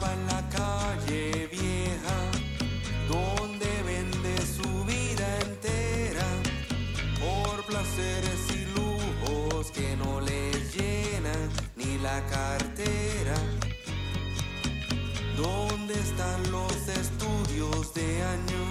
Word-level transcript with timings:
en 0.00 0.26
la 0.26 0.48
calle 0.48 1.48
vieja, 1.48 2.18
donde 3.08 3.68
vende 3.82 4.34
su 4.40 4.84
vida 4.84 5.26
entera 5.40 6.26
por 7.20 7.64
placeres 7.66 8.40
y 8.56 8.64
lujos 8.76 9.70
que 9.70 9.94
no 9.96 10.20
les 10.20 10.74
llenan 10.74 11.50
ni 11.76 11.98
la 11.98 12.24
cartera. 12.26 13.34
¿Dónde 15.36 15.94
están 15.94 16.50
los 16.50 16.72
estudios 16.88 17.92
de 17.92 18.22
año? 18.22 18.62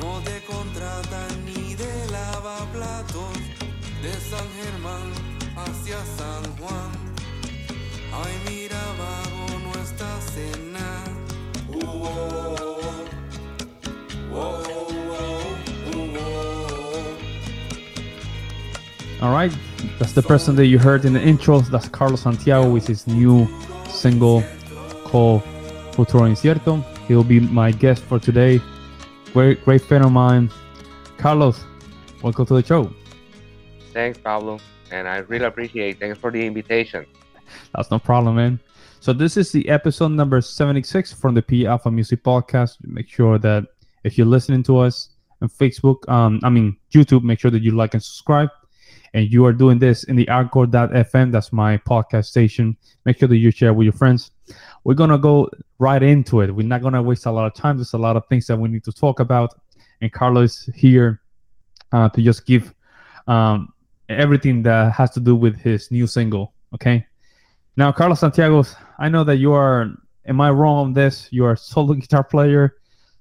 No 0.00 0.20
te 0.22 0.44
contratan 0.44 1.44
ni 1.44 1.74
de 1.76 2.06
lavaplatos 2.10 3.38
de 4.02 4.12
San 4.30 4.48
Germán 4.58 5.12
hacia 5.56 5.98
San 6.18 6.56
Juan. 6.56 6.81
All 19.22 19.30
right, 19.30 19.56
that's 20.00 20.14
the 20.14 20.22
person 20.22 20.56
that 20.56 20.66
you 20.66 20.80
heard 20.80 21.04
in 21.04 21.12
the 21.12 21.22
intro. 21.22 21.60
That's 21.60 21.88
Carlos 21.88 22.22
Santiago 22.22 22.68
with 22.68 22.88
his 22.88 23.06
new 23.06 23.46
single 23.88 24.42
called 25.04 25.44
Futuro 25.92 26.24
Incierto. 26.24 26.82
He'll 27.06 27.22
be 27.22 27.38
my 27.38 27.70
guest 27.70 28.02
for 28.02 28.18
today. 28.18 28.60
Great, 29.32 29.64
great 29.64 29.80
friend 29.82 30.04
of 30.04 30.10
mine. 30.10 30.50
Carlos, 31.18 31.62
welcome 32.20 32.46
to 32.46 32.54
the 32.54 32.64
show. 32.64 32.92
Thanks, 33.92 34.18
Pablo. 34.18 34.58
And 34.90 35.06
I 35.06 35.18
really 35.18 35.44
appreciate 35.44 35.90
it. 35.90 36.00
Thanks 36.00 36.18
for 36.18 36.32
the 36.32 36.44
invitation. 36.44 37.06
That's 37.76 37.92
no 37.92 38.00
problem, 38.00 38.34
man. 38.34 38.58
So 38.98 39.12
this 39.12 39.36
is 39.36 39.52
the 39.52 39.68
episode 39.68 40.10
number 40.10 40.40
76 40.40 41.12
from 41.12 41.36
the 41.36 41.42
P 41.42 41.64
Alpha 41.64 41.92
Music 41.92 42.24
Podcast. 42.24 42.78
Make 42.82 43.08
sure 43.08 43.38
that 43.38 43.68
if 44.02 44.18
you're 44.18 44.26
listening 44.26 44.64
to 44.64 44.78
us 44.78 45.10
on 45.40 45.48
Facebook, 45.48 46.08
um, 46.08 46.40
I 46.42 46.50
mean 46.50 46.76
YouTube, 46.92 47.22
make 47.22 47.38
sure 47.38 47.52
that 47.52 47.62
you 47.62 47.70
like 47.70 47.94
and 47.94 48.02
subscribe. 48.02 48.48
And 49.14 49.30
you 49.30 49.44
are 49.44 49.52
doing 49.52 49.78
this 49.78 50.04
in 50.04 50.16
the 50.16 50.26
Anchor.fm. 50.28 51.32
That's 51.32 51.52
my 51.52 51.76
podcast 51.78 52.26
station. 52.26 52.76
Make 53.04 53.18
sure 53.18 53.28
that 53.28 53.36
you 53.36 53.50
share 53.50 53.74
with 53.74 53.84
your 53.84 53.92
friends. 53.92 54.30
We're 54.84 54.94
gonna 54.94 55.18
go 55.18 55.50
right 55.78 56.02
into 56.02 56.40
it. 56.40 56.54
We're 56.54 56.66
not 56.66 56.82
gonna 56.82 57.02
waste 57.02 57.26
a 57.26 57.30
lot 57.30 57.46
of 57.46 57.54
time. 57.54 57.76
There's 57.76 57.92
a 57.92 57.98
lot 57.98 58.16
of 58.16 58.26
things 58.28 58.46
that 58.46 58.56
we 58.56 58.68
need 58.68 58.84
to 58.84 58.92
talk 58.92 59.20
about. 59.20 59.54
And 60.00 60.10
Carlos 60.10 60.68
here 60.74 61.20
uh, 61.92 62.08
to 62.08 62.22
just 62.22 62.46
give 62.46 62.74
um, 63.26 63.72
everything 64.08 64.62
that 64.62 64.92
has 64.92 65.10
to 65.12 65.20
do 65.20 65.36
with 65.36 65.56
his 65.60 65.90
new 65.90 66.06
single. 66.06 66.54
Okay. 66.74 67.06
Now, 67.76 67.92
Carlos 67.92 68.20
Santiago, 68.20 68.64
I 68.98 69.08
know 69.08 69.24
that 69.24 69.36
you 69.36 69.52
are. 69.52 69.90
Am 70.26 70.40
I 70.40 70.50
wrong 70.50 70.86
on 70.86 70.92
this? 70.92 71.28
You 71.30 71.44
are 71.44 71.52
a 71.52 71.56
solo 71.56 71.94
guitar 72.02 72.24
player, 72.24 72.76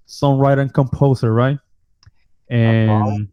songwriter, 0.07 0.59
and 0.59 0.73
composer, 0.73 1.33
right? 1.33 1.59
And. 2.49 3.29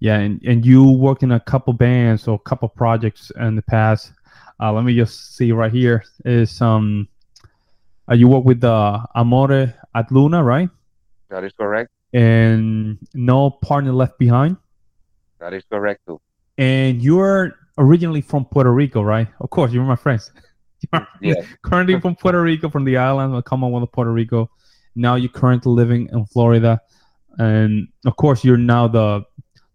Yeah, 0.00 0.18
and, 0.18 0.40
and 0.44 0.64
you 0.64 0.90
worked 0.90 1.22
in 1.22 1.32
a 1.32 1.40
couple 1.40 1.72
bands 1.74 2.26
or 2.26 2.36
a 2.36 2.38
couple 2.38 2.68
projects 2.68 3.30
in 3.38 3.54
the 3.54 3.62
past. 3.62 4.12
Uh, 4.58 4.72
let 4.72 4.84
me 4.84 4.94
just 4.94 5.36
see 5.36 5.52
right 5.52 5.72
here 5.72 6.02
is 6.24 6.60
um, 6.60 7.06
uh, 8.10 8.14
you 8.14 8.26
work 8.28 8.44
with 8.44 8.60
the 8.60 9.06
Amore 9.14 9.74
at 9.94 10.10
Luna, 10.10 10.42
right? 10.42 10.68
That 11.28 11.44
is 11.44 11.52
correct. 11.52 11.90
And 12.12 12.98
no 13.14 13.50
partner 13.50 13.92
left 13.92 14.18
behind. 14.18 14.56
That 15.38 15.54
is 15.54 15.62
correct 15.70 16.00
too. 16.06 16.20
And 16.58 17.02
you're 17.02 17.54
originally 17.78 18.20
from 18.20 18.44
Puerto 18.46 18.72
Rico, 18.72 19.02
right? 19.02 19.28
Of 19.40 19.50
course, 19.50 19.72
you're 19.72 19.84
my 19.84 19.96
friends. 19.96 20.32
You're 20.92 21.06
Yeah. 21.20 21.34
currently 21.62 22.00
from 22.00 22.16
Puerto 22.16 22.42
Rico, 22.42 22.68
from 22.68 22.84
the 22.84 22.96
island 22.96 23.34
of 23.34 23.44
Commonwealth 23.44 23.84
of 23.84 23.92
Puerto 23.92 24.12
Rico. 24.12 24.50
Now 24.96 25.14
you're 25.14 25.30
currently 25.30 25.72
living 25.72 26.08
in 26.12 26.26
Florida, 26.26 26.80
and 27.38 27.88
of 28.04 28.16
course, 28.16 28.44
you're 28.44 28.56
now 28.56 28.88
the 28.88 29.24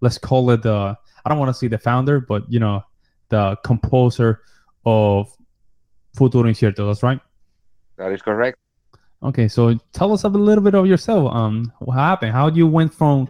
let's 0.06 0.20
call 0.20 0.52
it 0.52 0.62
the 0.62 0.96
I 1.26 1.30
don't 1.30 1.40
want 1.40 1.50
to 1.50 1.54
say 1.54 1.68
the 1.68 1.80
founder, 1.80 2.20
but 2.20 2.44
you 2.48 2.60
know, 2.60 2.84
the 3.30 3.58
composer 3.64 4.42
of 4.86 5.36
Futuro 6.16 6.48
Incierto. 6.48 6.88
That's 6.88 7.02
right. 7.02 7.20
That 7.98 8.12
is 8.12 8.22
correct. 8.22 8.60
Okay, 9.24 9.48
so 9.48 9.74
tell 9.92 10.14
us 10.14 10.24
a 10.24 10.30
little 10.30 10.64
bit 10.64 10.76
of 10.76 10.86
yourself. 10.86 11.34
Um, 11.34 11.74
what 11.80 11.96
happened? 11.96 12.34
How 12.34 12.48
you 12.48 12.68
went 12.68 12.94
from 12.94 13.28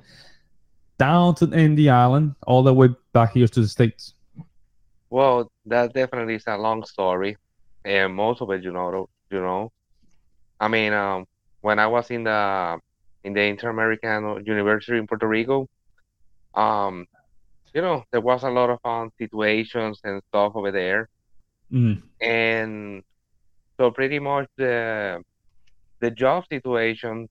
down 0.97 1.35
to 1.35 1.45
in 1.51 1.75
the 1.75 1.89
island 1.89 2.35
all 2.45 2.63
the 2.63 2.73
way 2.73 2.89
back 3.13 3.31
here 3.31 3.47
to 3.47 3.61
the 3.61 3.67
states? 3.67 4.13
Well, 5.09 5.49
that 5.67 5.93
definitely 5.93 6.35
is 6.35 6.43
a 6.47 6.57
long 6.57 6.83
story, 6.83 7.37
and 7.85 8.13
most 8.13 8.41
of 8.41 8.51
it, 8.51 8.63
you 8.63 8.73
know, 8.73 9.07
you 9.31 9.39
know, 9.39 9.71
I 10.59 10.67
mean, 10.67 10.91
um, 10.91 11.25
when 11.61 11.79
I 11.79 11.87
was 11.87 12.11
in 12.11 12.25
the 12.25 12.79
in 13.23 13.33
the 13.33 13.41
Inter-American 13.41 14.43
University 14.45 14.97
in 14.97 15.07
Puerto 15.07 15.27
Rico, 15.27 15.69
um, 16.55 17.05
you 17.73 17.81
know, 17.81 18.03
there 18.11 18.21
was 18.21 18.43
a 18.43 18.49
lot 18.49 18.69
of 18.69 18.79
um, 18.85 19.11
situations 19.19 19.99
and 20.03 20.21
stuff 20.29 20.53
over 20.55 20.71
there, 20.71 21.07
Mm, 21.71 22.01
and 22.21 23.01
so 23.79 23.91
pretty 23.91 24.19
much 24.19 24.47
the 24.57 25.21
the 26.01 26.11
job 26.11 26.43
situation 26.51 27.27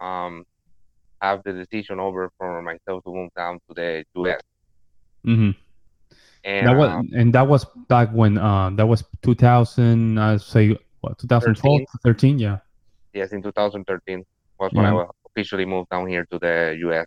um 0.00 0.44
have 1.20 1.42
the 1.44 1.52
decision 1.52 2.00
over 2.00 2.30
for 2.38 2.62
myself 2.62 3.02
to 3.04 3.12
move 3.12 3.30
down 3.36 3.58
to 3.68 3.74
the 3.74 4.04
US. 4.14 4.40
hmm 5.24 5.50
And 6.44 6.72
That 6.72 6.76
was 6.76 6.90
um, 6.90 7.08
and 7.14 7.32
that 7.34 7.46
was 7.48 7.64
back 7.88 8.10
when 8.12 8.38
uh 8.38 8.70
that 8.76 8.86
was 8.86 9.04
2000 9.22 10.18
I 10.18 10.36
say 10.38 10.76
what 11.00 11.18
2012 11.18 11.82
13 12.02 12.38
yeah 12.38 12.58
yes, 13.12 13.32
in 13.32 13.42
2013 13.42 14.24
was 14.58 14.72
when 14.74 14.86
I 14.86 14.92
Yeah. 14.92 15.04
officially 15.26 15.64
moved 15.66 15.90
down 15.90 16.08
here 16.08 16.26
to 16.30 16.38
the 16.38 16.76
US. 16.80 17.06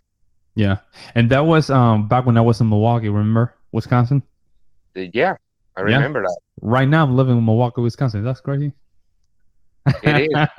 Yeah 0.54 0.78
and 1.14 1.30
that 1.30 1.44
was 1.46 1.70
um 1.70 2.08
back 2.08 2.26
when 2.26 2.36
I 2.36 2.40
was 2.40 2.60
in 2.60 2.68
Milwaukee 2.68 3.08
remember 3.08 3.54
Wisconsin 3.72 4.22
Uh, 4.96 5.06
Yeah, 5.12 5.34
I 5.76 5.80
Yeah. 5.80 5.96
remember 5.96 6.22
that. 6.22 6.38
right 6.60 6.88
now 6.88 7.04
I'm 7.04 7.16
living 7.16 7.38
in 7.38 7.44
Milwaukee 7.44 7.80
Wisconsin 7.80 8.24
that's 8.24 8.40
crazy 8.40 8.72
It 10.02 10.16
is. 10.30 10.40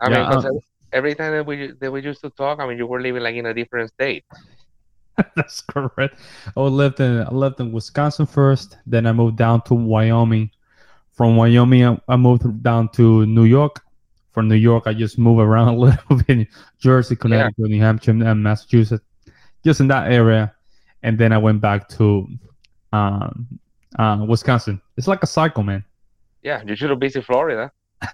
I 0.00 0.08
mean, 0.08 0.18
um, 0.18 0.44
every- 0.44 0.60
every 0.92 1.14
time 1.14 1.32
that 1.32 1.46
we 1.46 1.72
that 1.80 1.90
we 1.92 2.02
used 2.02 2.20
to 2.22 2.30
talk, 2.30 2.58
I 2.60 2.66
mean, 2.66 2.78
you 2.78 2.86
were 2.86 3.00
living 3.00 3.22
like 3.22 3.34
in 3.36 3.46
a 3.46 3.54
different 3.54 3.90
state. 3.90 4.24
That's 5.36 5.60
correct. 5.60 6.18
I 6.56 6.60
lived 6.60 7.00
in 7.00 7.20
I 7.22 7.30
lived 7.30 7.60
in 7.60 7.72
Wisconsin 7.72 8.26
first, 8.26 8.78
then 8.86 9.06
I 9.06 9.12
moved 9.12 9.36
down 9.36 9.62
to 9.62 9.74
Wyoming. 9.74 10.50
From 11.12 11.36
Wyoming, 11.36 11.84
I, 11.84 12.00
I 12.08 12.16
moved 12.16 12.62
down 12.62 12.88
to 12.92 13.26
New 13.26 13.44
York. 13.44 13.80
From 14.40 14.48
New 14.48 14.54
York, 14.54 14.84
I 14.86 14.94
just 14.94 15.18
moved 15.18 15.42
around 15.42 15.68
a 15.74 15.76
little 15.76 16.16
bit: 16.16 16.30
in 16.30 16.48
Jersey, 16.78 17.14
Connecticut, 17.14 17.58
New 17.58 17.78
Hampshire, 17.78 18.12
and 18.12 18.42
Massachusetts, 18.42 19.04
just 19.62 19.80
in 19.80 19.88
that 19.88 20.10
area. 20.10 20.54
And 21.02 21.18
then 21.18 21.30
I 21.30 21.36
went 21.36 21.60
back 21.60 21.90
to 21.90 22.26
um, 22.94 23.46
uh, 23.98 24.24
Wisconsin. 24.26 24.80
It's 24.96 25.06
like 25.06 25.22
a 25.22 25.26
cycle, 25.26 25.62
man. 25.62 25.84
Yeah, 26.42 26.62
you 26.66 26.74
should 26.74 26.88
have 26.88 27.00
visited 27.00 27.26
Florida. 27.26 27.70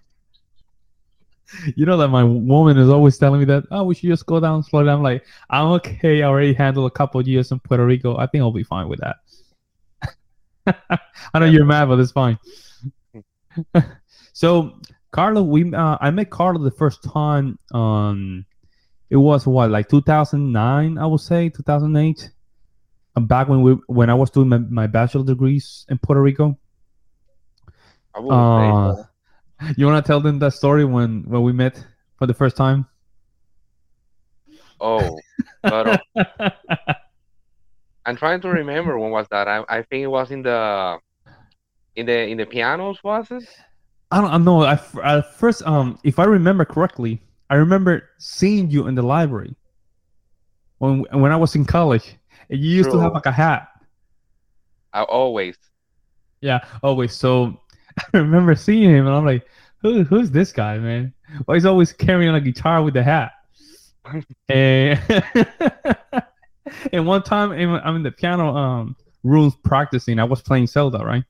You 1.77 1.87
know 1.87 1.97
that 1.99 2.09
my 2.09 2.25
woman 2.25 2.77
is 2.77 2.89
always 2.89 3.17
telling 3.19 3.39
me 3.39 3.47
that, 3.47 3.63
oh, 3.71 3.85
we 3.85 3.95
should 3.95 4.11
just 4.11 4.27
go 4.27 4.41
down 4.41 4.65
Florida. 4.65 4.91
I'm 4.91 5.05
like, 5.05 5.25
I'm 5.49 5.67
okay. 5.79 6.25
I 6.25 6.27
already 6.27 6.55
handled 6.55 6.91
a 6.91 6.95
couple 6.95 7.21
of 7.21 7.29
years 7.29 7.53
in 7.53 7.61
Puerto 7.61 7.87
Rico. 7.87 8.17
I 8.17 8.27
think 8.27 8.43
I'll 8.43 8.51
be 8.51 8.65
fine 8.65 8.89
with 8.89 8.99
that. 8.99 9.17
I 11.33 11.39
know 11.39 11.47
you're 11.47 11.65
mad, 11.65 11.85
but 11.85 12.01
it's 12.01 12.11
fine. 12.11 12.37
so, 14.33 14.81
Carlo, 15.17 15.43
we 15.43 15.73
uh, 15.73 15.97
I 15.99 16.11
met 16.11 16.29
Carlo 16.29 16.63
the 16.63 16.71
first 16.71 17.03
time. 17.03 17.59
Um, 17.73 18.45
it 19.09 19.17
was 19.17 19.47
what 19.47 19.71
like 19.71 19.89
2009, 19.89 20.99
I 20.99 21.07
would 21.07 21.21
say 21.21 21.49
2008. 21.49 22.31
Uh, 23.17 23.21
back 23.21 23.49
when 23.49 23.63
we 23.63 23.73
when 23.87 24.11
I 24.11 24.15
was 24.15 24.29
doing 24.29 24.51
my, 24.51 24.59
my 24.59 24.87
bachelor 24.87 25.25
degrees 25.25 25.87
in 25.89 25.97
Puerto 25.97 26.21
Rico. 26.21 26.59
I 28.15 28.19
Uh, 28.19 29.05
you 29.79 29.87
want 29.87 30.05
to 30.05 30.07
tell 30.07 30.21
them 30.21 30.39
that 30.41 30.53
story 30.53 30.85
when 30.85 31.23
when 31.23 31.41
we 31.41 31.53
met 31.55 31.83
for 32.19 32.27
the 32.27 32.35
first 32.35 32.55
time? 32.55 32.85
Oh, 34.79 35.19
but 35.63 36.03
uh, 36.15 36.51
I'm 38.05 38.17
trying 38.17 38.43
to 38.43 38.51
remember 38.51 38.99
when 38.99 39.13
was 39.13 39.27
that. 39.31 39.49
I 39.49 39.65
I 39.67 39.81
think 39.81 40.03
it 40.03 40.09
was 40.09 40.31
in 40.31 40.43
the 40.43 40.99
in 41.95 42.05
the 42.05 42.29
in 42.29 42.37
the 42.37 42.45
pianos, 42.45 43.03
was 43.03 43.31
it? 43.31 43.49
I 44.11 44.21
don't 44.21 44.45
know. 44.45 44.63
I, 44.63 44.79
at 45.03 45.35
first, 45.35 45.63
um, 45.67 45.99
if 46.05 46.19
I 46.19 46.25
remember 46.25 46.65
correctly, 46.65 47.21
I 47.51 47.57
remember 47.57 48.09
seeing 48.19 48.71
you 48.71 48.87
in 48.87 48.95
the 48.95 49.03
library 49.03 49.55
when 50.79 51.05
when 51.13 51.33
I 51.33 51.37
was 51.37 51.55
in 51.55 51.65
college. 51.65 52.17
And 52.49 52.61
you 52.61 52.71
used 52.71 52.91
to 52.93 52.99
have 53.01 53.13
like 53.13 53.27
a 53.27 53.33
hat. 53.33 53.69
I 54.93 55.03
always. 55.03 55.57
Yeah, 56.41 56.65
always. 56.83 57.13
So 57.13 57.61
I 58.15 58.19
remember 58.19 58.55
seeing 58.55 58.91
him, 58.91 59.07
and 59.07 59.15
I'm 59.17 59.25
like, 59.27 59.47
Who, 59.83 60.05
"Who's 60.05 60.31
this 60.31 60.53
guy, 60.53 60.79
man? 60.79 61.13
Why 61.45 61.55
he's 61.55 61.67
always 61.67 61.93
carrying 61.93 62.35
a 62.35 62.41
guitar 62.41 62.83
with 62.83 62.97
a 62.97 63.03
hat?" 63.03 63.33
and 64.49 65.01
and 66.93 67.07
one 67.07 67.23
time, 67.23 67.51
I'm 67.53 67.97
in 67.97 68.03
the 68.05 68.13
piano 68.13 68.55
um 68.55 68.97
rooms 69.25 69.55
practicing. 69.65 70.21
I 70.21 70.25
was 70.25 70.41
playing 70.41 70.69
Zelda, 70.69 70.99
right? 70.99 71.25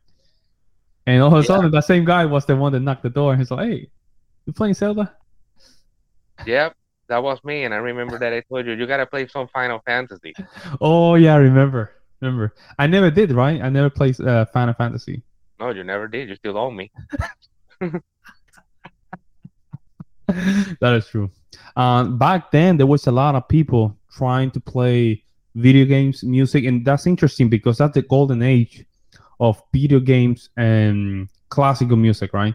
And 1.06 1.22
all 1.22 1.28
of 1.28 1.34
a 1.34 1.36
Yeah. 1.38 1.42
sudden, 1.46 1.70
that 1.70 1.84
same 1.84 2.04
guy 2.04 2.24
was 2.26 2.44
the 2.46 2.56
one 2.56 2.72
that 2.72 2.80
knocked 2.80 3.02
the 3.04 3.10
door. 3.10 3.32
And 3.32 3.40
he's 3.40 3.50
like, 3.50 3.68
"Hey, 3.68 3.90
You 4.46 4.52
playing 4.52 4.74
Zelda? 4.74 5.12
Yep, 6.46 6.74
that 7.08 7.22
was 7.22 7.42
me, 7.42 7.64
and 7.64 7.74
I 7.74 7.78
remember 7.78 8.16
that 8.18 8.32
I 8.32 8.40
told 8.48 8.64
you 8.66 8.74
you 8.74 8.86
gotta 8.86 9.06
play 9.06 9.26
some 9.26 9.48
Final 9.48 9.80
Fantasy. 9.84 10.34
Oh 10.80 11.14
yeah, 11.16 11.34
I 11.34 11.38
remember. 11.38 11.90
Remember. 12.20 12.54
I 12.78 12.86
never 12.86 13.10
did, 13.10 13.32
right? 13.32 13.60
I 13.60 13.68
never 13.70 13.90
played 13.90 14.20
uh, 14.20 14.44
Final 14.46 14.74
Fantasy. 14.74 15.22
No, 15.58 15.70
you 15.70 15.82
never 15.84 16.06
did. 16.08 16.28
You 16.28 16.36
still 16.36 16.56
owe 16.56 16.70
me. 16.70 16.90
that 20.28 20.94
is 20.94 21.06
true. 21.08 21.30
Um, 21.76 22.18
back 22.18 22.50
then, 22.50 22.76
there 22.76 22.86
was 22.86 23.06
a 23.06 23.12
lot 23.12 23.34
of 23.34 23.48
people 23.48 23.96
trying 24.16 24.50
to 24.52 24.60
play 24.60 25.22
video 25.54 25.84
games, 25.86 26.22
music, 26.24 26.64
and 26.64 26.84
that's 26.84 27.06
interesting 27.06 27.48
because 27.48 27.78
that's 27.78 27.94
the 27.94 28.02
golden 28.02 28.42
age 28.42 28.84
of 29.38 29.62
video 29.72 30.00
games 30.00 30.50
and 30.56 31.28
classical 31.48 31.96
music, 31.96 32.32
right? 32.32 32.54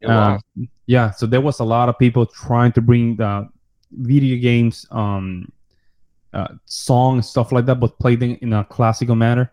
It 0.00 0.08
Uh, 0.08 0.38
yeah, 0.86 1.10
so 1.10 1.26
there 1.26 1.40
was 1.40 1.60
a 1.60 1.64
lot 1.64 1.88
of 1.88 1.98
people 1.98 2.26
trying 2.26 2.72
to 2.72 2.80
bring 2.80 3.16
the 3.16 3.48
video 3.90 4.40
games, 4.40 4.86
um, 4.90 5.50
uh, 6.32 6.48
songs, 6.66 7.28
stuff 7.28 7.50
like 7.50 7.66
that, 7.66 7.80
but 7.80 7.98
played 7.98 8.22
in, 8.22 8.36
in 8.36 8.52
a 8.52 8.64
classical 8.64 9.16
manner. 9.16 9.50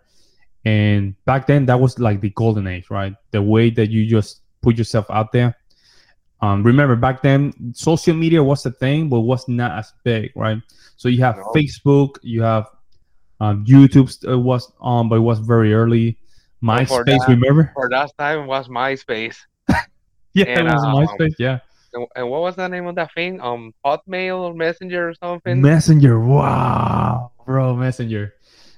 And 0.65 1.15
back 1.25 1.47
then, 1.47 1.65
that 1.65 1.79
was 1.79 1.99
like 1.99 2.21
the 2.21 2.29
golden 2.31 2.67
age, 2.67 2.89
right? 2.89 3.15
The 3.31 3.41
way 3.41 3.69
that 3.71 3.89
you 3.89 4.05
just 4.05 4.41
put 4.61 4.77
yourself 4.77 5.05
out 5.09 5.31
there. 5.31 5.57
Um, 6.41 6.61
remember 6.63 6.95
back 6.95 7.21
then, 7.21 7.53
social 7.73 8.13
media 8.13 8.43
was 8.43 8.65
a 8.65 8.71
thing, 8.71 9.09
but 9.09 9.21
was 9.21 9.47
not 9.47 9.77
as 9.79 9.93
big, 10.03 10.31
right? 10.35 10.61
So 10.97 11.09
you 11.09 11.21
have 11.23 11.37
No. 11.37 11.51
Facebook, 11.55 12.17
you 12.21 12.41
have 12.41 12.67
um, 13.39 13.65
YouTube 13.65 14.09
was 14.43 14.71
on, 14.79 15.09
but 15.09 15.15
it 15.15 15.21
was 15.21 15.39
very 15.39 15.73
early. 15.73 16.17
MySpace, 16.63 17.05
that- 17.05 17.25
remember? 17.27 17.71
For 17.73 17.89
that 17.89 18.11
time 18.17 18.47
was 18.47 18.67
MySpace. 18.67 19.37
Yeah, 20.35 20.45
and, 20.45 20.67
it 20.67 20.73
was 20.73 20.83
um, 20.83 20.95
MySpace. 20.95 21.35
Yeah. 21.37 21.59
And, 21.93 22.07
and 22.15 22.29
what 22.29 22.41
was 22.41 22.55
the 22.55 22.67
name 22.67 22.87
of 22.87 22.95
that 22.95 23.13
thing? 23.13 23.39
Um, 23.39 23.71
Hotmail 23.85 24.39
or 24.39 24.53
Messenger 24.55 25.09
or 25.09 25.13
something? 25.13 25.61
Messenger, 25.61 26.19
wow, 26.19 27.31
bro, 27.45 27.75
Messenger. 27.75 28.33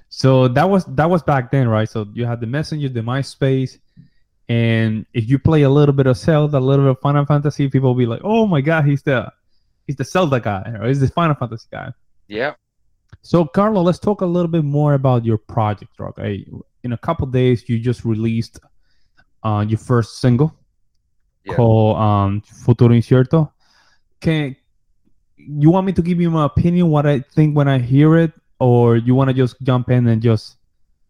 So 0.09 0.47
that 0.49 0.69
was 0.69 0.85
that 0.95 1.09
was 1.09 1.23
back 1.23 1.51
then, 1.51 1.67
right? 1.67 1.87
So 1.89 2.07
you 2.13 2.25
had 2.25 2.41
the 2.41 2.47
Messenger, 2.47 2.89
the 2.89 3.01
MySpace, 3.01 3.79
and 4.49 5.05
if 5.13 5.29
you 5.29 5.39
play 5.39 5.63
a 5.63 5.69
little 5.69 5.93
bit 5.93 6.07
of 6.07 6.17
Zelda, 6.17 6.57
a 6.57 6.59
little 6.59 6.85
bit 6.85 6.91
of 6.91 6.99
Final 6.99 7.25
Fantasy, 7.25 7.69
people 7.69 7.89
will 7.89 7.99
be 7.99 8.05
like, 8.05 8.21
"Oh 8.23 8.45
my 8.47 8.61
God, 8.61 8.85
he's 8.85 9.01
the 9.01 9.31
he's 9.87 9.95
the 9.95 10.03
Zelda 10.03 10.39
guy, 10.39 10.75
or 10.79 10.87
he's 10.87 10.99
the 10.99 11.07
Final 11.07 11.35
Fantasy 11.35 11.67
guy." 11.71 11.91
Yep. 12.27 12.57
So, 13.25 13.43
Carlo, 13.43 13.81
let's 13.81 13.97
talk 13.97 14.21
a 14.21 14.25
little 14.25 14.47
bit 14.47 14.63
more 14.63 14.93
about 14.93 15.25
your 15.25 15.39
project, 15.39 15.99
okay? 15.99 16.45
In 16.83 16.93
a 16.93 16.97
couple 16.97 17.25
days, 17.25 17.67
you 17.67 17.79
just 17.79 18.05
released 18.05 18.59
uh, 19.41 19.65
your 19.67 19.79
first 19.79 20.19
single 20.19 20.53
Yeah. 21.43 21.55
called 21.55 21.97
um, 21.97 22.41
Futuro 22.41 22.93
Incierto. 22.93 23.51
Can 24.21 24.55
you 25.37 25.71
want 25.71 25.87
me 25.87 25.93
to 25.93 26.03
give 26.03 26.21
you 26.21 26.29
my 26.29 26.45
opinion, 26.45 26.91
what 26.91 27.07
I 27.07 27.21
think 27.21 27.57
when 27.57 27.67
I 27.67 27.79
hear 27.79 28.15
it, 28.15 28.31
or 28.59 28.95
you 28.95 29.15
want 29.15 29.29
to 29.31 29.33
just 29.33 29.59
jump 29.63 29.89
in 29.89 30.05
and 30.07 30.21
just 30.21 30.57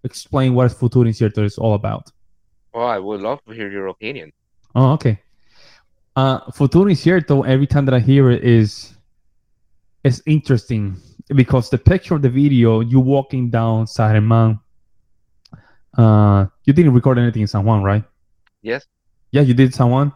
explain 0.05 0.55
what 0.55 0.71
Futuro 0.71 1.03
Incierto 1.03 1.43
is 1.43 1.57
all 1.57 1.73
about? 1.73 2.13
Well, 2.73 2.87
I 2.87 2.97
would 2.97 3.19
love 3.19 3.43
to 3.45 3.53
hear 3.53 3.69
your 3.69 3.87
opinion. 3.87 4.31
Oh, 4.73 4.93
okay. 4.93 5.19
Uh, 6.15 6.49
Futuro 6.51 6.85
Incierto, 6.85 7.45
every 7.45 7.67
time 7.67 7.83
that 7.83 7.93
I 7.93 7.99
hear 7.99 8.31
it, 8.31 8.41
is 8.41 8.95
it's 10.05 10.21
interesting 10.25 10.95
because 11.33 11.69
the 11.69 11.77
picture 11.77 12.15
of 12.15 12.21
the 12.21 12.29
video, 12.29 12.81
you 12.81 12.99
walking 12.99 13.49
down 13.49 13.85
Sareman. 13.85 14.59
Uh, 15.97 16.45
you 16.65 16.73
didn't 16.73 16.93
record 16.93 17.17
anything 17.17 17.41
in 17.41 17.47
San 17.47 17.63
Juan, 17.63 17.81
right? 17.81 18.03
Yes. 18.61 18.85
Yeah, 19.31 19.41
you 19.41 19.53
did 19.53 19.73
San 19.73 19.89
Juan. 19.89 20.13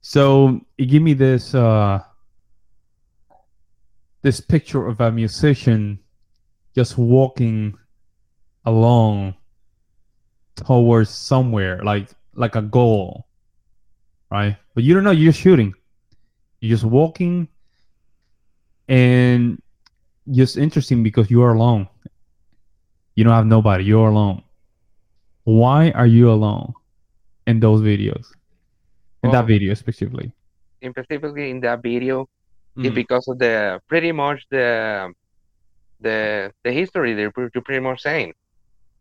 So 0.00 0.60
it 0.78 0.86
gave 0.86 1.02
me 1.02 1.12
this 1.12 1.54
uh, 1.54 2.00
this 4.22 4.40
picture 4.40 4.86
of 4.86 5.00
a 5.00 5.10
musician 5.12 5.98
just 6.74 6.96
walking 6.96 7.76
along 8.64 9.34
towards 10.54 11.10
somewhere, 11.10 11.82
like 11.84 12.08
like 12.34 12.54
a 12.54 12.62
goal, 12.62 13.26
right? 14.30 14.56
But 14.74 14.84
you 14.84 14.94
don't 14.94 15.04
know. 15.04 15.10
You're 15.10 15.32
shooting. 15.32 15.74
You're 16.60 16.76
just 16.76 16.84
walking, 16.84 17.48
and 18.88 19.60
just 20.30 20.56
interesting 20.56 21.02
because 21.02 21.30
you 21.30 21.42
are 21.42 21.54
alone. 21.54 21.88
You 23.16 23.24
don't 23.24 23.32
have 23.34 23.46
nobody. 23.46 23.84
You're 23.84 24.08
alone. 24.08 24.42
Why 25.44 25.90
are 25.92 26.06
you 26.06 26.30
alone 26.30 26.74
in 27.46 27.60
those 27.60 27.80
videos? 27.82 28.26
In 29.22 29.30
that 29.32 29.46
video 29.46 29.74
specifically. 29.74 30.32
in 30.80 30.92
specifically 30.92 31.50
in 31.50 31.60
that 31.60 31.82
video, 31.82 32.28
it's 32.82 32.92
Mhm. 32.92 32.94
because 32.94 33.26
of 33.28 33.38
the 33.38 33.80
pretty 33.88 34.12
much 34.12 34.46
the 34.50 35.12
the 36.00 36.52
the 36.64 36.72
history 36.72 37.14
they're 37.14 37.32
you're 37.36 37.62
pretty 37.64 37.80
much 37.80 38.00
saying. 38.00 38.32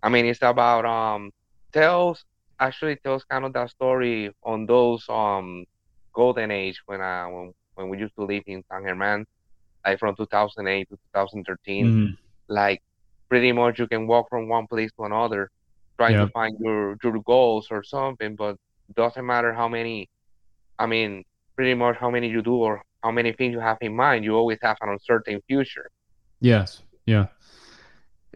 I 0.04 0.10
mean, 0.10 0.26
it's 0.26 0.42
about 0.42 0.86
um 0.86 1.32
tells 1.74 2.26
actually 2.60 2.98
tells 2.98 3.24
kind 3.26 3.46
of 3.46 3.54
that 3.54 3.70
story 3.70 4.32
on 4.44 4.66
those 4.66 5.06
um 5.10 5.66
golden 6.14 6.52
age 6.52 6.82
when 6.86 7.02
I 7.02 7.28
when, 7.28 7.54
when 7.76 7.90
we 7.90 7.98
used 8.00 8.16
to 8.16 8.26
live 8.26 8.44
in 8.48 8.64
San 8.72 8.84
Germán, 8.84 9.26
like 9.86 10.00
from 10.00 10.16
2008 10.16 10.88
to 10.90 10.96
2013. 11.14 11.86
Mhm. 11.86 12.18
Like 12.48 12.82
pretty 13.30 13.52
much 13.52 13.80
you 13.80 13.88
can 13.88 14.08
walk 14.08 14.28
from 14.30 14.48
one 14.50 14.68
place 14.68 14.92
to 14.98 15.04
another, 15.06 15.50
trying 15.98 16.14
Yeah. 16.16 16.26
to 16.26 16.32
find 16.32 16.56
your 16.60 16.98
your 17.04 17.20
goals 17.24 17.68
or 17.72 17.84
something, 17.84 18.36
but 18.36 18.56
doesn't 18.96 19.26
matter 19.26 19.54
how 19.54 19.68
many. 19.68 20.10
I 20.80 20.86
mean, 20.88 21.24
pretty 21.56 21.74
much 21.76 21.98
how 21.98 22.10
many 22.10 22.28
you 22.30 22.42
do 22.42 22.56
or 22.56 22.82
how 23.04 23.12
many 23.12 23.32
things 23.34 23.54
you 23.54 23.60
have 23.60 23.78
in 23.82 23.96
mind, 23.96 24.24
you 24.26 24.36
always 24.36 24.60
have 24.62 24.78
an 24.82 24.90
uncertain 24.90 25.42
future. 25.48 25.90
Yes, 26.42 26.82
yeah. 27.06 27.28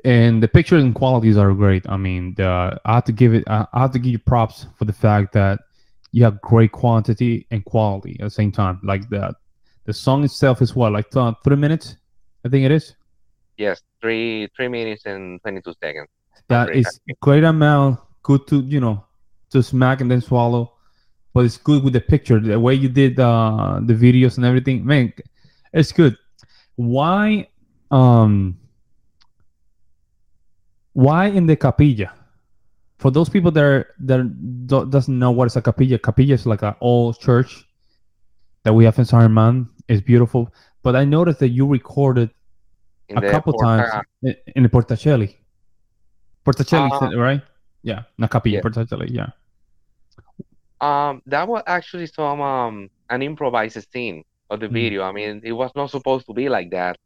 And 0.05 0.43
the 0.43 0.47
pictures 0.47 0.83
and 0.83 0.93
qualities 0.93 1.37
are 1.37 1.53
great. 1.53 1.87
I 1.87 1.95
mean, 1.97 2.33
the, 2.35 2.79
I 2.85 2.95
have 2.95 3.05
to 3.05 3.11
give 3.13 3.33
it. 3.33 3.43
I 3.47 3.65
I 3.73 3.79
have 3.81 3.91
to 3.93 3.99
give 3.99 4.11
you 4.11 4.19
props 4.19 4.67
for 4.77 4.85
the 4.85 4.93
fact 4.93 5.33
that 5.33 5.59
you 6.11 6.23
have 6.25 6.41
great 6.41 6.71
quantity 6.71 7.47
and 7.51 7.63
quality 7.63 8.17
at 8.19 8.25
the 8.25 8.29
same 8.29 8.51
time. 8.51 8.79
Like 8.83 9.09
the 9.09 9.33
the 9.85 9.93
song 9.93 10.23
itself 10.23 10.61
is 10.61 10.75
what, 10.75 10.93
like 10.93 11.15
uh, 11.15 11.33
three 11.43 11.55
minutes, 11.55 11.97
I 12.45 12.49
think 12.49 12.65
it 12.65 12.71
is. 12.71 12.95
Yes, 13.57 13.81
three 14.01 14.49
three 14.55 14.67
minutes 14.67 15.05
and 15.05 15.41
twenty 15.41 15.61
two 15.61 15.73
seconds. 15.81 16.07
That 16.47 16.67
Great. 16.67 16.87
is 16.87 16.99
great 17.21 17.43
amount, 17.43 17.99
good 18.23 18.47
to 18.47 18.61
you 18.61 18.79
know, 18.79 19.05
to 19.51 19.61
smack 19.61 20.01
and 20.01 20.09
then 20.09 20.21
swallow, 20.21 20.73
but 21.33 21.45
it's 21.45 21.57
good 21.57 21.83
with 21.83 21.93
the 21.93 22.01
picture. 22.01 22.39
The 22.39 22.59
way 22.59 22.73
you 22.73 22.89
did 22.89 23.19
uh, 23.19 23.79
the 23.83 23.93
videos 23.93 24.37
and 24.37 24.45
everything, 24.45 24.85
man, 24.85 25.13
it's 25.71 25.91
good. 25.91 26.17
Why, 26.75 27.47
um, 27.91 28.57
why 30.93 31.27
in 31.27 31.45
the 31.45 31.55
capilla? 31.55 32.11
For 32.97 33.11
those 33.11 33.29
people 33.29 33.51
that 33.51 33.63
are, 33.63 33.87
that 33.99 34.67
do, 34.67 34.85
doesn't 34.85 35.19
know 35.19 35.29
what 35.31 35.45
is 35.45 35.55
a 35.55 35.61
capilla, 35.61 35.99
capilla 35.99 36.33
is 36.33 36.45
like 36.45 36.63
an 36.63 36.73
old 36.81 37.19
church 37.19 37.65
that 38.63 38.73
we 38.73 38.85
have 38.85 38.97
in 38.97 39.05
San 39.05 39.29
Germán. 39.29 39.67
It's 39.87 40.01
beautiful, 40.01 40.53
but 40.81 40.95
I 40.95 41.03
noticed 41.05 41.39
that 41.39 41.49
you 41.49 41.65
recorded 41.67 42.29
In 43.09 43.17
a 43.17 43.29
couple 43.29 43.53
Porta- 43.53 43.65
times 43.91 44.05
in, 44.21 44.35
in 44.55 44.63
the 44.63 44.69
Porta 44.69 44.95
Coeli. 44.95 45.35
Portacelli, 46.45 46.91
Uh, 47.13 47.17
right? 47.19 47.41
Yeah, 47.83 48.03
Capilla, 48.29 48.55
yeah. 48.55 48.61
Porta 48.61 48.85
Coeli, 48.85 49.09
yeah. 49.11 49.29
Um, 50.81 51.21
that 51.27 51.47
was 51.47 51.63
actually 51.67 52.07
some 52.07 52.41
um 52.41 52.89
an 53.09 53.21
improvised 53.21 53.85
scene 53.91 54.23
of 54.49 54.59
the 54.59 54.67
Mhm. 54.67 54.73
video. 54.73 55.03
I 55.03 55.11
mean, 55.11 55.41
it 55.43 55.51
was 55.53 55.71
not 55.75 55.89
supposed 55.89 56.25
to 56.27 56.33
be 56.33 56.49
like 56.49 56.71
that. 56.71 56.97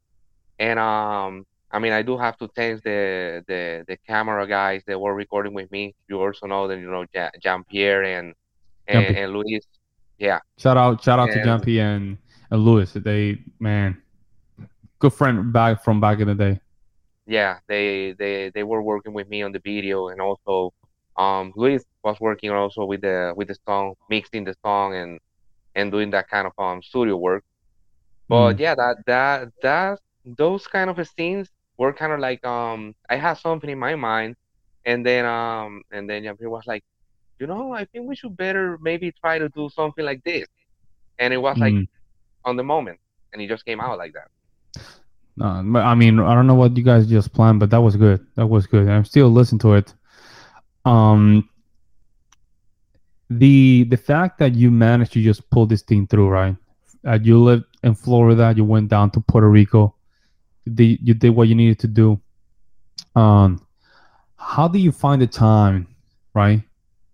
And 0.59 0.79
um, 0.79 1.45
I 1.71 1.79
mean, 1.79 1.93
I 1.93 2.01
do 2.01 2.17
have 2.17 2.37
to 2.37 2.47
thank 2.55 2.81
the 2.83 3.43
the 3.47 3.83
the 3.87 3.97
camera 4.07 4.47
guys 4.47 4.83
that 4.87 4.99
were 4.99 5.13
recording 5.13 5.53
with 5.53 5.71
me. 5.71 5.93
You 6.07 6.21
also 6.21 6.47
know 6.47 6.67
that 6.67 6.79
you 6.79 6.89
know 6.89 7.05
Jean 7.39 7.63
Pierre 7.69 8.03
and 8.03 8.33
and, 8.87 9.05
and 9.17 9.33
Luis. 9.33 9.63
Yeah, 10.17 10.39
Shout 10.57 10.77
out, 10.77 11.03
shout 11.03 11.19
out 11.19 11.29
to 11.31 11.43
Jean 11.43 11.59
Pierre 11.61 11.93
and, 11.95 12.17
and 12.51 12.61
Luis. 12.61 12.93
They 12.93 13.39
man, 13.59 13.97
good 14.99 15.13
friend 15.13 15.51
back 15.51 15.83
from 15.83 15.99
back 15.99 16.19
in 16.19 16.27
the 16.27 16.35
day. 16.35 16.59
yeah, 17.25 17.57
they 17.67 18.13
they 18.17 18.51
they 18.53 18.63
were 18.63 18.81
working 18.81 19.13
with 19.13 19.27
me 19.29 19.41
on 19.43 19.51
the 19.51 19.59
video, 19.63 20.09
and 20.09 20.21
also 20.21 20.73
um 21.17 21.51
Luis 21.55 21.83
was 22.03 22.19
working 22.19 22.51
also 22.51 22.85
with 22.85 23.01
the 23.01 23.33
with 23.35 23.47
the 23.47 23.55
song, 23.67 23.93
mixing 24.09 24.43
the 24.45 24.55
song 24.63 24.95
and 24.95 25.19
and 25.75 25.91
doing 25.91 26.11
that 26.11 26.27
kind 26.29 26.47
of 26.47 26.53
um 26.57 26.81
studio 26.81 27.15
work. 27.17 27.43
But 28.29 28.57
Mm. 28.57 28.59
yeah, 28.59 28.75
that 28.75 28.97
that 29.07 29.49
that 29.61 29.99
those 30.25 30.67
kind 30.67 30.89
of 30.89 31.07
scenes 31.07 31.49
were 31.77 31.93
kind 31.93 32.13
of 32.13 32.19
like 32.19 32.45
um 32.45 32.93
I 33.09 33.15
had 33.17 33.35
something 33.35 33.69
in 33.69 33.79
my 33.79 33.95
mind, 33.95 34.35
and 34.85 35.05
then 35.05 35.25
um 35.25 35.81
and 35.91 36.09
then 36.09 36.23
Jean-Pierre 36.23 36.49
was 36.49 36.65
like, 36.67 36.83
you 37.39 37.47
know, 37.47 37.73
I 37.73 37.85
think 37.85 38.07
we 38.07 38.15
should 38.15 38.35
better 38.37 38.77
maybe 38.81 39.11
try 39.21 39.39
to 39.39 39.49
do 39.49 39.69
something 39.69 40.05
like 40.05 40.23
this, 40.23 40.47
and 41.19 41.33
it 41.33 41.37
was 41.37 41.59
like 41.59 41.75
Mm. 41.75 41.87
On 42.47 42.55
the 42.55 42.63
moment, 42.63 42.99
and 43.31 43.41
he 43.41 43.47
just 43.47 43.65
came 43.65 43.79
out 43.79 43.97
like 43.97 44.13
that. 44.13 44.29
Uh, 45.39 45.61
I 45.77 45.93
mean, 45.93 46.19
I 46.19 46.33
don't 46.33 46.47
know 46.47 46.55
what 46.55 46.75
you 46.75 46.83
guys 46.83 47.07
just 47.07 47.33
planned, 47.33 47.59
but 47.59 47.69
that 47.69 47.81
was 47.81 47.95
good. 47.95 48.25
That 48.35 48.47
was 48.47 48.65
good. 48.65 48.87
I'm 48.89 49.05
still 49.05 49.29
listening 49.29 49.59
to 49.59 49.75
it. 49.75 49.93
Um, 50.85 51.47
the 53.29 53.83
the 53.83 53.97
fact 53.97 54.39
that 54.39 54.55
you 54.55 54.71
managed 54.71 55.13
to 55.13 55.21
just 55.21 55.47
pull 55.49 55.65
this 55.65 55.81
thing 55.81 56.07
through, 56.07 56.29
right? 56.29 56.55
Uh, 57.05 57.19
you 57.21 57.37
lived 57.43 57.65
in 57.83 57.93
Florida, 57.93 58.53
you 58.55 58.63
went 58.63 58.89
down 58.89 59.11
to 59.11 59.19
Puerto 59.19 59.49
Rico, 59.49 59.95
did, 60.73 60.99
you 61.01 61.13
did 61.13 61.29
what 61.29 61.47
you 61.47 61.55
needed 61.55 61.79
to 61.79 61.87
do. 61.87 62.19
Um, 63.15 63.65
how 64.37 64.67
do 64.67 64.79
you 64.79 64.91
find 64.91 65.21
the 65.21 65.27
time, 65.27 65.87
right, 66.33 66.61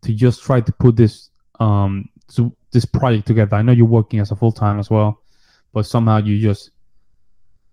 to 0.03 0.13
just 0.13 0.43
try 0.43 0.61
to 0.61 0.71
put 0.71 0.95
this 0.95 1.29
um 1.59 2.09
to 2.35 2.55
this 2.71 2.85
project 2.85 3.27
together? 3.27 3.55
I 3.55 3.61
know 3.63 3.71
you're 3.71 3.85
working 3.85 4.19
as 4.19 4.31
a 4.31 4.35
full 4.35 4.51
time 4.51 4.79
as 4.79 4.89
well, 4.89 5.19
but 5.73 5.85
somehow 5.85 6.17
you 6.17 6.39
just 6.39 6.71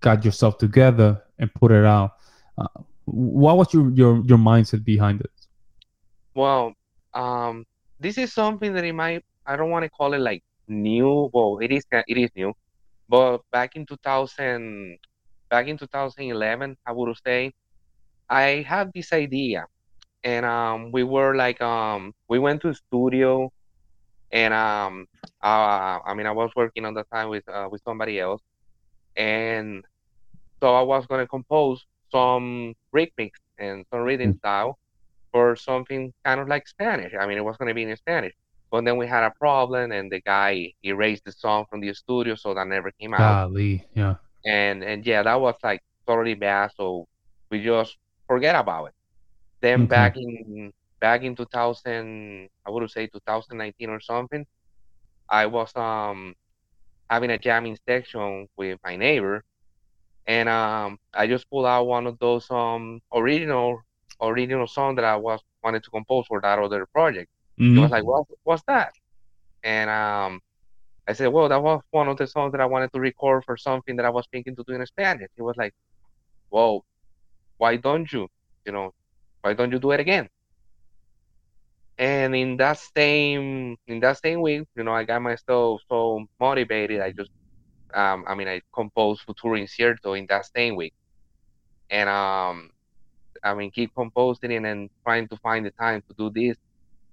got 0.01 0.25
yourself 0.25 0.59
together 0.59 1.23
and 1.39 1.53
put 1.55 1.71
it 1.71 1.85
out. 1.85 2.13
Uh, 2.59 2.67
what 3.05 3.57
was 3.57 3.73
your, 3.73 3.91
your 3.91 4.25
your 4.25 4.39
mindset 4.39 4.85
behind 4.85 5.21
it? 5.21 5.31
Well, 6.35 6.75
um, 7.15 7.67
this 7.99 8.17
is 8.19 8.33
something 8.33 8.73
that 8.75 8.85
it 8.85 8.95
might, 8.95 9.25
I 9.47 9.57
don't 9.57 9.71
want 9.71 9.85
to 9.85 9.91
call 9.91 10.15
it 10.15 10.21
like 10.21 10.43
new. 10.69 11.29
Well, 11.33 11.59
it 11.61 11.71
is, 11.71 11.85
it 11.93 12.17
is 12.17 12.31
new, 12.35 12.55
but 13.09 13.39
back 13.51 13.77
in 13.77 13.85
2000, 13.85 14.99
back 15.49 15.67
in 15.67 15.77
2011, 15.77 16.77
I 16.87 16.93
would 16.93 17.15
say, 17.25 17.53
I 18.29 18.65
had 18.67 18.93
this 18.95 19.13
idea 19.13 19.67
and, 20.23 20.47
um, 20.47 20.93
we 20.93 21.03
were 21.03 21.35
like, 21.35 21.61
um, 21.61 22.15
we 22.29 22.39
went 22.39 22.63
to 22.63 22.73
studio 22.75 23.53
and, 24.33 24.53
um, 24.55 25.07
uh, 25.43 25.99
I 26.05 26.15
mean, 26.15 26.27
I 26.27 26.33
was 26.33 26.51
working 26.57 26.85
on 26.85 26.95
the 26.95 27.05
time 27.13 27.29
with, 27.29 27.49
uh, 27.49 27.69
with 27.71 27.83
somebody 27.85 28.19
else 28.21 28.41
and 29.17 29.83
so 30.63 30.75
I 30.75 30.83
was 30.83 31.07
going 31.07 31.21
to 31.21 31.27
compose 31.29 31.85
some 32.11 32.75
rhythmics 32.95 33.41
and 33.59 33.85
some 33.93 34.01
rhythm 34.01 34.35
style 34.39 34.79
for 35.33 35.57
something 35.57 36.13
kind 36.25 36.41
of 36.41 36.49
like 36.49 36.67
Spanish. 36.69 37.13
I 37.19 37.27
mean, 37.27 37.39
it 37.39 37.45
was 37.45 37.57
going 37.57 37.69
to 37.69 37.75
be 37.75 37.83
in 37.83 37.97
Spanish. 37.97 38.33
But 38.71 38.85
then 38.85 38.97
we 38.97 39.07
had 39.07 39.25
a 39.25 39.33
problem, 39.39 39.93
and 39.93 40.11
the 40.11 40.21
guy 40.21 40.73
erased 40.83 41.25
the 41.25 41.33
song 41.33 41.65
from 41.71 41.81
the 41.81 41.93
studio, 41.95 42.35
so 42.35 42.55
that 42.55 42.67
never 42.67 42.91
came 43.01 43.15
out. 43.15 43.39
Golly, 43.41 43.87
yeah. 43.95 44.17
And 44.45 44.83
and 44.83 45.05
yeah, 45.07 45.23
that 45.23 45.41
was 45.41 45.55
like 45.63 45.81
totally 46.07 46.35
bad. 46.35 46.71
So 46.77 47.07
we 47.51 47.63
just 47.63 47.97
forget 48.27 48.55
about 48.57 48.87
it. 48.89 48.95
Then 49.63 49.87
Okay. 49.87 49.89
back 49.89 50.13
in 50.17 50.73
back 51.01 51.23
in 51.23 51.37
2000, 51.37 52.49
I 52.67 52.71
would 52.71 52.89
say 52.91 53.07
2019 53.09 53.91
or 53.91 54.01
something, 54.01 54.47
I 55.31 55.47
was 55.47 55.75
um 55.77 56.35
having 57.11 57.31
a 57.31 57.39
jamming 57.39 57.79
section 57.89 58.49
with 58.57 58.79
my 58.85 58.97
neighbor, 58.97 59.43
and 60.27 60.49
um 60.49 60.99
I 61.15 61.27
just 61.27 61.49
pulled 61.51 61.67
out 61.67 61.87
one 61.87 62.07
of 62.07 62.19
those 62.19 62.51
um 62.51 63.01
original 63.15 63.81
original 64.23 64.67
song 64.67 64.97
that 64.97 65.05
I 65.05 65.17
was 65.17 65.41
wanted 65.63 65.83
to 65.85 65.91
compose 65.91 66.27
for 66.27 66.41
that 66.41 66.59
other 66.59 66.87
project. 66.93 67.29
He 67.75 67.81
Mhm. 67.81 67.81
was 67.81 67.91
like, 67.91 68.05
"What? 68.05 68.25
What's 68.45 68.63
that?" 68.69 68.93
And 69.65 69.91
um, 69.91 70.41
I 71.09 71.13
said, 71.15 71.29
"Well, 71.29 71.49
that 71.49 71.63
was 71.63 71.83
one 71.91 72.09
of 72.09 72.17
the 72.19 72.27
songs 72.27 72.53
that 72.53 72.61
I 72.61 72.67
wanted 72.67 72.93
to 72.93 73.01
record 73.01 73.45
for 73.45 73.57
something 73.57 73.97
that 73.97 74.07
I 74.07 74.11
was 74.11 74.27
thinking 74.33 74.57
to 74.57 74.65
do 74.67 74.75
in 74.75 74.87
Spanish." 74.87 75.29
He 75.37 75.43
was 75.43 75.57
like, 75.57 75.73
"Well, 76.51 76.85
why 77.59 77.77
don't 77.77 78.13
you? 78.13 78.29
You 78.67 78.73
know, 78.73 78.93
why 79.43 79.55
don't 79.55 79.73
you 79.73 79.79
do 79.79 79.93
it 79.93 80.01
again?" 80.01 80.29
And 82.01 82.35
in 82.37 82.59
that 82.59 82.79
same 82.97 83.77
in 83.89 84.01
that 84.01 84.19
same 84.19 84.43
week, 84.43 84.69
you 84.77 84.85
know, 84.85 84.93
I 84.93 85.05
got 85.05 85.23
myself 85.23 85.83
so 85.89 86.27
motivated. 86.41 87.01
I 87.03 87.13
just, 87.13 87.31
um, 87.95 88.25
I 88.29 88.35
mean, 88.35 88.49
I 88.49 88.63
composed 88.75 89.23
Futuro 89.23 89.57
Incierto 89.59 90.19
in 90.19 90.27
that 90.31 90.47
same 90.57 90.77
week, 90.77 90.95
and 91.91 92.09
um, 92.09 92.71
I 93.45 93.55
mean, 93.55 93.71
keep 93.71 93.93
composing 93.95 94.53
and 94.67 94.91
trying 95.05 95.29
to 95.29 95.37
find 95.39 95.67
the 95.67 95.73
time 95.73 96.03
to 96.09 96.15
do 96.19 96.31
this 96.35 96.57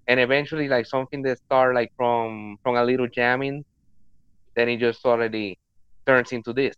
and 0.08 0.20
eventually 0.20 0.68
like 0.70 0.86
something 0.88 1.22
that 1.24 1.38
started 1.40 1.76
like 1.76 1.92
from 1.98 2.58
from 2.64 2.76
a 2.76 2.84
little 2.84 3.08
jamming 3.08 3.66
then 4.56 4.70
it 4.70 4.78
just 4.80 5.06
already 5.06 5.58
turns 6.06 6.32
into 6.34 6.54
this 6.54 6.76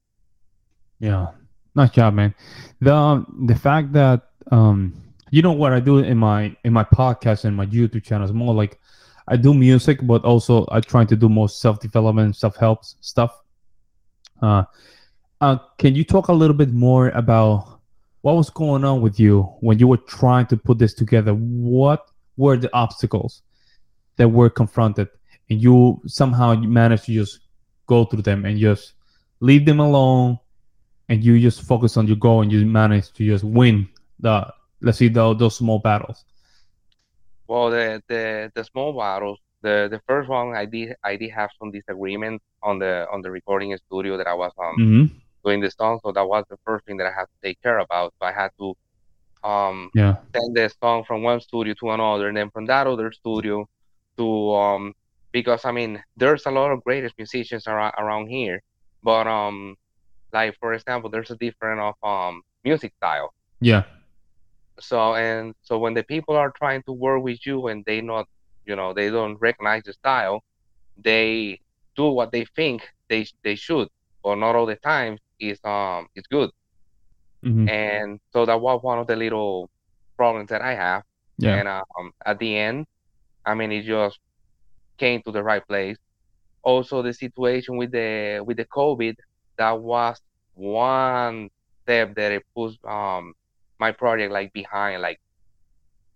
Yeah, 0.99 1.27
nice 1.75 1.91
job, 1.91 2.13
man. 2.13 2.33
The 2.81 2.93
um, 2.93 3.45
the 3.47 3.55
fact 3.55 3.93
that 3.93 4.29
um, 4.51 4.93
you 5.31 5.41
know 5.41 5.51
what 5.51 5.73
I 5.73 5.79
do 5.79 5.99
in 5.99 6.17
my 6.17 6.55
in 6.63 6.73
my 6.73 6.83
podcast 6.83 7.45
and 7.45 7.55
my 7.55 7.65
YouTube 7.65 8.03
channel 8.03 8.25
is 8.25 8.33
more 8.33 8.53
like 8.53 8.79
I 9.27 9.37
do 9.37 9.53
music, 9.53 9.99
but 10.03 10.23
also 10.25 10.67
I 10.71 10.81
try 10.81 11.05
to 11.05 11.15
do 11.15 11.29
more 11.29 11.49
self 11.49 11.79
development, 11.79 12.35
self 12.35 12.55
help 12.55 12.83
stuff. 12.83 13.39
Uh, 14.41 14.63
uh, 15.41 15.57
can 15.77 15.95
you 15.95 16.03
talk 16.03 16.27
a 16.27 16.33
little 16.33 16.55
bit 16.55 16.71
more 16.71 17.09
about 17.09 17.79
what 18.21 18.35
was 18.35 18.49
going 18.49 18.83
on 18.83 19.01
with 19.01 19.19
you 19.19 19.43
when 19.61 19.79
you 19.79 19.87
were 19.87 19.97
trying 19.97 20.47
to 20.47 20.57
put 20.57 20.79
this 20.79 20.93
together? 20.93 21.33
What 21.33 22.09
were 22.37 22.57
the 22.57 22.73
obstacles 22.73 23.43
that 24.17 24.27
were 24.27 24.49
confronted, 24.49 25.09
and 25.49 25.61
you 25.61 26.01
somehow 26.07 26.55
managed 26.55 27.05
to 27.05 27.13
just 27.13 27.39
go 27.85 28.05
through 28.05 28.23
them 28.23 28.45
and 28.45 28.57
just 28.59 28.93
leave 29.39 29.65
them 29.65 29.79
alone 29.79 30.37
and 31.07 31.23
you 31.23 31.39
just 31.39 31.63
focus 31.63 31.97
on 31.97 32.07
your 32.07 32.17
goal 32.17 32.41
and 32.41 32.51
you 32.51 32.65
manage 32.65 33.11
to 33.13 33.25
just 33.25 33.43
win 33.43 33.89
the 34.19 34.45
let's 34.81 34.97
see 34.97 35.07
the, 35.07 35.33
those 35.35 35.55
small 35.55 35.79
battles 35.79 36.25
well 37.47 37.69
the 37.69 38.01
the 38.07 38.51
the 38.55 38.63
small 38.63 38.93
battles 38.97 39.39
the 39.61 39.87
the 39.91 40.01
first 40.07 40.29
one 40.29 40.55
i 40.55 40.65
did 40.65 40.95
i 41.03 41.15
did 41.15 41.29
have 41.29 41.49
some 41.59 41.71
disagreement 41.71 42.41
on 42.63 42.79
the 42.79 43.05
on 43.11 43.21
the 43.21 43.29
recording 43.29 43.75
studio 43.87 44.17
that 44.17 44.27
i 44.27 44.33
was 44.33 44.51
um 44.59 44.75
mm-hmm. 44.79 45.05
doing 45.43 45.59
the 45.59 45.71
song 45.71 45.99
so 46.03 46.11
that 46.11 46.25
was 46.25 46.45
the 46.49 46.57
first 46.65 46.85
thing 46.85 46.97
that 46.97 47.07
i 47.07 47.11
had 47.11 47.25
to 47.25 47.37
take 47.43 47.61
care 47.61 47.79
about 47.79 48.13
so 48.19 48.25
i 48.25 48.31
had 48.31 48.49
to 48.57 48.75
um 49.43 49.89
yeah 49.93 50.17
send 50.35 50.55
the 50.55 50.69
song 50.81 51.03
from 51.05 51.23
one 51.23 51.39
studio 51.39 51.73
to 51.73 51.89
another 51.91 52.27
and 52.27 52.37
then 52.37 52.49
from 52.51 52.65
that 52.65 52.87
other 52.87 53.11
studio 53.11 53.67
to 54.17 54.53
um 54.53 54.93
because 55.31 55.65
I 55.65 55.71
mean 55.71 56.03
there's 56.17 56.45
a 56.45 56.51
lot 56.51 56.71
of 56.71 56.83
greatest 56.83 57.15
musicians 57.17 57.67
around 57.67 57.93
around 57.97 58.27
here, 58.27 58.61
but 59.03 59.27
um 59.27 59.75
like 60.33 60.57
for 60.59 60.73
example 60.73 61.09
there's 61.09 61.31
a 61.31 61.37
different 61.37 61.79
of 61.79 61.95
um 62.03 62.41
music 62.63 62.93
style. 62.97 63.33
yeah 63.61 63.83
So 64.79 65.15
and 65.15 65.53
so 65.61 65.77
when 65.79 65.93
the 65.93 66.03
people 66.03 66.35
are 66.35 66.51
trying 66.57 66.83
to 66.83 66.93
work 66.93 67.23
with 67.23 67.45
you 67.45 67.67
and 67.67 67.83
they 67.85 68.01
not 68.01 68.25
you 68.65 68.75
know 68.75 68.93
they 68.93 69.09
don't 69.09 69.37
recognize 69.39 69.83
the 69.83 69.93
style, 69.93 70.41
they 70.97 71.59
do 71.95 72.09
what 72.09 72.31
they 72.31 72.45
think 72.55 72.87
they 73.09 73.25
they 73.43 73.55
should, 73.55 73.87
but 74.23 74.35
not 74.35 74.55
all 74.55 74.65
the 74.65 74.75
time 74.77 75.17
is 75.39 75.59
um 75.65 76.07
it's 76.15 76.27
good. 76.27 76.49
hmm 77.43 77.67
And 77.67 78.19
so 78.33 78.45
that 78.45 78.59
was 78.61 78.81
one 78.83 78.99
of 78.99 79.07
the 79.07 79.15
little 79.15 79.69
problems 80.17 80.49
that 80.49 80.61
I 80.61 80.75
have. 80.75 81.03
yeah 81.37 81.61
And 81.61 81.67
um, 81.67 82.11
at 82.25 82.39
the 82.39 82.57
end, 82.57 82.85
I 83.45 83.53
mean, 83.55 83.71
it 83.71 83.83
just 83.83 84.19
came 84.97 85.21
to 85.23 85.31
the 85.31 85.43
right 85.43 85.65
place. 85.67 85.97
Also, 86.63 87.01
the 87.01 87.13
situation 87.13 87.77
with 87.77 87.91
the 87.91 88.43
with 88.45 88.57
the 88.57 88.65
COVID, 88.65 89.15
that 89.57 89.79
was 89.79 90.21
one 90.53 91.49
step 91.83 92.15
that 92.15 92.31
it 92.31 92.43
pushed 92.55 92.83
um 92.85 93.33
my 93.79 93.91
project 93.91 94.31
like 94.31 94.51
behind 94.53 95.01
like 95.01 95.19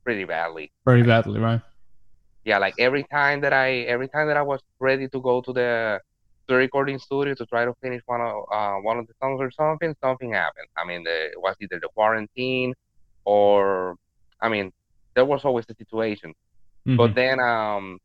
pretty 0.03 0.23
badly. 0.25 0.71
very 0.85 1.03
badly 1.03 1.39
right 1.39 1.61
Yeah, 2.45 2.57
like 2.57 2.75
every 2.77 3.03
time 3.11 3.41
that 3.41 3.53
I 3.53 3.81
every 3.93 4.07
time 4.09 4.27
that 4.27 4.37
I 4.37 4.41
was 4.41 4.59
ready 4.79 5.07
to 5.09 5.21
go 5.21 5.41
to 5.41 5.53
the 5.53 5.99
the 6.47 6.55
recording 6.55 6.99
studio 6.99 7.33
to 7.35 7.45
try 7.45 7.63
to 7.65 7.73
finish 7.81 8.01
one 8.05 8.21
of 8.21 8.43
uh, 8.51 8.75
one 8.81 8.97
of 8.99 9.07
the 9.07 9.13
songs 9.21 9.39
or 9.39 9.49
something, 9.51 9.95
something 10.03 10.31
happened. 10.33 10.67
I 10.77 10.85
mean, 10.85 11.03
the, 11.03 11.25
it 11.31 11.39
was 11.41 11.55
either 11.61 11.79
the 11.81 11.89
quarantine 11.95 12.73
or 13.25 13.95
I 14.41 14.49
mean, 14.49 14.71
there 15.15 15.25
was 15.25 15.45
always 15.45 15.65
the 15.67 15.75
situation. 15.75 16.33
Mhm. 16.87 16.97
But 16.97 17.15
then, 17.15 17.39
um, 17.39 17.99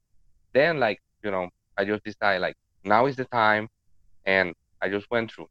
then 0.54 0.78
like 0.80 0.98
you 1.24 1.30
know, 1.30 1.48
I 1.78 1.84
just 1.84 2.04
decided 2.04 2.40
like 2.42 2.56
now 2.84 3.06
is 3.06 3.16
the 3.16 3.24
time, 3.26 3.68
and 4.26 4.54
I 4.82 4.88
just 4.88 5.06
went 5.10 5.32
through. 5.32 5.48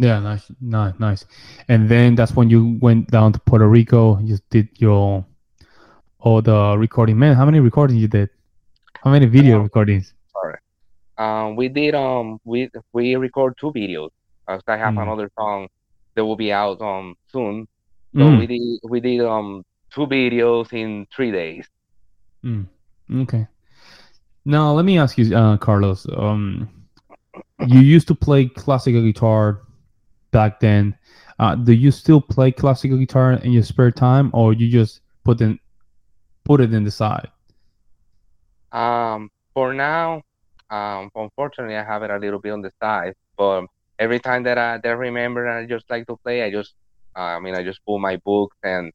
Yeah 0.00 0.20
nice 0.20 0.52
nice 0.60 0.94
nice 1.00 1.26
and 1.68 1.88
then 1.90 2.16
that's 2.16 2.34
when 2.34 2.50
you 2.50 2.78
went 2.82 3.10
down 3.10 3.32
to 3.32 3.40
puerto 3.40 3.68
rico 3.68 4.20
you 4.20 4.38
did 4.50 4.68
your 4.78 5.24
all 6.20 6.42
the 6.42 6.76
recording 6.78 7.18
man 7.18 7.34
how 7.36 7.46
many 7.46 7.60
recordings 7.60 8.00
you 8.00 8.08
did 8.08 8.30
how 9.04 9.10
many 9.10 9.26
video 9.26 9.58
Um, 9.58 9.60
recordings 9.60 10.14
Sorry. 10.32 10.58
Um, 11.18 11.56
we 11.56 11.68
did 11.68 11.94
um 11.94 12.38
we 12.44 12.70
we 12.92 13.16
record 13.16 13.54
two 13.60 13.72
videos. 13.72 14.10
Uh, 14.48 14.58
I 14.68 14.76
have 14.76 14.94
Mm. 14.94 14.98
another 14.98 15.30
song 15.38 15.68
that 16.16 16.24
will 16.24 16.36
be 16.36 16.52
out 16.52 16.80
um 16.82 17.14
soon. 17.28 17.66
So 18.18 18.30
Mm, 18.30 18.40
we 18.40 18.46
did 18.46 18.80
we 18.88 19.00
did 19.00 19.20
um 19.22 19.64
two 19.94 20.06
videos 20.06 20.72
in 20.72 21.06
three 21.14 21.32
days. 21.32 21.68
mm, 22.44 22.66
okay 23.22 23.46
now 24.44 24.72
let 24.72 24.84
me 24.84 24.98
ask 24.98 25.18
you 25.18 25.34
uh, 25.36 25.56
carlos 25.58 26.06
um 26.16 26.68
you 27.60 27.80
used 27.80 28.08
to 28.08 28.14
play 28.14 28.46
classical 28.46 29.02
guitar 29.02 29.60
back 30.30 30.60
then. 30.60 30.96
Uh, 31.38 31.54
do 31.54 31.72
you 31.72 31.90
still 31.90 32.20
play 32.20 32.50
classical 32.52 32.98
guitar 32.98 33.32
in 33.34 33.52
your 33.52 33.62
spare 33.62 33.90
time, 33.90 34.30
or 34.34 34.52
you 34.52 34.68
just 34.68 35.00
put 35.24 35.40
in 35.40 35.58
put 36.44 36.60
it 36.60 36.72
in 36.72 36.84
the 36.84 36.90
side? 36.90 37.28
Um, 38.72 39.30
for 39.54 39.72
now, 39.74 40.22
um, 40.70 41.10
unfortunately, 41.14 41.76
I 41.76 41.84
have 41.84 42.02
it 42.02 42.10
a 42.10 42.18
little 42.18 42.40
bit 42.40 42.52
on 42.52 42.62
the 42.62 42.70
side. 42.82 43.14
But 43.36 43.66
every 43.98 44.20
time 44.20 44.44
that 44.44 44.58
I 44.58 44.78
that 44.78 44.88
I 44.88 44.92
remember 44.92 45.46
and 45.46 45.58
I 45.64 45.66
just 45.66 45.88
like 45.90 46.06
to 46.06 46.16
play, 46.24 46.42
I 46.42 46.50
just, 46.50 46.74
uh, 47.16 47.20
I 47.36 47.40
mean, 47.40 47.54
I 47.54 47.62
just 47.64 47.80
pull 47.86 47.98
my 47.98 48.16
books 48.24 48.56
and 48.62 48.92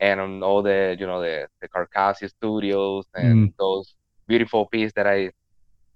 and 0.00 0.20
on 0.20 0.42
all 0.42 0.62
the 0.62 0.96
you 0.98 1.06
know 1.06 1.20
the 1.20 1.48
the 1.60 1.68
Carcassi 1.68 2.28
studios 2.30 3.04
and 3.14 3.52
those 3.58 3.94
beautiful 4.28 4.66
pieces 4.68 4.92
that 4.96 5.06
I 5.06 5.30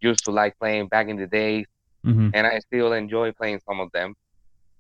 used 0.01 0.25
to 0.25 0.33
like 0.33 0.59
playing 0.59 0.89
back 0.89 1.09
in 1.09 1.17
the 1.17 1.27
days, 1.27 1.67
hmm 2.05 2.31
and 2.33 2.47
I 2.47 2.59
still 2.61 2.93
enjoy 2.93 3.33
playing 3.33 3.61
some 3.69 3.81
of 3.81 3.91
them. 3.93 4.15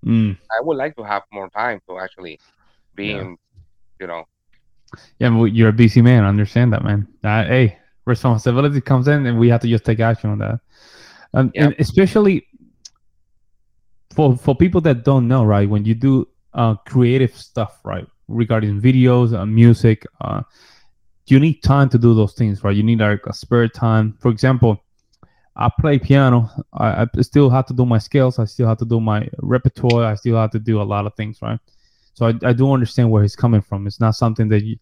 Mm. 0.07 0.39
I 0.51 0.61
would 0.63 0.77
like 0.77 0.95
to 0.97 1.03
have 1.03 1.23
more 1.33 1.49
time 1.51 1.81
to 1.89 1.99
actually 1.99 2.39
be, 2.95 3.07
Yeah. 3.07 3.23
in, 3.23 3.37
you 4.01 4.07
know, 4.07 4.25
Yeah, 5.19 5.45
you're 5.47 5.71
a 5.71 5.73
busy 5.73 6.01
man. 6.01 6.25
I 6.25 6.29
understand 6.29 6.73
that, 6.73 6.85
man. 6.85 7.07
Uh, 7.25 7.45
hey, 7.45 7.79
responsibility 8.07 8.81
comes 8.81 9.09
in, 9.09 9.27
and 9.27 9.39
we 9.39 9.49
have 9.49 9.61
to 9.63 9.69
just 9.69 9.85
take 9.85 10.01
action 10.01 10.31
on 10.31 10.39
that. 10.39 10.61
Um, 11.35 11.51
Yeah. 11.55 11.65
And 11.65 11.75
especially 11.79 12.47
for 14.15 14.37
for 14.37 14.55
people 14.55 14.81
that 14.83 15.05
don't 15.05 15.27
know, 15.29 15.45
right? 15.45 15.69
When 15.69 15.85
you 15.85 15.95
do 15.95 16.27
uh, 16.55 16.77
creative 16.87 17.37
stuff, 17.37 17.81
right, 17.85 18.07
regarding 18.29 18.81
videos, 18.81 19.35
uh, 19.35 19.45
music, 19.45 20.07
uh, 20.21 20.43
you 21.27 21.41
need 21.41 21.61
time 21.63 21.89
to 21.91 21.99
do 21.99 22.15
those 22.15 22.35
things, 22.35 22.63
right? 22.63 22.77
You 22.77 22.83
need 22.85 23.01
like 23.01 23.27
a 23.27 23.33
spare 23.35 23.69
time. 23.69 24.17
For 24.21 24.31
example, 24.31 24.83
I 25.57 25.71
play 25.81 25.99
piano. 25.99 26.51
I, 26.75 27.03
I 27.03 27.21
still 27.23 27.49
have 27.49 27.67
to 27.67 27.75
do 27.75 27.87
my 27.87 27.99
scales. 27.99 28.39
I 28.39 28.45
still 28.45 28.69
have 28.69 28.79
to 28.79 28.85
do 28.85 29.01
my 29.01 29.29
repertoire. 29.39 30.05
I 30.05 30.15
still 30.15 30.37
have 30.37 30.51
to 30.51 30.59
do 30.59 30.81
a 30.81 30.85
lot 30.85 31.07
of 31.07 31.15
things, 31.15 31.41
right? 31.41 31.59
So 32.13 32.27
I, 32.27 32.35
I 32.45 32.53
do 32.53 32.73
understand 32.73 33.11
where 33.11 33.23
he's 33.23 33.37
coming 33.37 33.63
from. 33.63 33.87
It's 33.87 34.01
not 34.01 34.15
something 34.15 34.49
that 34.49 34.63
you 34.65 34.77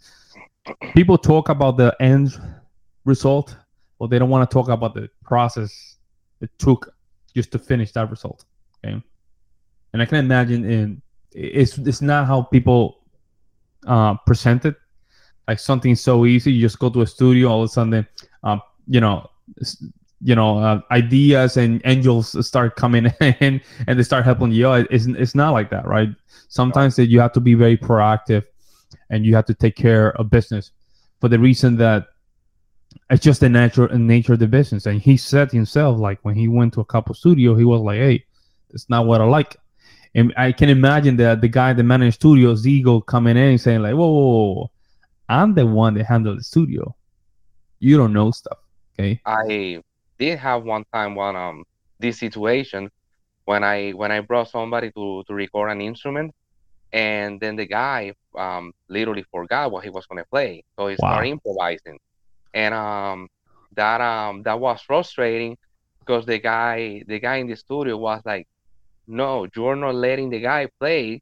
people 0.95 1.19
talk 1.19 1.49
about 1.49 1.77
the 1.77 1.95
end 2.01 2.39
result, 3.05 3.57
but 3.99 4.11
they 4.11 4.19
don't 4.19 4.31
want 4.31 4.49
to 4.49 4.53
talk 4.53 4.69
about 4.69 4.95
the 4.95 5.09
process 5.25 5.97
it 6.41 6.51
took 6.59 6.95
just 7.35 7.53
to 7.53 7.59
finish 7.59 7.93
that 7.93 8.11
result. 8.11 8.45
Okay, 8.85 9.01
and 9.93 10.03
I 10.03 10.05
can 10.05 10.19
imagine 10.19 10.65
in 10.65 11.03
it's 11.33 11.79
it's 11.79 12.03
not 12.03 12.27
how 12.27 12.43
people 12.43 13.01
uh, 13.87 14.15
present 14.27 14.65
it. 14.65 14.77
Like 15.47 15.59
something 15.59 15.95
so 15.95 16.25
easy, 16.25 16.53
you 16.53 16.63
just 16.63 16.79
go 16.79 16.89
to 16.89 17.03
a 17.03 17.07
studio, 17.07 17.49
all 17.49 17.63
of 17.63 17.67
a 17.67 17.73
sudden, 17.73 18.07
um, 18.45 18.63
you 18.87 19.01
know, 19.01 19.29
you 20.25 20.35
know, 20.35 20.59
uh, 20.59 20.81
ideas 20.91 21.59
and 21.59 21.83
angels 21.85 22.47
start 22.47 22.77
coming 22.77 23.07
in 23.21 23.61
and 23.87 23.99
they 23.99 24.03
start 24.03 24.25
helping 24.25 24.51
you. 24.53 24.67
out. 24.67 24.87
It's 24.91 25.05
it's 25.05 25.35
not 25.35 25.53
like 25.53 25.69
that, 25.69 25.87
right? 25.87 26.09
Sometimes 26.49 26.97
that 26.97 27.09
you 27.09 27.21
have 27.21 27.33
to 27.33 27.41
be 27.41 27.53
very 27.53 27.77
proactive 27.77 28.43
and 29.11 29.27
you 29.27 29.35
have 29.35 29.45
to 29.45 29.55
take 29.55 29.77
care 29.77 30.13
of 30.19 30.31
business 30.31 30.73
for 31.21 31.29
the 31.29 31.39
reason 31.39 31.77
that 31.77 32.07
it's 33.11 33.23
just 33.23 33.41
the 33.41 33.51
natural 33.51 33.95
nature 33.99 34.33
of 34.33 34.39
the 34.39 34.47
business. 34.47 34.87
And 34.87 34.99
he 34.99 35.19
said 35.19 35.53
himself, 35.53 36.01
like 36.01 36.21
when 36.23 36.35
he 36.35 36.49
went 36.49 36.73
to 36.75 36.81
a 36.81 36.87
couple 36.87 37.15
studio, 37.15 37.55
he 37.55 37.65
was 37.65 37.83
like, 37.83 37.99
"Hey, 37.99 38.25
it's 38.71 38.89
not 38.89 39.05
what 39.05 39.21
I 39.21 39.25
like." 39.25 39.57
And 40.15 40.33
I 40.39 40.53
can 40.53 40.71
imagine 40.71 41.17
that 41.19 41.43
the 41.43 41.49
guy 41.49 41.75
that 41.75 41.83
managed 41.83 42.17
studios, 42.17 42.67
ego, 42.67 43.01
coming 43.03 43.37
in 43.37 43.49
and 43.51 43.61
saying 43.61 43.83
like, 43.83 43.95
"Whoa, 43.95 44.11
whoa, 44.11 44.23
whoa, 44.23 44.55
whoa. 44.55 44.71
I'm 45.29 45.55
the 45.55 45.67
one 45.67 45.95
that 45.95 46.07
handled 46.07 46.39
the 46.39 46.45
studio. 46.45 46.97
You 47.79 47.99
don't 47.99 48.15
know 48.15 48.31
stuff, 48.31 48.59
okay?" 48.95 49.21
I 49.27 49.83
did 50.25 50.39
have 50.39 50.65
one 50.65 50.85
time 50.93 51.15
one 51.15 51.37
um 51.37 51.65
this 52.01 52.19
situation 52.19 52.91
when 53.45 53.65
I 53.65 53.91
when 53.93 54.13
I 54.13 54.21
brought 54.21 54.49
somebody 54.51 54.91
to 54.93 55.23
to 55.27 55.35
record 55.35 55.71
an 55.71 55.81
instrument 55.81 56.33
and 56.93 57.41
then 57.41 57.57
the 57.57 57.67
guy 57.67 58.13
um 58.39 58.73
literally 58.89 59.25
forgot 59.31 59.71
what 59.73 59.85
he 59.85 59.91
was 59.91 60.07
gonna 60.07 60.25
play. 60.31 60.63
So 60.79 60.89
he 60.89 60.97
Wow. 60.99 61.27
started 61.27 61.29
improvising. 61.31 61.99
And 62.55 62.75
um 62.75 63.29
that 63.77 64.01
um 64.01 64.43
that 64.45 64.61
was 64.61 64.81
frustrating 64.83 65.57
because 66.01 66.27
the 66.27 66.39
guy 66.39 67.03
the 67.07 67.21
guy 67.21 67.37
in 67.37 67.49
the 67.49 67.57
studio 67.57 67.97
was 67.99 68.23
like, 68.25 68.47
No, 69.07 69.47
you're 69.57 69.77
not 69.77 69.95
letting 69.95 70.31
the 70.31 70.41
guy 70.41 70.69
play 70.81 71.21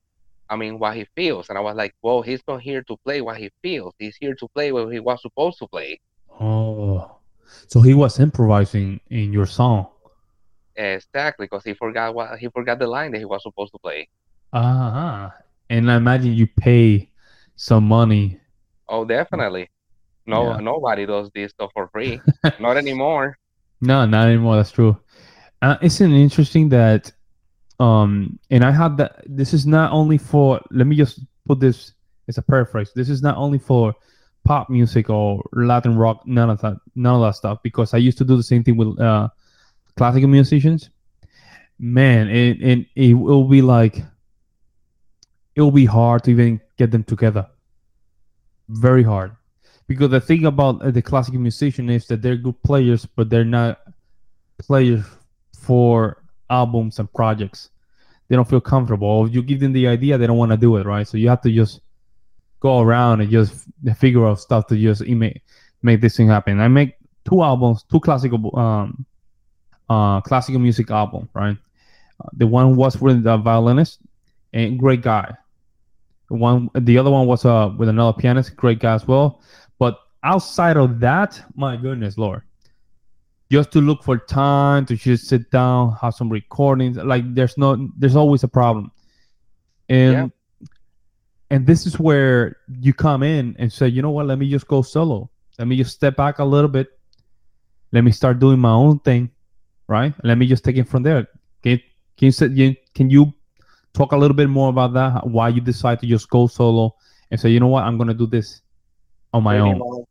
I 0.48 0.56
mean 0.56 0.78
what 0.78 0.96
he 0.96 1.06
feels. 1.16 1.48
And 1.48 1.58
I 1.58 1.62
was 1.62 1.76
like, 1.76 1.92
Well, 2.02 2.22
he's 2.22 2.42
not 2.48 2.62
here 2.62 2.82
to 2.88 2.96
play 3.04 3.20
what 3.22 3.38
he 3.38 3.50
feels. 3.62 3.94
He's 3.98 4.16
here 4.16 4.34
to 4.36 4.48
play 4.54 4.72
what 4.72 4.88
he 4.92 5.00
was 5.00 5.22
supposed 5.22 5.58
to 5.60 5.68
play. 5.68 6.00
Oh, 6.40 7.21
so 7.68 7.80
he 7.80 7.94
was 7.94 8.18
improvising 8.20 9.00
in 9.10 9.32
your 9.32 9.46
song. 9.46 9.88
Exactly, 10.76 11.46
because 11.46 11.64
he 11.64 11.74
forgot 11.74 12.14
what 12.14 12.38
he 12.38 12.48
forgot 12.48 12.78
the 12.78 12.86
line 12.86 13.12
that 13.12 13.18
he 13.18 13.24
was 13.24 13.42
supposed 13.42 13.72
to 13.72 13.78
play. 13.78 14.08
Uh-huh. 14.52 15.30
And 15.70 15.90
I 15.90 15.96
imagine 15.96 16.32
you 16.32 16.46
pay 16.46 17.10
some 17.56 17.84
money. 17.84 18.38
Oh, 18.88 19.04
definitely. 19.04 19.70
No, 20.26 20.52
Yeah. 20.52 20.56
nobody 20.58 21.06
does 21.06 21.30
this 21.34 21.50
stuff 21.50 21.70
for 21.74 21.88
free. 21.88 22.20
Not 22.60 22.76
anymore. 22.76 23.38
No, 23.80 24.06
not 24.06 24.28
anymore. 24.28 24.56
That's 24.56 24.70
true. 24.70 24.96
Uh, 25.60 25.76
isn't 25.82 26.12
it 26.12 26.22
interesting 26.22 26.68
that, 26.68 27.10
um, 27.80 28.38
and 28.50 28.62
I 28.64 28.70
had 28.70 28.96
that. 28.98 29.22
This 29.26 29.52
is 29.52 29.66
not 29.66 29.90
only 29.92 30.18
for. 30.18 30.60
Let 30.70 30.86
me 30.86 30.94
just 30.94 31.18
put 31.46 31.58
this 31.58 31.92
as 32.28 32.38
a 32.38 32.42
paraphrase. 32.42 32.92
This 32.94 33.08
is 33.08 33.22
not 33.22 33.36
only 33.36 33.58
for 33.58 33.92
pop 34.44 34.70
music 34.70 35.10
or 35.10 35.42
Latin 35.52 35.96
rock. 35.96 36.26
None 36.26 36.50
of 36.50 36.60
that. 36.60 36.76
None 36.94 37.14
of 37.14 37.22
that 37.22 37.36
stuff. 37.36 37.58
Because 37.62 37.94
I 37.94 37.98
used 37.98 38.18
to 38.18 38.24
do 38.24 38.36
the 38.36 38.42
same 38.42 38.64
thing 38.64 38.76
with 38.76 38.98
uh, 39.00 39.28
classical 39.96 40.28
musicians. 40.28 40.90
Man, 41.78 42.28
it, 42.28 42.62
it 42.62 42.86
it 42.94 43.14
will 43.14 43.44
be 43.44 43.62
like. 43.62 44.02
It 45.54 45.60
will 45.60 45.70
be 45.70 45.84
hard 45.84 46.24
to 46.24 46.30
even 46.30 46.60
get 46.78 46.90
them 46.90 47.04
together. 47.04 47.46
Very 48.68 49.02
hard 49.02 49.36
because 49.92 50.10
the 50.10 50.20
thing 50.20 50.46
about 50.46 50.80
uh, 50.82 50.90
the 50.90 51.02
classical 51.02 51.40
musician 51.40 51.90
is 51.90 52.06
that 52.06 52.22
they're 52.22 52.36
good 52.36 52.60
players, 52.62 53.06
but 53.06 53.28
they're 53.28 53.44
not 53.44 53.80
players 54.58 55.04
for 55.58 56.22
albums 56.48 56.98
and 56.98 57.12
projects. 57.12 57.70
They 58.28 58.36
don't 58.36 58.48
feel 58.48 58.60
comfortable. 58.60 59.06
Or 59.06 59.28
you 59.28 59.42
give 59.42 59.60
them 59.60 59.72
the 59.72 59.88
idea, 59.88 60.16
they 60.16 60.26
don't 60.26 60.38
want 60.38 60.52
to 60.52 60.56
do 60.56 60.76
it, 60.76 60.86
right? 60.86 61.06
So 61.06 61.18
you 61.18 61.28
have 61.28 61.42
to 61.42 61.52
just 61.52 61.80
go 62.62 62.80
around 62.80 63.20
and 63.20 63.30
just 63.30 63.66
figure 63.96 64.24
out 64.24 64.38
stuff 64.38 64.66
to 64.68 64.76
just 64.76 65.04
make 65.06 65.42
make 65.82 66.00
this 66.00 66.16
thing 66.16 66.28
happen. 66.28 66.60
I 66.60 66.68
make 66.68 66.94
two 67.28 67.42
albums, 67.42 67.84
two 67.90 68.00
classical 68.00 68.56
um 68.56 69.04
uh 69.90 70.20
classical 70.20 70.60
music 70.60 70.90
album, 70.90 71.28
right? 71.34 71.56
Uh, 72.20 72.28
the 72.34 72.46
one 72.46 72.76
was 72.76 73.00
with 73.00 73.24
the 73.24 73.36
violinist 73.36 73.98
and 74.52 74.78
great 74.78 75.02
guy. 75.02 75.34
The 76.28 76.36
one, 76.36 76.70
the 76.74 76.96
other 76.98 77.10
one 77.10 77.26
was 77.26 77.44
uh 77.44 77.74
with 77.76 77.88
another 77.88 78.16
pianist, 78.16 78.56
great 78.56 78.78
guy 78.78 78.94
as 78.94 79.06
well. 79.08 79.42
But 79.78 79.98
outside 80.22 80.76
of 80.76 81.00
that, 81.00 81.42
my 81.56 81.76
goodness, 81.76 82.16
Lord, 82.16 82.42
just 83.50 83.72
to 83.72 83.80
look 83.80 84.04
for 84.04 84.18
time 84.18 84.86
to 84.86 84.94
just 84.96 85.26
sit 85.26 85.50
down, 85.50 85.96
have 86.00 86.14
some 86.14 86.30
recordings. 86.30 86.96
Like 86.96 87.34
there's 87.34 87.58
no, 87.58 87.90
there's 87.98 88.16
always 88.16 88.44
a 88.44 88.48
problem, 88.48 88.92
and 89.88 90.12
Yeah. 90.12 90.28
And 91.52 91.66
this 91.66 91.86
is 91.86 92.00
where 92.00 92.56
you 92.80 92.94
come 92.94 93.22
in 93.22 93.54
and 93.58 93.70
say, 93.70 93.86
you 93.86 94.00
know 94.00 94.10
what? 94.10 94.24
Let 94.26 94.38
me 94.38 94.50
just 94.50 94.66
go 94.66 94.80
solo. 94.80 95.28
Let 95.58 95.68
me 95.68 95.76
just 95.76 95.94
step 95.94 96.16
back 96.16 96.38
a 96.38 96.44
little 96.44 96.68
bit. 96.68 96.88
Let 97.92 98.04
me 98.04 98.10
start 98.10 98.38
doing 98.38 98.58
my 98.58 98.70
own 98.70 99.00
thing, 99.00 99.30
right? 99.86 100.14
Let 100.24 100.38
me 100.38 100.46
just 100.46 100.64
take 100.64 100.78
it 100.78 100.88
from 100.88 101.02
there. 101.02 101.28
Can 101.62 101.78
can 102.16 102.26
you, 102.26 102.32
say- 102.32 102.80
can 102.94 103.10
you 103.10 103.34
talk 103.92 104.12
a 104.12 104.16
little 104.16 104.34
bit 104.34 104.48
more 104.48 104.70
about 104.70 104.94
that? 104.94 105.26
Why 105.26 105.50
you 105.50 105.60
decide 105.60 106.00
to 106.00 106.06
just 106.06 106.30
go 106.30 106.46
solo 106.46 106.94
and 107.30 107.38
say, 107.38 107.50
you 107.50 107.60
know 107.60 107.66
what? 107.68 107.84
I'm 107.84 107.98
gonna 107.98 108.14
do 108.14 108.26
this 108.26 108.62
on 109.34 109.42
my 109.42 109.58
pretty 109.58 109.70
own. 109.70 109.78
Much, 109.78 110.06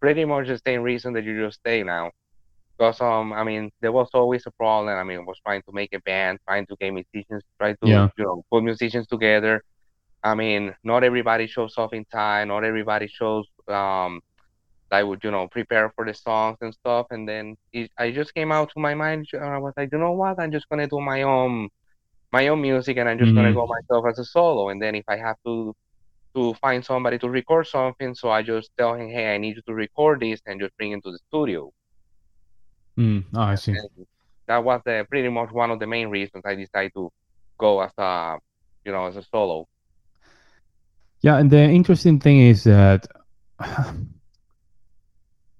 pretty 0.00 0.24
much 0.24 0.46
the 0.48 0.60
same 0.66 0.80
reason 0.80 1.12
that 1.12 1.24
you 1.24 1.44
just 1.44 1.60
stay 1.60 1.82
now. 1.82 2.10
Because 2.78 3.02
um, 3.02 3.34
I 3.34 3.44
mean, 3.44 3.70
there 3.82 3.92
was 3.92 4.08
always 4.14 4.46
a 4.46 4.50
problem. 4.50 4.96
I 4.96 5.04
mean, 5.04 5.18
I 5.18 5.24
was 5.24 5.38
trying 5.44 5.60
to 5.62 5.72
make 5.72 5.92
a 5.92 6.00
band, 6.00 6.38
trying 6.48 6.64
to 6.66 6.76
get 6.80 6.90
musicians, 6.92 7.42
trying 7.58 7.76
to 7.82 7.86
Yeah. 7.86 8.08
you 8.16 8.24
know 8.24 8.44
put 8.50 8.64
musicians 8.64 9.06
together. 9.06 9.62
I 10.22 10.34
mean, 10.34 10.74
not 10.84 11.04
everybody 11.04 11.46
shows 11.46 11.74
up 11.78 11.94
in 11.94 12.04
time. 12.06 12.48
Not 12.48 12.64
everybody 12.64 13.06
shows 13.08 13.46
um, 13.68 14.20
like 14.90 15.06
would 15.06 15.22
you 15.24 15.30
know 15.30 15.48
prepare 15.48 15.90
for 15.96 16.04
the 16.06 16.14
songs 16.14 16.58
and 16.60 16.74
stuff. 16.74 17.06
And 17.10 17.28
then 17.28 17.56
it, 17.72 17.90
I 17.98 18.10
just 18.12 18.34
came 18.34 18.52
out 18.52 18.70
to 18.70 18.80
my 18.80 18.94
mind. 18.94 19.26
And 19.32 19.44
I 19.44 19.58
was 19.58 19.74
like, 19.76 19.90
you 19.92 19.98
know 19.98 20.12
what? 20.12 20.38
I'm 20.40 20.52
just 20.52 20.68
gonna 20.68 20.88
do 20.88 21.00
my 21.00 21.22
own 21.22 21.68
my 22.32 22.48
own 22.48 22.62
music, 22.62 22.96
and 22.98 23.08
I'm 23.08 23.18
just 23.18 23.34
gonna 23.34 23.52
Mhm. 23.52 23.54
go 23.54 23.66
myself 23.66 24.06
as 24.10 24.18
a 24.18 24.24
solo. 24.24 24.68
And 24.70 24.80
then 24.82 24.94
if 24.94 25.04
I 25.08 25.16
have 25.18 25.36
to 25.46 25.74
to 26.36 26.54
find 26.54 26.84
somebody 26.84 27.18
to 27.20 27.30
record 27.30 27.66
something, 27.66 28.14
so 28.14 28.30
I 28.30 28.42
just 28.42 28.70
tell 28.78 28.94
him, 28.94 29.08
hey, 29.10 29.34
I 29.34 29.38
need 29.38 29.56
you 29.56 29.62
to 29.68 29.74
record 29.74 30.20
this, 30.20 30.40
and 30.46 30.60
just 30.60 30.76
bring 30.78 30.92
it 30.92 31.02
to 31.04 31.12
the 31.12 31.18
studio. 31.28 31.72
Mm, 32.98 33.24
oh, 33.34 33.40
I 33.40 33.54
see. 33.56 33.72
And 33.72 34.06
that 34.48 34.64
was 34.64 34.80
the, 34.84 35.06
pretty 35.08 35.28
much 35.28 35.50
one 35.52 35.70
of 35.70 35.78
the 35.80 35.86
main 35.86 36.08
reasons 36.08 36.42
I 36.46 36.54
decided 36.54 36.92
to 36.94 37.10
go 37.58 37.80
as 37.80 37.92
a, 37.98 38.38
you 38.84 38.92
know, 38.92 39.06
as 39.06 39.16
a 39.16 39.22
solo. 39.22 39.66
Yeah, 41.26 41.38
and 41.38 41.50
the 41.50 41.58
interesting 41.58 42.20
thing 42.20 42.38
is 42.38 42.62
that 42.62 43.08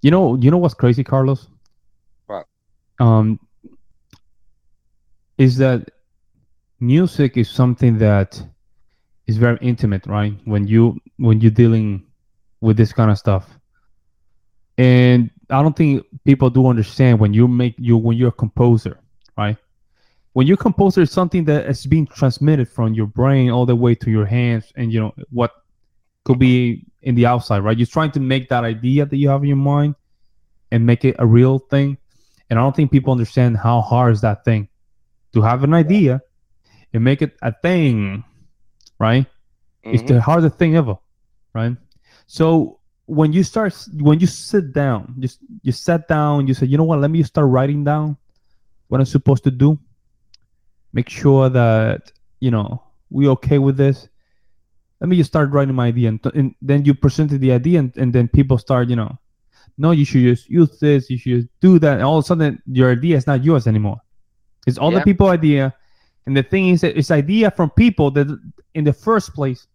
you 0.00 0.12
know, 0.12 0.36
you 0.36 0.52
know 0.52 0.58
what's 0.58 0.74
crazy, 0.74 1.02
Carlos? 1.02 1.48
What? 2.28 2.46
Um, 3.00 3.40
is 5.38 5.56
that 5.56 5.90
music 6.78 7.36
is 7.36 7.50
something 7.50 7.98
that 7.98 8.40
is 9.26 9.38
very 9.38 9.58
intimate, 9.60 10.06
right? 10.06 10.34
When 10.44 10.68
you 10.68 11.00
when 11.16 11.40
you're 11.40 11.50
dealing 11.50 12.06
with 12.60 12.76
this 12.76 12.92
kind 12.92 13.10
of 13.10 13.18
stuff, 13.18 13.58
and 14.78 15.32
I 15.50 15.62
don't 15.62 15.74
think 15.74 16.06
people 16.24 16.48
do 16.48 16.68
understand 16.68 17.18
when 17.18 17.34
you 17.34 17.48
make 17.48 17.74
you 17.76 17.96
when 17.96 18.16
you're 18.16 18.28
a 18.28 18.40
composer, 18.44 19.00
right? 19.36 19.56
When 20.36 20.46
you 20.46 20.54
compose 20.54 20.98
it's 20.98 21.12
something 21.12 21.46
that 21.46 21.64
is 21.64 21.86
being 21.86 22.06
transmitted 22.06 22.68
from 22.68 22.92
your 22.92 23.06
brain 23.06 23.50
all 23.50 23.64
the 23.64 23.74
way 23.74 23.94
to 23.94 24.10
your 24.10 24.26
hands, 24.26 24.70
and 24.76 24.92
you 24.92 25.00
know 25.00 25.14
what 25.30 25.50
could 26.26 26.38
be 26.38 26.84
in 27.00 27.14
the 27.14 27.24
outside, 27.24 27.60
right? 27.60 27.78
You're 27.78 27.86
trying 27.86 28.10
to 28.10 28.20
make 28.20 28.50
that 28.50 28.62
idea 28.62 29.06
that 29.06 29.16
you 29.16 29.30
have 29.30 29.42
in 29.44 29.48
your 29.48 29.56
mind 29.56 29.94
and 30.70 30.84
make 30.84 31.06
it 31.06 31.16
a 31.18 31.26
real 31.26 31.58
thing. 31.58 31.96
And 32.50 32.58
I 32.58 32.62
don't 32.62 32.76
think 32.76 32.92
people 32.92 33.12
understand 33.12 33.56
how 33.56 33.80
hard 33.80 34.12
is 34.12 34.20
that 34.20 34.44
thing 34.44 34.68
to 35.32 35.40
have 35.40 35.64
an 35.64 35.72
idea 35.72 36.20
and 36.92 37.02
make 37.02 37.22
it 37.22 37.34
a 37.40 37.54
thing, 37.62 38.22
right? 38.98 39.24
It's 39.84 40.02
Mhm. 40.02 40.08
the 40.08 40.20
hardest 40.20 40.58
thing 40.58 40.76
ever, 40.76 40.98
right? 41.54 41.78
So 42.26 42.80
when 43.06 43.32
you 43.32 43.42
start, 43.42 43.72
when 44.00 44.20
you 44.20 44.26
sit 44.26 44.74
down, 44.74 45.14
just 45.18 45.38
you 45.62 45.72
sat 45.72 46.08
down, 46.08 46.46
you 46.46 46.52
say, 46.52 46.66
you 46.66 46.76
know 46.76 46.84
what? 46.84 47.00
Let 47.00 47.10
me 47.10 47.22
start 47.22 47.48
writing 47.48 47.84
down 47.84 48.18
what 48.88 49.00
I'm 49.00 49.06
supposed 49.06 49.42
to 49.44 49.50
do. 49.50 49.78
Make 50.92 51.08
sure 51.08 51.48
that 51.50 52.12
you 52.40 52.50
know 52.50 52.82
we 53.10 53.28
okay 53.28 53.58
with 53.58 53.76
this. 53.76 54.08
Let 55.00 55.08
me 55.08 55.16
just 55.16 55.30
start 55.30 55.50
writing 55.50 55.74
my 55.74 55.88
idea, 55.88 56.08
and, 56.08 56.20
and 56.34 56.54
then 56.62 56.84
you 56.84 56.94
presented 56.94 57.40
the 57.40 57.52
idea, 57.52 57.78
and, 57.80 57.94
and 57.96 58.12
then 58.12 58.28
people 58.28 58.56
start, 58.56 58.88
you 58.88 58.96
know, 58.96 59.18
no, 59.76 59.90
you 59.90 60.06
should 60.06 60.22
just 60.22 60.48
use 60.48 60.78
this, 60.80 61.10
you 61.10 61.18
should 61.18 61.48
do 61.60 61.78
that, 61.78 61.94
and 61.94 62.02
all 62.02 62.18
of 62.18 62.24
a 62.24 62.26
sudden 62.26 62.62
your 62.66 62.90
idea 62.92 63.16
is 63.16 63.26
not 63.26 63.44
yours 63.44 63.66
anymore. 63.66 63.98
It's 64.66 64.78
all 64.78 64.90
the 64.90 65.00
Yeah. 65.00 65.04
people 65.04 65.28
idea, 65.28 65.74
and 66.26 66.36
the 66.36 66.42
thing 66.42 66.68
is 66.68 66.80
that 66.80 66.96
it's 66.96 67.10
idea 67.10 67.50
from 67.50 67.70
people 67.70 68.10
that 68.12 68.26
in 68.74 68.84
the 68.84 68.92
first 68.92 69.34
place 69.34 69.66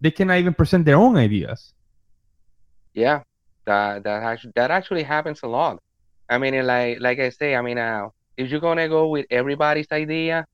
they 0.00 0.10
cannot 0.10 0.38
even 0.38 0.54
present 0.54 0.84
their 0.84 0.96
own 0.96 1.16
ideas. 1.16 1.72
Yeah, 2.94 3.22
that 3.66 4.04
that 4.04 4.22
actually 4.22 4.52
that 4.56 4.70
actually 4.70 5.02
happens 5.02 5.42
a 5.42 5.48
lot. 5.48 5.78
I 6.28 6.38
mean, 6.38 6.54
like 6.66 7.00
like 7.00 7.18
I 7.18 7.28
say, 7.30 7.54
I 7.54 7.62
mean, 7.62 7.78
uh, 7.78 8.08
if 8.36 8.50
you're 8.50 8.60
gonna 8.60 8.88
go 8.88 9.08
with 9.08 9.26
everybody's 9.30 9.86
idea, 9.92 10.46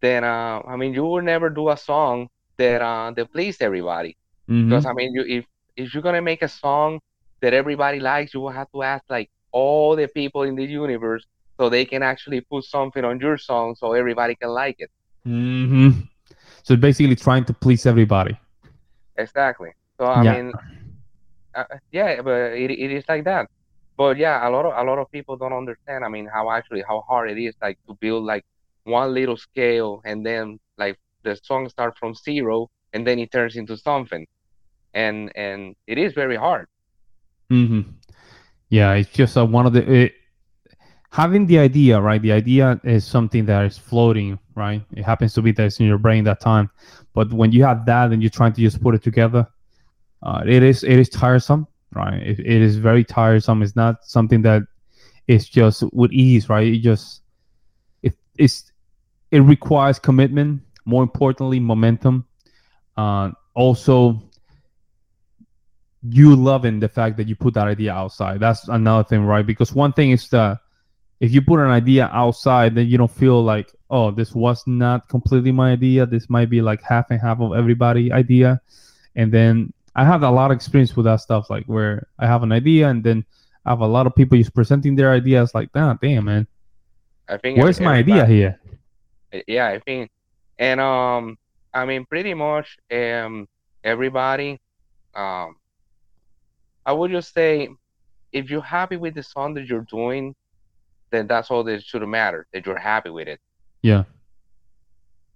then 0.00 0.24
uh, 0.24 0.60
I 0.66 0.76
mean, 0.76 0.94
you 0.94 1.04
will 1.04 1.22
never 1.22 1.50
do 1.50 1.68
a 1.70 1.76
song 1.76 2.28
that 2.58 2.82
uh 2.82 3.12
that 3.16 3.32
please 3.32 3.58
everybody. 3.60 4.16
Mhm. 4.48 4.68
Because 4.68 4.86
I 4.86 4.92
mean, 4.92 5.12
you 5.14 5.24
if 5.26 5.44
if 5.76 5.94
you're 5.94 6.02
gonna 6.02 6.22
make 6.22 6.42
a 6.42 6.48
song 6.48 7.00
that 7.40 7.52
everybody 7.54 8.00
likes, 8.00 8.34
you 8.34 8.40
will 8.40 8.50
have 8.50 8.70
to 8.72 8.82
ask 8.82 9.04
like 9.08 9.28
all 9.52 9.96
the 9.96 10.08
people 10.08 10.42
in 10.42 10.56
the 10.56 10.64
universe 10.64 11.24
so 11.58 11.68
they 11.68 11.84
can 11.84 12.02
actually 12.02 12.40
put 12.40 12.64
something 12.64 13.04
on 13.04 13.20
your 13.20 13.36
song 13.38 13.74
so 13.76 13.92
everybody 13.92 14.34
can 14.34 14.50
like 14.50 14.76
it. 14.78 14.90
Mm-hmm. 15.26 15.90
So 16.62 16.76
basically, 16.76 17.16
trying 17.16 17.44
to 17.46 17.52
please 17.54 17.86
everybody. 17.86 18.36
Exactly. 19.16 19.70
So 19.98 20.06
I 20.06 20.22
Yeah. 20.22 20.34
mean, 20.42 20.52
uh, 21.54 21.64
yeah, 21.90 22.20
but 22.22 22.52
it, 22.52 22.70
it 22.70 22.90
is 22.92 23.04
like 23.08 23.24
that. 23.24 23.46
But 23.96 24.18
yeah, 24.18 24.46
a 24.46 24.50
lot 24.50 24.66
of 24.66 24.72
a 24.76 24.84
lot 24.88 24.98
of 24.98 25.10
people 25.10 25.36
don't 25.36 25.52
understand. 25.52 26.04
I 26.04 26.08
mean, 26.08 26.26
how 26.32 26.50
actually 26.50 26.82
how 26.88 27.02
hard 27.08 27.30
it 27.30 27.38
is 27.38 27.54
like 27.62 27.78
to 27.88 27.94
build 28.00 28.24
like 28.24 28.44
one 28.84 29.14
little 29.14 29.36
scale 29.36 30.00
and 30.04 30.24
then 30.24 30.58
like 30.78 30.96
the 31.22 31.36
song 31.42 31.68
starts 31.68 31.98
from 31.98 32.14
zero 32.14 32.68
and 32.92 33.06
then 33.06 33.18
it 33.18 33.30
turns 33.32 33.56
into 33.56 33.76
something, 33.76 34.26
and 34.94 35.32
and 35.36 35.74
it 35.86 35.98
is 35.98 36.14
very 36.14 36.36
hard. 36.36 36.66
hmm 37.50 37.80
Yeah, 38.70 38.94
it's 38.94 39.10
just 39.10 39.36
one 39.36 39.66
of 39.66 39.72
the 39.72 39.90
it, 39.90 40.12
having 41.10 41.46
the 41.46 41.58
idea, 41.58 42.00
right? 42.00 42.20
The 42.20 42.32
idea 42.32 42.80
is 42.84 43.04
something 43.04 43.46
that 43.46 43.64
is 43.66 43.78
floating, 43.78 44.38
right? 44.54 44.82
It 44.92 45.04
happens 45.04 45.34
to 45.34 45.42
be 45.42 45.52
that's 45.52 45.80
in 45.80 45.86
your 45.86 45.98
brain 45.98 46.24
that 46.24 46.40
time, 46.40 46.70
but 47.14 47.32
when 47.32 47.52
you 47.52 47.64
have 47.64 47.86
that 47.86 48.12
and 48.12 48.22
you're 48.22 48.30
trying 48.30 48.52
to 48.54 48.60
just 48.60 48.82
put 48.82 48.94
it 48.94 49.02
together, 49.02 49.46
uh, 50.22 50.42
it 50.46 50.62
is 50.62 50.84
it 50.84 50.98
is 50.98 51.08
tiresome, 51.08 51.66
right? 51.94 52.14
It, 52.14 52.40
it 52.40 52.62
is 52.62 52.76
very 52.76 53.04
tiresome. 53.04 53.62
It's 53.62 53.76
not 53.76 54.04
something 54.04 54.42
that 54.42 54.62
is 55.26 55.48
just 55.48 55.82
with 55.92 56.12
ease, 56.12 56.48
right? 56.48 56.66
It 56.66 56.78
just 56.78 57.22
it 58.02 58.14
it's 58.38 58.72
it 59.30 59.40
requires 59.40 59.98
commitment. 59.98 60.62
More 60.84 61.02
importantly, 61.02 61.58
momentum. 61.58 62.26
Uh, 62.96 63.32
also, 63.54 64.22
you 66.02 66.36
loving 66.36 66.78
the 66.78 66.88
fact 66.88 67.16
that 67.16 67.26
you 67.26 67.34
put 67.34 67.54
that 67.54 67.66
idea 67.66 67.92
outside. 67.92 68.38
That's 68.38 68.68
another 68.68 69.02
thing, 69.02 69.24
right? 69.24 69.44
Because 69.44 69.72
one 69.74 69.92
thing 69.92 70.12
is 70.12 70.28
that 70.28 70.58
if 71.18 71.32
you 71.32 71.42
put 71.42 71.60
an 71.60 71.70
idea 71.70 72.08
outside, 72.12 72.74
then 72.74 72.86
you 72.86 72.98
don't 72.98 73.10
feel 73.10 73.42
like, 73.42 73.72
oh, 73.90 74.10
this 74.10 74.34
was 74.34 74.62
not 74.66 75.08
completely 75.08 75.50
my 75.50 75.72
idea. 75.72 76.06
This 76.06 76.28
might 76.28 76.50
be 76.50 76.60
like 76.60 76.82
half 76.82 77.10
and 77.10 77.20
half 77.20 77.40
of 77.40 77.54
everybody 77.54 78.12
idea. 78.12 78.60
And 79.14 79.32
then 79.32 79.72
I 79.96 80.04
have 80.04 80.22
a 80.22 80.30
lot 80.30 80.50
of 80.50 80.56
experience 80.56 80.94
with 80.94 81.06
that 81.06 81.16
stuff, 81.16 81.50
like 81.50 81.64
where 81.66 82.06
I 82.18 82.26
have 82.26 82.42
an 82.42 82.52
idea 82.52 82.88
and 82.88 83.02
then 83.02 83.24
I 83.64 83.70
have 83.70 83.80
a 83.80 83.86
lot 83.86 84.06
of 84.06 84.14
people 84.14 84.38
just 84.38 84.54
presenting 84.54 84.94
their 84.94 85.10
ideas 85.10 85.54
like, 85.54 85.72
damn, 85.72 85.98
damn, 86.00 86.26
man, 86.26 86.46
I 87.28 87.38
think 87.38 87.58
where's 87.58 87.80
my 87.80 87.96
idea 87.96 88.24
here? 88.26 88.60
yeah 89.46 89.66
i 89.66 89.78
think 89.80 90.10
and 90.58 90.80
um 90.80 91.36
i 91.74 91.84
mean 91.84 92.04
pretty 92.06 92.34
much 92.34 92.78
um 92.92 93.48
everybody 93.84 94.58
um 95.14 95.56
i 96.84 96.92
would 96.92 97.10
just 97.10 97.34
say 97.34 97.68
if 98.32 98.50
you're 98.50 98.62
happy 98.62 98.96
with 98.96 99.14
the 99.14 99.22
song 99.22 99.54
that 99.54 99.66
you're 99.66 99.86
doing 99.90 100.34
then 101.10 101.26
that's 101.26 101.50
all 101.50 101.62
that 101.64 101.82
should 101.82 102.06
matter 102.06 102.46
that 102.52 102.66
you're 102.66 102.76
happy 102.76 103.10
with 103.10 103.28
it. 103.28 103.40
Yeah. 103.82 104.04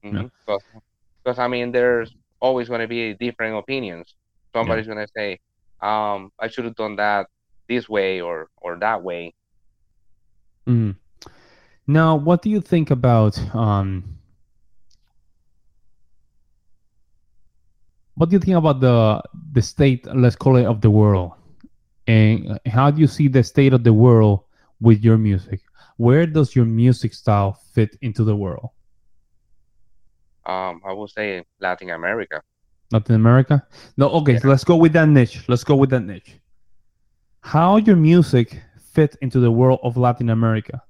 because 0.02 0.62
because 1.22 1.38
i 1.38 1.46
mean 1.46 1.72
there's 1.72 2.14
always 2.40 2.68
going 2.68 2.80
to 2.80 2.88
be 2.88 3.14
different 3.14 3.56
opinions 3.56 4.14
somebody's 4.54 4.86
going 4.86 4.98
to 4.98 5.08
say 5.16 5.38
um 5.82 6.30
i 6.38 6.48
should 6.48 6.64
have 6.64 6.74
done 6.76 6.96
that 6.96 7.26
this 7.68 7.88
way 7.88 8.20
or 8.20 8.48
or 8.58 8.76
that 8.78 9.02
way 9.02 9.32
Mm. 10.66 10.96
Now, 11.86 12.16
what 12.16 12.42
do 12.42 12.50
you 12.50 12.60
think 12.60 12.90
about 12.90 13.38
um? 13.54 14.18
What 18.14 18.28
do 18.30 18.34
you 18.36 18.40
think 18.40 18.56
about 18.56 18.80
the 18.80 19.22
the 19.52 19.62
state, 19.62 20.06
let's 20.14 20.36
call 20.36 20.56
it, 20.56 20.66
of 20.66 20.80
the 20.80 20.90
world, 20.90 21.32
and 22.06 22.58
how 22.66 22.90
do 22.90 23.00
you 23.00 23.06
see 23.06 23.28
the 23.28 23.42
state 23.42 23.72
of 23.72 23.84
the 23.84 23.92
world 23.92 24.40
with 24.80 25.02
your 25.04 25.18
music? 25.18 25.60
Where 25.96 26.26
does 26.26 26.54
your 26.54 26.66
music 26.66 27.14
style 27.14 27.52
fit 27.52 27.96
into 28.00 28.24
the 28.24 28.36
world? 28.36 28.70
um 30.46 30.80
i 30.86 30.92
would 30.92 31.10
say 31.10 31.44
latin 31.60 31.90
america 31.90 32.40
Latin 32.92 33.14
America? 33.14 33.66
No, 33.96 34.08
okay. 34.10 34.38
So 34.38 34.48
let's 34.48 34.64
go 34.64 34.76
with 34.76 34.92
that 34.94 35.08
niche. 35.08 35.48
Let's 35.48 35.64
go 35.64 35.76
with 35.76 35.90
that 35.90 36.02
niche. 36.02 36.38
How 37.40 37.76
your 37.76 37.96
music 37.96 38.60
fit 38.92 39.16
into 39.22 39.40
the 39.40 39.50
world 39.50 39.80
of 39.82 39.96
Latin 39.96 40.30
America? 40.30 40.82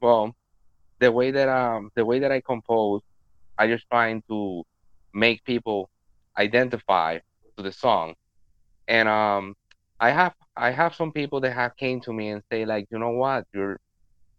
Well, 0.00 0.34
the 1.00 1.12
way 1.12 1.30
that 1.30 1.48
um 1.48 1.90
the 1.94 2.04
way 2.04 2.18
that 2.20 2.32
I 2.32 2.40
compose, 2.40 3.02
I 3.58 3.66
just 3.68 3.84
trying 3.90 4.22
to 4.28 4.64
make 5.14 5.44
people 5.44 5.88
identify 6.38 7.18
to 7.56 7.62
the 7.62 7.72
song, 7.72 8.14
and 8.88 9.08
um 9.08 9.54
I 10.00 10.10
have 10.10 10.34
I 10.56 10.70
have 10.70 10.94
some 10.94 11.12
people 11.12 11.40
that 11.40 11.52
have 11.52 11.76
came 11.76 12.00
to 12.02 12.12
me 12.12 12.30
and 12.30 12.42
say 12.50 12.64
like 12.64 12.86
you 12.90 12.98
know 12.98 13.10
what 13.10 13.44
you're 13.52 13.78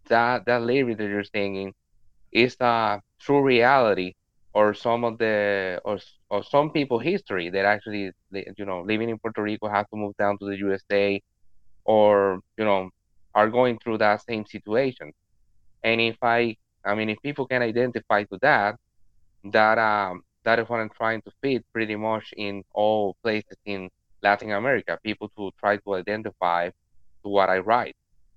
that 0.09 0.45
that 0.45 0.61
lyric 0.63 0.97
that 0.97 1.07
you're 1.07 1.23
singing 1.23 1.73
is 2.31 2.55
a 2.59 3.01
true 3.19 3.41
reality 3.41 4.13
or 4.53 4.73
some 4.73 5.03
of 5.03 5.17
the 5.17 5.81
or 5.83 5.99
or 6.29 6.43
some 6.43 6.69
people 6.71 6.99
history 6.99 7.49
that 7.49 7.65
actually 7.65 8.11
you 8.31 8.65
know 8.65 8.81
living 8.81 9.09
in 9.09 9.17
Puerto 9.19 9.41
Rico 9.41 9.67
have 9.67 9.89
to 9.89 9.95
move 9.95 10.15
down 10.17 10.37
to 10.39 10.45
the 10.45 10.57
USA 10.57 11.21
or 11.85 12.39
you 12.57 12.65
know 12.65 12.89
are 13.35 13.49
going 13.49 13.79
through 13.79 13.97
that 13.97 14.21
same 14.23 14.45
situation 14.45 15.11
and 15.83 15.99
if 15.99 16.17
I, 16.21 16.55
I 16.85 16.95
mean, 16.95 17.09
if 17.09 17.21
people 17.21 17.45
can 17.45 17.61
identify 17.61 18.23
to 18.23 18.39
that, 18.41 18.75
that 19.45 19.77
um, 19.77 20.23
that 20.43 20.59
is 20.59 20.69
what 20.69 20.79
I'm 20.79 20.89
trying 20.89 21.21
to 21.23 21.31
fit 21.41 21.65
pretty 21.73 21.95
much 21.95 22.33
in 22.37 22.63
all 22.73 23.15
places 23.21 23.57
in 23.65 23.89
Latin 24.21 24.51
America. 24.51 24.97
People 25.03 25.29
to 25.37 25.51
try 25.59 25.77
to 25.77 25.95
identify 25.95 26.69
to 26.69 27.29
what 27.29 27.49
I 27.49 27.59
write. 27.59 27.95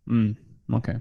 Mm, 0.08 0.36
okay. 0.74 0.96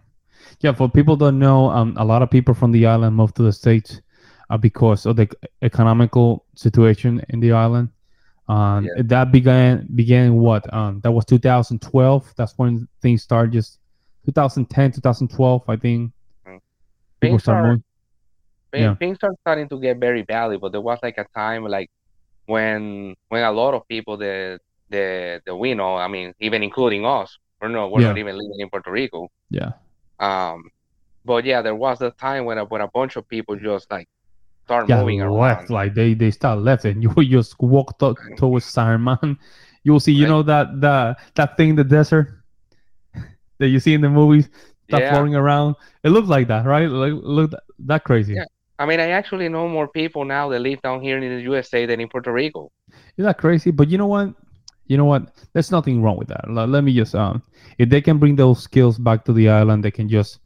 Yeah, 0.59 0.73
for 0.73 0.89
people 0.89 1.15
don't 1.15 1.39
know, 1.39 1.69
um, 1.69 1.95
a 1.97 2.05
lot 2.05 2.21
of 2.21 2.29
people 2.29 2.53
from 2.53 2.71
the 2.71 2.85
island 2.85 3.15
moved 3.15 3.35
to 3.37 3.43
the 3.43 3.53
states 3.53 4.01
uh, 4.49 4.57
because 4.57 5.05
of 5.05 5.15
the 5.15 5.27
economical 5.61 6.45
situation 6.55 7.23
in 7.29 7.39
the 7.39 7.51
island. 7.51 7.89
Um, 8.47 8.85
Yeah. 8.85 9.03
That 9.03 9.31
began 9.31 9.87
began 9.95 10.35
what? 10.35 10.71
Um, 10.73 10.99
that 11.01 11.11
was 11.11 11.25
2012. 11.25 12.33
That's 12.37 12.53
when 12.57 12.87
things 13.01 13.23
started. 13.23 13.51
Just 13.53 13.79
2010, 14.25 14.91
2012, 14.91 15.63
I 15.67 15.75
think. 15.75 16.11
People 16.45 16.61
Things 17.21 17.43
start 17.43 17.65
are 17.65 17.79
Yeah. 18.73 18.95
things 18.95 19.17
are 19.23 19.33
starting 19.41 19.69
to 19.69 19.79
get 19.79 19.97
very 19.97 20.23
but 20.23 20.71
there 20.71 20.81
was 20.81 20.99
like 21.01 21.17
a 21.17 21.25
time 21.33 21.63
like 21.63 21.89
when 22.45 23.15
when 23.29 23.43
a 23.43 23.51
lot 23.51 23.73
of 23.73 23.87
people 23.87 24.17
that 24.17 24.59
that 24.89 25.41
that 25.45 25.55
we 25.55 25.73
know, 25.73 25.95
I 25.95 26.07
mean, 26.07 26.33
even 26.39 26.61
including 26.61 27.05
us, 27.05 27.37
we're 27.61 27.69
not 27.69 27.91
we're 27.91 28.01
not 28.01 28.17
even 28.17 28.35
living 28.35 28.59
in 28.59 28.69
Puerto 28.69 28.91
Rico. 28.91 29.29
Yeah. 29.49 29.71
Um, 30.19 30.69
but 31.23 31.45
yeah, 31.45 31.61
there 31.61 31.75
was 31.75 32.01
a 32.01 32.11
time 32.11 32.45
when 32.45 32.57
a, 32.59 32.65
when 32.65 32.81
a 32.81 32.87
bunch 32.87 33.15
of 33.15 33.27
people 33.27 33.55
just 33.55 33.89
like 33.89 34.07
start 34.65 34.89
Yeah, 34.89 34.99
moving 35.01 35.19
left. 35.21 35.69
around. 35.69 35.69
Like 35.69 35.93
they 35.93 36.13
they 36.13 36.31
start 36.31 36.59
left, 36.59 36.85
and 36.85 37.01
you 37.03 37.09
just 37.29 37.55
walk 37.59 37.97
to- 37.99 38.15
towards 38.37 38.65
Sarman. 38.65 39.37
You 39.85 39.91
will 39.93 39.99
see, 40.01 40.13
you 40.13 40.25
Right. 40.25 40.29
know 40.33 40.43
that 40.43 40.81
that 40.81 41.17
that 41.37 41.57
thing 41.57 41.69
in 41.69 41.75
the 41.75 41.83
desert 41.85 42.41
that 43.59 43.67
you 43.69 43.79
see 43.79 43.93
in 43.93 44.01
the 44.01 44.09
movies, 44.09 44.49
that 44.89 45.01
Yeah. 45.01 45.13
floating 45.13 45.35
around. 45.35 45.75
It 46.03 46.09
looks 46.09 46.27
like 46.27 46.47
that, 46.47 46.65
right? 46.65 46.89
Like 46.89 47.13
look 47.15 47.51
that, 47.85 48.03
crazy. 48.03 48.33
Yeah. 48.33 48.45
I 48.79 48.85
mean, 48.85 48.99
I 48.99 49.09
actually 49.09 49.47
know 49.47 49.69
more 49.69 49.87
people 49.87 50.25
now 50.25 50.49
that 50.49 50.59
live 50.59 50.81
down 50.81 51.01
here 51.01 51.17
in 51.17 51.23
the 51.37 51.41
USA 51.43 51.85
than 51.85 52.01
in 52.01 52.09
Puerto 52.09 52.31
Rico. 52.33 52.71
Isn't 53.15 53.25
that 53.29 53.37
crazy? 53.37 53.71
But 53.71 53.89
you 53.89 53.97
know 53.97 54.07
what? 54.07 54.33
you 54.87 54.97
know 54.97 55.05
what? 55.05 55.23
There's 55.53 55.71
nothing 55.71 56.01
wrong 56.03 56.17
with 56.17 56.27
that. 56.29 56.49
Let, 56.49 56.69
let 56.69 56.83
me 56.83 56.93
just 56.93 57.15
um, 57.15 57.41
if 57.77 57.89
they 57.89 58.01
can 58.01 58.17
bring 58.17 58.35
those 58.35 58.61
skills 58.61 58.97
back 58.99 59.23
to 59.25 59.33
the 59.33 59.49
island, 59.49 59.83
they 59.83 59.91
can 59.91 60.07
just 60.09 60.39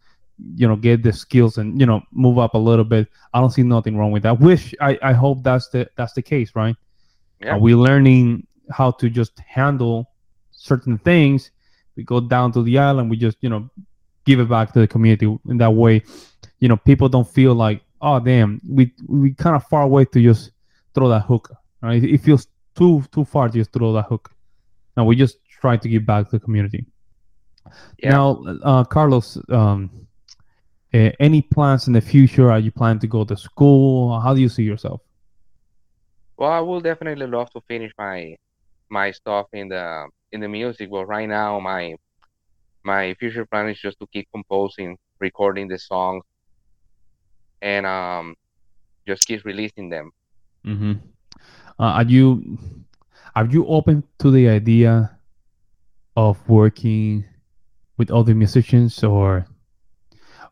you 0.56 0.68
know 0.68 0.76
get 0.76 1.04
the 1.04 1.14
skills 1.14 1.58
and 1.58 1.80
you 1.80 1.86
know 1.86 2.02
move 2.12 2.38
up 2.38 2.54
a 2.54 2.58
little 2.58 2.86
bit. 2.86 3.08
I 3.34 3.42
don't 3.42 3.52
see 3.52 3.64
nothing 3.64 3.98
wrong 3.98 4.12
with 4.12 4.24
that. 4.24 4.40
Wish 4.40 4.74
I 4.82 4.98
I 5.02 5.14
hope 5.14 5.44
that's 5.44 5.70
the 5.70 5.90
that's 5.96 6.14
the 6.14 6.22
case, 6.22 6.52
right? 6.56 6.76
Yeah. 7.42 7.56
Are 7.56 7.60
we 7.60 7.76
learning 7.76 8.46
how 8.72 8.92
to 8.92 9.10
just 9.10 9.40
handle 9.40 10.12
certain 10.52 10.98
things? 10.98 11.52
We 11.96 12.04
go 12.04 12.20
down 12.20 12.52
to 12.54 12.64
the 12.64 12.78
island, 12.78 13.10
we 13.10 13.18
just 13.18 13.38
you 13.42 13.50
know 13.50 13.70
give 14.26 14.40
it 14.40 14.50
back 14.50 14.74
to 14.74 14.80
the 14.80 14.88
community 14.88 15.26
in 15.48 15.58
that 15.58 15.72
way. 15.72 16.04
You 16.60 16.68
know, 16.68 16.78
people 16.78 17.10
don't 17.10 17.28
feel 17.28 17.54
like 17.54 17.82
oh 18.02 18.20
damn, 18.20 18.62
we 18.68 18.94
we 19.08 19.34
kind 19.34 19.56
of 19.56 19.66
far 19.66 19.84
away 19.84 20.06
to 20.06 20.22
just 20.22 20.52
throw 20.94 21.10
that 21.10 21.24
hook. 21.24 21.52
Right? 21.82 22.04
It 22.04 22.22
feels 22.22 22.48
too 22.76 23.04
too 23.12 23.26
far 23.26 23.50
to 23.50 23.54
just 23.54 23.72
throw 23.72 23.94
that 23.94 24.06
hook. 24.06 24.32
Now 24.96 25.06
we 25.06 25.16
just 25.16 25.38
try 25.62 25.78
to 25.78 25.90
give 25.90 26.06
back 26.06 26.30
to 26.30 26.32
the 26.32 26.40
community. 26.40 26.86
Yeah. 28.00 28.12
Now, 28.12 28.44
uh, 28.64 28.84
Carlos, 28.84 29.38
um, 29.50 30.08
eh, 30.94 31.12
any 31.20 31.42
plans 31.42 31.88
in 31.88 31.94
the 31.94 32.02
future? 32.02 32.52
Are 32.52 32.60
you 32.60 32.72
planning 32.72 33.00
to 33.00 33.08
go 33.08 33.24
to 33.26 33.38
school? 33.38 34.20
How 34.20 34.34
do 34.34 34.42
you 34.42 34.50
see 34.50 34.64
yourself? 34.64 35.02
Well, 36.38 36.52
I 36.52 36.60
will 36.60 36.80
definitely 36.82 37.28
love 37.28 37.50
to 37.52 37.62
finish 37.68 37.92
my 37.98 38.36
my 38.90 39.12
stuff 39.12 39.48
in 39.54 39.70
the 39.70 40.08
in 40.32 40.42
the 40.42 40.48
music, 40.48 40.90
but 40.90 41.06
right 41.06 41.28
now 41.28 41.60
my 41.60 41.96
my 42.84 43.14
future 43.16 43.46
plan 43.46 43.70
is 43.70 43.80
just 43.80 44.00
to 44.00 44.08
keep 44.08 44.28
composing, 44.32 44.98
recording 45.20 45.68
the 45.68 45.78
songs, 45.78 46.24
and 47.62 47.86
um 47.86 48.36
just 49.08 49.28
keep 49.28 49.44
releasing 49.44 49.90
them. 49.90 50.12
Mm-hmm. 50.66 50.94
Uh, 51.80 52.00
are 52.00 52.04
you 52.04 52.58
are 53.36 53.46
you 53.46 53.66
open 53.68 54.04
to 54.20 54.32
the 54.32 54.50
idea 54.50 55.18
of 56.16 56.38
working 56.50 57.26
with 57.98 58.12
other 58.12 58.34
musicians, 58.34 59.04
or 59.04 59.46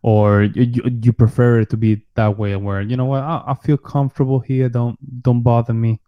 or 0.01 0.43
you, 0.43 0.81
you- 1.01 1.13
prefer 1.13 1.59
it 1.61 1.69
to 1.71 1.77
be 1.77 2.03
that 2.15 2.37
way, 2.37 2.55
where 2.55 2.81
you 2.81 2.97
know 2.97 3.05
what 3.05 3.23
I, 3.23 3.43
I 3.47 3.53
feel 3.55 3.77
comfortable 3.77 4.39
here. 4.39 4.69
Don't 4.69 4.97
don't 5.23 5.41
bother 5.41 5.73
me. 5.73 5.99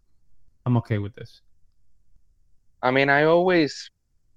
I'm 0.65 0.77
okay 0.77 0.99
with 0.99 1.15
this. 1.15 1.41
I 2.81 2.91
mean, 2.91 3.09
I 3.09 3.23
always 3.23 3.89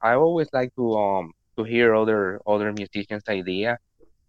I 0.02 0.14
always 0.14 0.48
like 0.52 0.74
to 0.76 0.94
um 0.96 1.32
to 1.58 1.64
hear 1.64 1.94
other 1.94 2.40
other 2.46 2.72
musicians' 2.72 3.24
idea, 3.28 3.78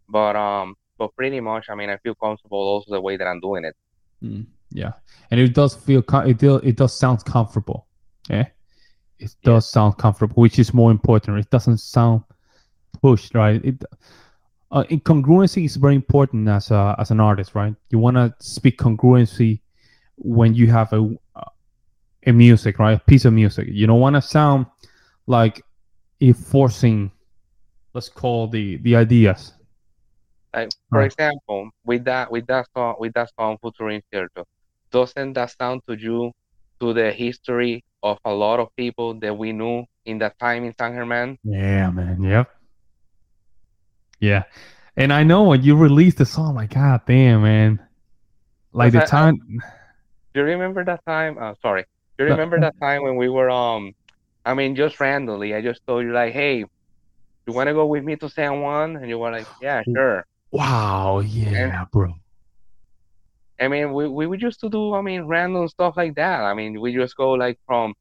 but 0.10 0.36
um 0.36 0.76
but 0.98 1.16
pretty 1.16 1.40
much, 1.42 1.68
I 1.70 1.76
mean, 1.76 1.90
I 1.90 1.98
feel 1.98 2.16
comfortable 2.16 2.60
also 2.60 2.92
the 2.92 3.02
way 3.02 3.18
that 3.18 3.28
I'm 3.28 3.40
doing 3.40 3.66
it. 3.66 3.76
Mm, 4.24 4.46
yeah, 4.72 4.94
and 5.32 5.40
it 5.40 5.54
does 5.54 5.76
feel 5.76 6.04
it 6.26 6.38
do, 6.38 6.56
it 6.58 6.78
does 6.78 6.98
sound 6.98 7.26
comfortable. 7.26 7.88
Yeah, 8.30 8.48
it 9.20 9.36
Yeah. 9.44 9.54
does 9.54 9.70
sound 9.70 9.98
comfortable, 9.98 10.42
which 10.42 10.60
is 10.60 10.74
more 10.74 10.92
important. 10.92 11.40
It 11.40 11.50
doesn't 11.50 11.80
sound 11.80 12.24
pushed, 13.02 13.36
right? 13.36 13.64
It 13.64 13.84
uh, 14.74 14.84
incongruency 14.86 15.66
is 15.66 15.76
very 15.76 15.96
important 15.96 16.50
as 16.50 16.72
a 16.72 16.96
as 16.98 17.12
an 17.12 17.20
artist, 17.20 17.54
right? 17.56 17.76
You 17.92 18.00
want 18.00 18.18
to 18.18 18.34
speak 18.40 18.80
congruency 18.80 19.62
when 20.18 20.56
you 20.56 20.68
have 20.68 20.92
a 20.94 21.10
a 22.26 22.34
music, 22.34 22.80
right? 22.80 22.98
A 22.98 23.00
piece 23.00 23.26
of 23.26 23.34
music. 23.34 23.68
You 23.70 23.86
don't 23.88 24.00
want 24.00 24.16
to 24.16 24.22
sound 24.22 24.66
like 25.28 25.62
you're 26.20 26.34
forcing, 26.34 27.12
let's 27.94 28.10
call 28.10 28.48
the 28.48 28.78
the 28.78 28.96
ideas. 28.96 29.54
Like 30.54 30.70
for 30.90 31.02
Right. 31.02 31.06
example, 31.06 31.70
with 31.86 32.04
that 32.06 32.32
with 32.32 32.48
that 32.48 32.66
song 32.76 32.96
with 33.00 33.14
that 33.14 33.30
song 33.40 33.58
Futuro 33.62 33.92
Incierto, 33.94 34.44
doesn't 34.92 35.34
that 35.34 35.52
sound 35.52 35.82
to 35.88 35.96
you 35.96 36.32
to 36.80 36.94
the 36.94 37.12
history 37.12 37.84
of 38.02 38.18
a 38.26 38.34
lot 38.34 38.60
of 38.60 38.76
people 38.76 39.14
that 39.20 39.38
we 39.38 39.52
knew 39.52 39.86
in 40.06 40.18
that 40.20 40.38
time 40.40 40.64
in 40.66 40.74
San 40.78 40.94
Germán? 40.94 41.38
Yeah, 41.44 41.92
man. 41.92 42.24
Yep. 42.24 42.50
Yeah. 44.24 44.44
And 44.96 45.12
I 45.12 45.24
know 45.24 45.44
when 45.44 45.64
you 45.64 45.76
released 45.76 46.18
the 46.18 46.26
song, 46.26 46.56
like, 46.56 46.74
God 46.74 47.02
damn, 47.06 47.44
man. 47.44 47.80
Like 48.72 48.94
the 48.94 49.00
I- 49.00 49.04
I- 49.04 49.06
time. 49.06 49.36
Do 50.34 50.40
you 50.40 50.46
remember 50.46 50.84
that 50.86 51.02
time? 51.06 51.38
Uh, 51.38 51.54
sorry. 51.62 51.84
Do 52.18 52.24
you 52.24 52.32
remember 52.32 52.60
that 52.60 52.74
time 52.80 53.04
when 53.04 53.18
we 53.18 53.28
were 53.28 53.50
um 53.50 53.94
I 54.46 54.54
mean 54.54 54.76
just 54.76 55.00
randomly, 55.00 55.54
I 55.54 55.62
just 55.62 55.86
told 55.86 56.06
you 56.06 56.14
like, 56.14 56.32
hey, 56.34 56.60
you 57.46 57.54
wanna 57.54 57.74
go 57.74 57.86
with 57.86 58.04
me 58.04 58.16
to 58.16 58.30
San 58.30 58.62
Juan? 58.62 58.96
And 58.96 59.10
you 59.10 59.20
were 59.20 59.30
like, 59.32 59.48
Yeah, 59.62 59.84
sure. 59.94 60.26
wow. 60.52 61.20
Yeah, 61.20 61.86
bro. 61.92 62.16
I 63.60 63.68
mean, 63.68 63.94
we, 63.94 64.08
we 64.08 64.38
used 64.40 64.60
to 64.62 64.70
do, 64.70 64.94
I 64.96 65.02
mean, 65.02 65.24
random 65.24 65.68
stuff 65.68 65.96
like 65.98 66.16
that. 66.16 66.42
I 66.42 66.54
mean, 66.54 66.80
we 66.82 66.94
just 66.96 67.16
go 67.16 67.32
like 67.32 67.60
from 67.68 67.94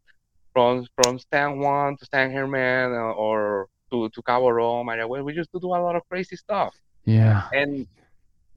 from 0.55 0.87
from 0.97 1.19
San 1.33 1.59
Juan 1.59 1.97
to 1.99 2.07
San 2.07 2.31
Germán 2.31 2.89
uh, 2.97 3.13
or 3.15 3.69
to 3.93 4.09
to 4.09 4.23
Cabo 4.23 4.49
Rojo. 4.49 4.83
Mayagüez. 4.83 5.25
We 5.25 5.35
used 5.35 5.53
to 5.53 5.61
do 5.61 5.69
a 5.69 5.79
lot 5.79 5.95
of 5.95 6.03
crazy 6.09 6.37
stuff. 6.37 6.75
Yeah. 7.05 7.49
And 7.53 7.87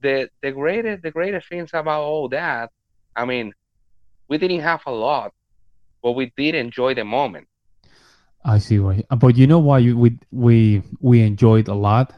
the 0.00 0.28
the 0.42 0.52
greatest 0.52 1.02
the 1.02 1.10
greatest 1.10 1.48
things 1.48 1.70
about 1.72 2.02
all 2.02 2.28
that, 2.30 2.70
I 3.14 3.24
mean, 3.24 3.52
we 4.28 4.38
didn't 4.38 4.60
have 4.60 4.82
a 4.86 4.92
lot, 4.92 5.32
but 6.02 6.12
we 6.12 6.32
did 6.36 6.54
enjoy 6.54 6.94
the 6.94 7.04
moment. 7.04 7.46
I 8.44 8.58
see 8.58 8.78
why. 8.78 9.02
But 9.10 9.36
you 9.36 9.46
know 9.46 9.58
why 9.58 9.78
you, 9.78 9.96
we 9.96 10.18
we 10.30 10.82
we 11.00 11.22
enjoyed 11.22 11.68
a 11.68 11.74
lot. 11.74 12.14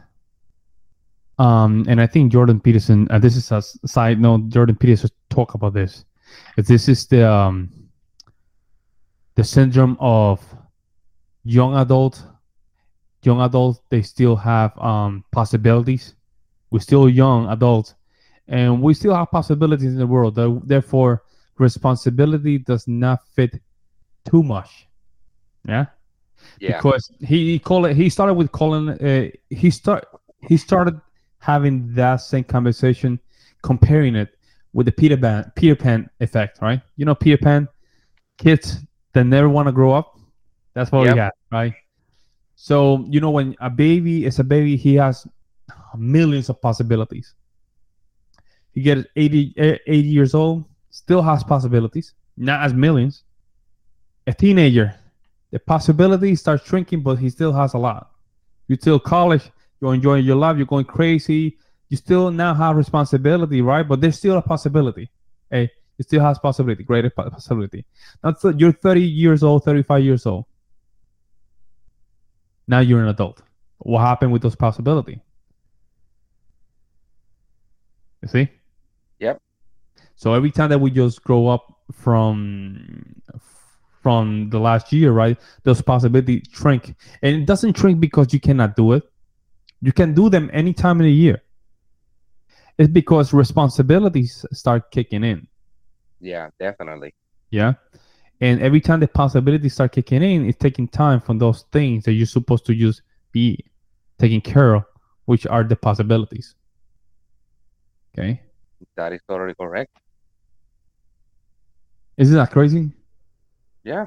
Um, 1.39 1.85
and 1.87 2.01
I 2.01 2.07
think 2.07 2.31
Jordan 2.31 2.59
Peterson. 2.59 3.07
Uh, 3.09 3.19
this 3.19 3.35
is 3.35 3.51
a 3.51 3.61
side 3.87 4.19
note. 4.19 4.49
Jordan 4.49 4.75
Peterson 4.75 5.09
talk 5.29 5.53
about 5.53 5.73
this. 5.73 6.05
If 6.57 6.67
this 6.67 6.87
is 6.87 7.07
the 7.07 7.29
um, 7.31 7.71
the 9.35 9.43
syndrome 9.43 9.97
of 9.99 10.43
young 11.43 11.75
adult, 11.77 12.21
young 13.23 13.41
adults, 13.41 13.81
they 13.89 14.01
still 14.01 14.35
have 14.35 14.77
um 14.79 15.23
possibilities. 15.31 16.15
We're 16.71 16.79
still 16.79 17.09
young 17.09 17.49
adults, 17.49 17.95
and 18.47 18.81
we 18.81 18.93
still 18.93 19.15
have 19.15 19.31
possibilities 19.31 19.93
in 19.93 19.97
the 19.99 20.07
world. 20.07 20.35
Therefore, 20.67 21.23
responsibility 21.57 22.57
does 22.59 22.87
not 22.87 23.19
fit 23.35 23.59
too 24.25 24.43
much. 24.43 24.87
Yeah 25.67 25.85
Yeah. 26.59 26.77
because 26.77 27.11
he, 27.19 27.51
he 27.51 27.59
call 27.59 27.85
it 27.85 27.95
he 27.95 28.09
started 28.09 28.33
with 28.33 28.51
calling 28.51 28.89
uh, 28.89 29.29
he 29.49 29.69
start 29.69 30.05
he 30.47 30.57
started 30.57 30.99
having 31.39 31.93
that 31.95 32.17
same 32.17 32.43
conversation 32.43 33.19
comparing 33.61 34.15
it 34.15 34.29
with 34.73 34.85
the 34.85 34.91
peter 34.91 35.17
pan 35.17 35.51
peter 35.55 35.75
pan 35.75 36.09
effect 36.21 36.59
right 36.61 36.81
you 36.95 37.05
know 37.05 37.15
peter 37.15 37.37
pan 37.37 37.67
kids 38.37 38.77
that 39.13 39.25
never 39.25 39.49
want 39.49 39.67
to 39.67 39.71
grow 39.73 39.91
up 39.93 40.17
that's 40.73 40.91
what 40.91 41.01
Yep. 41.03 41.13
we 41.13 41.15
got 41.15 41.33
right 41.51 41.73
so 42.61 43.05
you 43.09 43.19
know 43.21 43.31
when 43.31 43.55
a 43.61 43.69
baby 43.69 44.25
is 44.25 44.39
a 44.39 44.43
baby 44.43 44.75
he 44.75 44.95
has 44.95 45.25
millions 45.95 46.49
of 46.49 46.61
possibilities 46.61 47.33
he 48.73 48.81
gets 48.81 49.07
80, 49.15 49.53
eh, 49.57 49.77
80 49.87 50.07
years 50.07 50.33
old 50.35 50.65
still 50.89 51.21
has 51.21 51.43
possibilities 51.43 52.13
not 52.35 52.63
as 52.63 52.73
millions 52.73 53.23
a 54.27 54.33
teenager 54.33 54.99
the 55.51 55.59
possibilities 55.59 56.39
start 56.41 56.63
shrinking, 56.65 57.01
but 57.01 57.17
he 57.17 57.29
still 57.29 57.51
has 57.53 57.73
a 57.73 57.77
lot. 57.77 58.11
You're 58.67 58.77
still 58.77 58.99
college, 58.99 59.51
you're 59.81 59.93
enjoying 59.93 60.25
your 60.25 60.35
life, 60.35 60.57
you're 60.57 60.65
going 60.65 60.85
crazy. 60.85 61.57
You 61.89 61.97
still 61.97 62.29
now 62.29 62.53
have 62.53 62.75
responsibility, 62.75 63.61
right? 63.61 63.87
But 63.87 63.99
there's 63.99 64.17
still 64.17 64.37
a 64.37 64.41
possibility. 64.41 65.09
Hey, 65.49 65.71
it 65.97 66.03
still 66.03 66.21
has 66.21 66.37
possibility, 66.37 66.83
greater 66.83 67.09
possibility. 67.09 67.83
Now 68.23 68.31
th- 68.33 68.55
you're 68.57 68.71
30 68.71 69.01
years 69.01 69.41
old, 69.41 69.63
35 69.63 70.03
years 70.03 70.25
old. 70.27 70.45
Now 72.69 72.81
you're 72.81 73.01
an 73.01 73.07
adult. 73.07 73.41
What 73.79 74.01
happened 74.01 74.31
with 74.31 74.43
those 74.43 74.55
possibility? 74.55 75.19
You 78.21 78.27
see? 78.27 78.49
Yep. 79.19 79.41
So 80.15 80.35
every 80.35 80.51
time 80.51 80.69
that 80.69 80.79
we 80.79 80.91
just 80.91 81.23
grow 81.23 81.47
up 81.47 81.65
from 81.91 83.21
from 84.03 84.49
the 84.51 84.59
last 84.59 84.93
year, 84.93 85.11
right? 85.11 85.37
Those 85.63 85.81
possibilities 85.81 86.43
shrink, 86.51 86.95
and 87.23 87.41
it 87.41 87.45
doesn't 87.47 87.75
shrink 87.75 87.99
because 87.99 88.33
you 88.33 88.39
cannot 88.39 88.75
do 88.75 88.93
it. 88.93 89.03
You 89.81 89.91
can 89.91 90.13
do 90.13 90.29
them 90.29 90.51
any 90.53 90.73
time 90.73 91.01
in 91.01 91.07
the 91.07 91.11
year. 91.11 91.41
It's 92.77 92.91
because 92.91 93.33
responsibilities 93.33 94.45
start 94.53 94.91
kicking 94.91 95.23
in. 95.23 95.47
Yeah, 96.21 96.49
definitely. 96.59 97.15
Yeah. 97.49 97.73
And 98.41 98.61
every 98.61 98.81
time 98.81 98.99
the 98.99 99.07
possibilities 99.07 99.73
start 99.73 99.91
kicking 99.91 100.23
in, 100.23 100.45
it's 100.47 100.57
taking 100.57 100.87
time 100.87 101.19
from 101.19 101.39
those 101.39 101.63
things 101.71 102.05
that 102.05 102.13
you're 102.13 102.25
supposed 102.25 102.65
to 102.67 102.75
just 102.75 103.01
be 103.31 103.63
taking 104.17 104.41
care 104.41 104.75
of, 104.75 104.83
which 105.25 105.45
are 105.47 105.63
the 105.63 105.75
possibilities. 105.75 106.55
Okay. 108.17 108.41
That 108.95 109.13
is 109.13 109.21
totally 109.27 109.53
correct. 109.55 109.91
Isn't 112.17 112.35
that 112.35 112.51
crazy? 112.51 112.91
Yeah. 113.83 114.05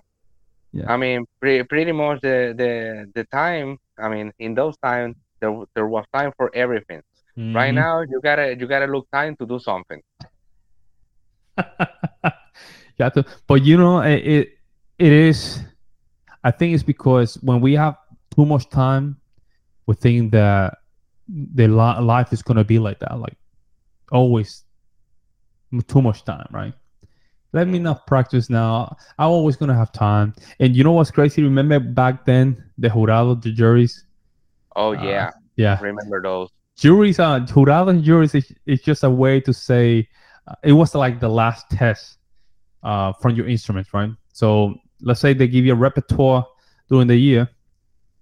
Yeah. 0.72 0.92
I 0.92 0.96
mean, 0.96 1.24
pretty 1.40 1.64
pretty 1.64 1.92
much 1.92 2.20
the 2.22 2.54
the 2.56 3.10
the 3.14 3.24
time. 3.24 3.78
I 3.98 4.08
mean, 4.08 4.32
in 4.38 4.54
those 4.54 4.76
times, 4.78 5.16
there 5.40 5.54
there 5.74 5.86
was 5.86 6.04
time 6.12 6.32
for 6.36 6.50
everything. 6.54 7.02
Right 7.52 7.72
Mhm. 7.72 7.74
now, 7.74 8.00
you 8.02 8.20
gotta 8.22 8.56
you 8.58 8.66
gotta 8.66 8.86
look 8.86 9.08
time 9.10 9.36
to 9.36 9.46
do 9.46 9.58
something. 9.58 10.00
you 12.98 13.04
have 13.04 13.12
to, 13.14 13.24
but 13.46 13.62
you 13.64 13.76
know, 13.76 14.00
it, 14.00 14.26
it 14.26 14.48
it 14.98 15.12
is. 15.12 15.62
I 16.44 16.50
think 16.50 16.74
it's 16.74 16.82
because 16.82 17.34
when 17.42 17.60
we 17.60 17.74
have 17.74 17.96
too 18.34 18.44
much 18.44 18.68
time, 18.70 19.16
we 19.86 19.94
think 19.94 20.32
that 20.32 20.78
the 21.28 21.68
li- 21.68 22.00
life 22.00 22.32
is 22.32 22.42
gonna 22.42 22.64
be 22.64 22.78
like 22.78 22.98
that, 23.00 23.18
like 23.18 23.36
always 24.10 24.64
too 25.86 26.02
much 26.02 26.24
time, 26.24 26.46
right? 26.52 26.74
Let 27.52 27.68
me 27.68 27.78
not 27.78 28.06
practice 28.06 28.48
now. 28.50 28.96
I'm 29.18 29.28
always 29.28 29.56
gonna 29.56 29.74
have 29.74 29.92
time. 29.92 30.34
And 30.60 30.76
you 30.76 30.84
know 30.84 30.92
what's 30.92 31.10
crazy? 31.10 31.42
Remember 31.42 31.78
back 31.80 32.24
then 32.24 32.62
the 32.78 32.88
jurado, 32.88 33.40
the 33.40 33.52
juries. 33.52 34.04
Oh 34.76 34.92
Uh, 34.92 35.02
yeah, 35.04 35.30
Yeah, 35.56 35.80
remember 35.80 36.22
those? 36.22 36.48
juries. 36.76 37.18
Uh, 37.18 37.40
jurado 37.40 37.90
and 37.90 38.02
juries 38.02 38.34
is, 38.34 38.52
is 38.66 38.82
just 38.82 39.04
a 39.04 39.10
way 39.10 39.40
to 39.40 39.52
say 39.52 40.08
uh, 40.48 40.54
it 40.62 40.72
was 40.72 40.94
like 40.94 41.20
the 41.20 41.28
last 41.28 41.68
test 41.70 42.18
uh, 42.82 43.12
from 43.14 43.34
your 43.34 43.48
instruments, 43.48 43.92
right? 43.94 44.10
So 44.32 44.74
let's 45.00 45.20
say 45.20 45.34
they 45.34 45.48
give 45.48 45.64
you 45.64 45.72
a 45.72 45.76
repertoire 45.76 46.46
during 46.88 47.08
the 47.08 47.16
year, 47.16 47.48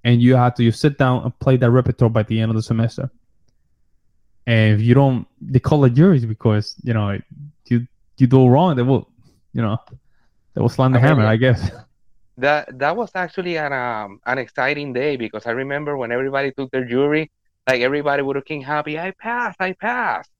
and 0.05 0.21
you 0.21 0.37
have 0.37 0.55
to 0.57 0.65
you 0.65 0.73
sit 0.73 0.99
down 0.99 1.25
and 1.25 1.39
play 1.39 1.57
that 1.57 1.71
repertoire 1.71 2.11
by 2.11 2.23
the 2.23 2.41
end 2.41 2.51
of 2.51 2.57
the 2.57 2.63
semester. 2.63 3.11
And 4.47 4.75
if 4.75 4.81
you 4.81 4.95
don't, 4.95 5.27
they 5.41 5.61
call 5.61 5.85
it 5.85 5.95
juries 5.95 6.25
because 6.25 6.75
you 6.83 6.95
know 6.95 7.19
you 7.67 7.87
you 8.17 8.27
do 8.27 8.49
wrong, 8.49 8.77
they 8.77 8.83
will, 8.83 9.09
you 9.53 9.63
know, 9.63 9.79
they 10.55 10.61
will 10.61 10.69
slam 10.69 10.93
the 10.93 10.99
I 10.99 11.03
hammer. 11.03 11.27
I 11.27 11.37
guess. 11.37 11.71
That 12.37 12.79
that 12.79 12.97
was 12.97 13.11
actually 13.15 13.59
an 13.59 13.75
um 13.75 14.19
an 14.25 14.39
exciting 14.39 14.95
day 14.95 15.17
because 15.17 15.47
I 15.47 15.51
remember 15.51 15.99
when 15.99 16.11
everybody 16.11 16.53
took 16.53 16.71
their 16.71 16.87
jury, 16.87 17.31
like 17.69 17.83
everybody 17.83 18.23
would 18.23 18.37
have 18.37 18.47
king 18.47 18.63
happy. 18.63 18.99
I 18.99 19.11
passed, 19.11 19.61
I 19.61 19.75
passed. 19.75 20.31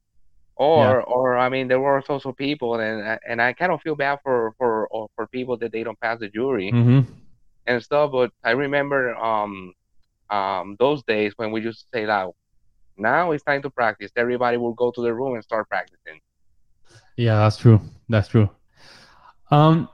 Or 0.61 1.03
or 1.03 1.39
I 1.39 1.49
mean, 1.49 1.69
there 1.69 1.81
were 1.81 2.03
also 2.09 2.33
people, 2.33 2.75
and 2.81 3.19
and 3.29 3.43
I 3.43 3.53
kind 3.55 3.73
of 3.73 3.81
feel 3.83 3.97
bad 3.97 4.21
for 4.23 4.53
for 4.59 4.89
for 5.17 5.27
people 5.29 5.57
that 5.59 5.73
they 5.73 5.85
don't 5.85 6.01
pass 6.01 6.21
the 6.21 6.29
jury 6.29 6.77
hmm 6.77 7.01
and 7.67 7.83
stuff. 7.83 8.13
But 8.13 8.33
I 8.45 8.53
remember 8.53 9.17
um 9.17 9.75
um 10.31 10.77
those 10.79 11.03
days 11.05 11.33
when 11.37 11.53
we 11.53 11.63
used 11.63 11.81
to 11.81 11.87
say 11.95 12.07
that 12.07 12.29
now 12.99 13.33
it's 13.33 13.45
time 13.45 13.63
to 13.63 13.71
practice. 13.71 14.13
Everybody 14.17 14.59
will 14.59 14.75
go 14.75 14.91
to 14.93 15.03
the 15.03 15.15
room 15.15 15.35
and 15.35 15.45
start 15.45 15.69
practicing. 15.69 16.21
Yeah, 17.17 17.37
that's 17.37 17.57
true. 17.57 17.81
That's 18.09 18.29
true. 18.29 18.49
Um, 19.51 19.89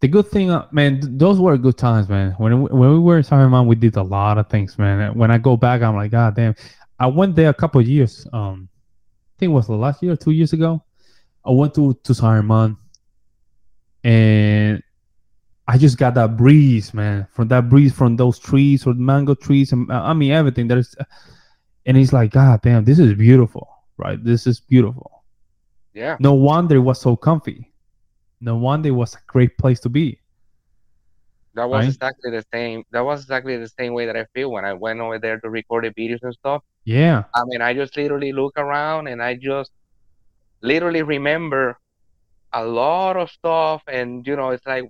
the 0.00 0.08
good 0.08 0.28
thing, 0.28 0.50
uh, 0.50 0.68
man, 0.72 1.00
those 1.18 1.40
were 1.40 1.56
good 1.58 1.78
times, 1.78 2.08
man. 2.08 2.32
When 2.38 2.62
we, 2.62 2.70
when 2.70 2.90
we 2.92 2.98
were 2.98 3.18
in 3.18 3.24
San 3.24 3.66
we 3.66 3.76
did 3.76 3.96
a 3.96 4.02
lot 4.02 4.38
of 4.38 4.48
things, 4.48 4.78
man. 4.78 5.14
When 5.16 5.30
I 5.30 5.38
go 5.38 5.56
back, 5.56 5.82
I'm 5.82 5.96
like, 5.96 6.10
God 6.10 6.36
damn. 6.36 6.54
I 6.98 7.06
went 7.06 7.36
there 7.36 7.50
a 7.50 7.54
couple 7.54 7.80
of 7.80 7.88
years. 7.88 8.26
Um, 8.32 8.68
think 9.42 9.50
it 9.50 9.54
was 9.54 9.66
the 9.66 9.74
last 9.74 10.00
year, 10.04 10.16
two 10.16 10.30
years 10.30 10.52
ago. 10.52 10.80
I 11.44 11.50
went 11.50 11.74
to 11.74 11.94
to 12.04 12.14
San 12.14 12.76
and 14.04 14.82
I 15.66 15.78
just 15.78 15.98
got 15.98 16.14
that 16.14 16.36
breeze, 16.36 16.94
man. 16.94 17.26
From 17.32 17.48
that 17.48 17.68
breeze 17.68 17.92
from 17.92 18.14
those 18.14 18.38
trees 18.38 18.86
or 18.86 18.94
mango 18.94 19.34
trees, 19.34 19.72
and 19.72 19.90
uh, 19.90 20.00
I 20.04 20.12
mean 20.12 20.30
everything. 20.30 20.68
There's, 20.68 20.94
and 21.86 21.96
it's 21.96 22.12
like, 22.12 22.30
God 22.30 22.60
damn, 22.62 22.84
this 22.84 23.00
is 23.00 23.14
beautiful, 23.14 23.68
right? 23.96 24.22
This 24.22 24.46
is 24.46 24.60
beautiful. 24.60 25.24
Yeah. 25.92 26.16
No 26.20 26.34
wonder 26.34 26.76
it 26.76 26.86
was 26.90 27.00
so 27.00 27.16
comfy. 27.16 27.72
No 28.40 28.56
wonder 28.56 28.90
it 28.90 28.92
was 28.92 29.14
a 29.14 29.18
great 29.26 29.58
place 29.58 29.80
to 29.80 29.88
be. 29.88 30.20
That 31.54 31.68
was 31.68 31.84
Right. 31.84 31.94
exactly 31.94 32.30
the 32.30 32.44
same. 32.52 32.84
That 32.92 33.04
was 33.04 33.22
exactly 33.22 33.56
the 33.56 33.68
same 33.68 33.92
way 33.92 34.06
that 34.06 34.16
I 34.16 34.24
feel 34.34 34.52
when 34.52 34.64
I 34.64 34.72
went 34.72 35.00
over 35.00 35.18
there 35.18 35.40
to 35.40 35.50
record 35.50 35.84
the 35.84 35.90
videos 35.90 36.22
and 36.22 36.32
stuff. 36.32 36.62
Yeah. 36.84 37.24
I 37.34 37.42
mean, 37.46 37.62
I 37.62 37.74
just 37.74 37.96
literally 37.96 38.32
look 38.32 38.58
around 38.58 39.06
and 39.08 39.22
I 39.22 39.34
just 39.36 39.70
literally 40.62 41.02
remember 41.02 41.78
a 42.52 42.64
lot 42.64 43.16
of 43.16 43.30
stuff. 43.30 43.82
And 43.88 44.26
you 44.26 44.36
know, 44.36 44.50
it's 44.50 44.66
like, 44.66 44.84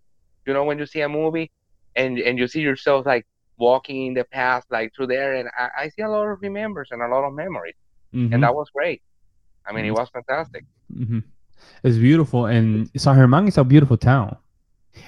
you 0.46 0.52
know, 0.52 0.64
when 0.64 0.78
you 0.78 0.86
see 0.86 1.00
a 1.02 1.08
movie 1.08 1.50
and 1.96 2.18
and 2.18 2.38
you 2.38 2.48
see 2.48 2.60
yourself 2.60 3.06
like 3.06 3.26
walking 3.58 4.06
in 4.08 4.14
the 4.14 4.24
past, 4.24 4.66
like 4.70 4.92
through 4.94 5.08
there, 5.08 5.34
and 5.34 5.48
I, 5.58 5.84
I 5.84 5.88
see 5.90 6.02
a 6.02 6.08
lot 6.08 6.26
of 6.28 6.40
remembers 6.42 6.88
and 6.90 7.02
a 7.02 7.08
lot 7.08 7.24
of 7.24 7.34
memories, 7.34 7.74
Mhm. 8.14 8.32
and 8.34 8.42
that 8.42 8.54
was 8.54 8.68
great. 8.74 9.02
I 9.66 9.72
mean, 9.72 9.84
it 9.84 9.92
was 9.92 10.08
fantastic. 10.10 10.64
hmm 10.92 11.20
It's 11.84 11.98
beautiful, 11.98 12.46
and 12.46 12.90
San 12.96 13.16
Germán 13.16 13.48
is 13.48 13.58
a 13.58 13.64
beautiful 13.64 13.96
town, 13.96 14.36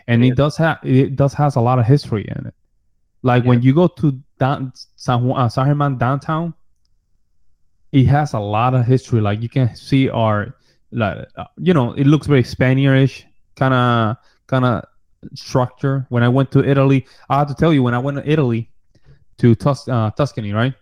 and 0.07 0.25
It 0.25 0.29
it, 0.33 0.37
does 0.37 0.57
have 0.59 0.79
it 0.85 1.17
does 1.17 1.35
has 1.35 1.57
a 1.57 1.61
lot 1.61 1.79
of 1.79 1.87
history 1.87 2.25
in 2.37 2.47
it. 2.47 2.55
Like 3.23 3.45
when 3.45 3.63
you 3.63 3.75
go 3.75 3.89
to 3.89 4.21
down, 4.39 4.73
San 4.97 5.25
Juan, 5.25 5.41
uh, 5.41 5.49
San 5.49 5.67
Germán 5.69 5.99
downtown, 5.99 6.55
it 7.95 8.07
has 8.07 8.33
a 8.33 8.41
lot 8.41 8.75
of 8.75 8.85
history. 8.85 9.21
Like 9.21 9.41
you 9.41 9.49
can 9.49 9.75
see 9.77 10.11
our, 10.11 10.57
like 10.91 11.29
uh, 11.37 11.45
you 11.57 11.73
know, 11.73 11.93
it 11.93 12.09
looks 12.09 12.27
very 12.27 12.43
Spaniardish 12.43 13.23
kind 13.55 13.73
of 13.73 14.17
kind 14.49 14.65
of 14.65 14.85
structure. 15.35 16.05
When 16.09 16.25
I 16.25 16.29
went 16.29 16.51
to 16.53 16.69
Italy, 16.69 17.07
I 17.31 17.39
have 17.39 17.49
to 17.49 17.55
tell 17.55 17.73
you, 17.73 17.85
when 17.85 17.95
I 17.95 18.01
went 18.01 18.17
to 18.19 18.29
Italy, 18.29 18.69
to 19.39 19.55
Tus- 19.55 19.89
uh, 19.89 20.11
Tuscany, 20.11 20.53
right? 20.53 20.75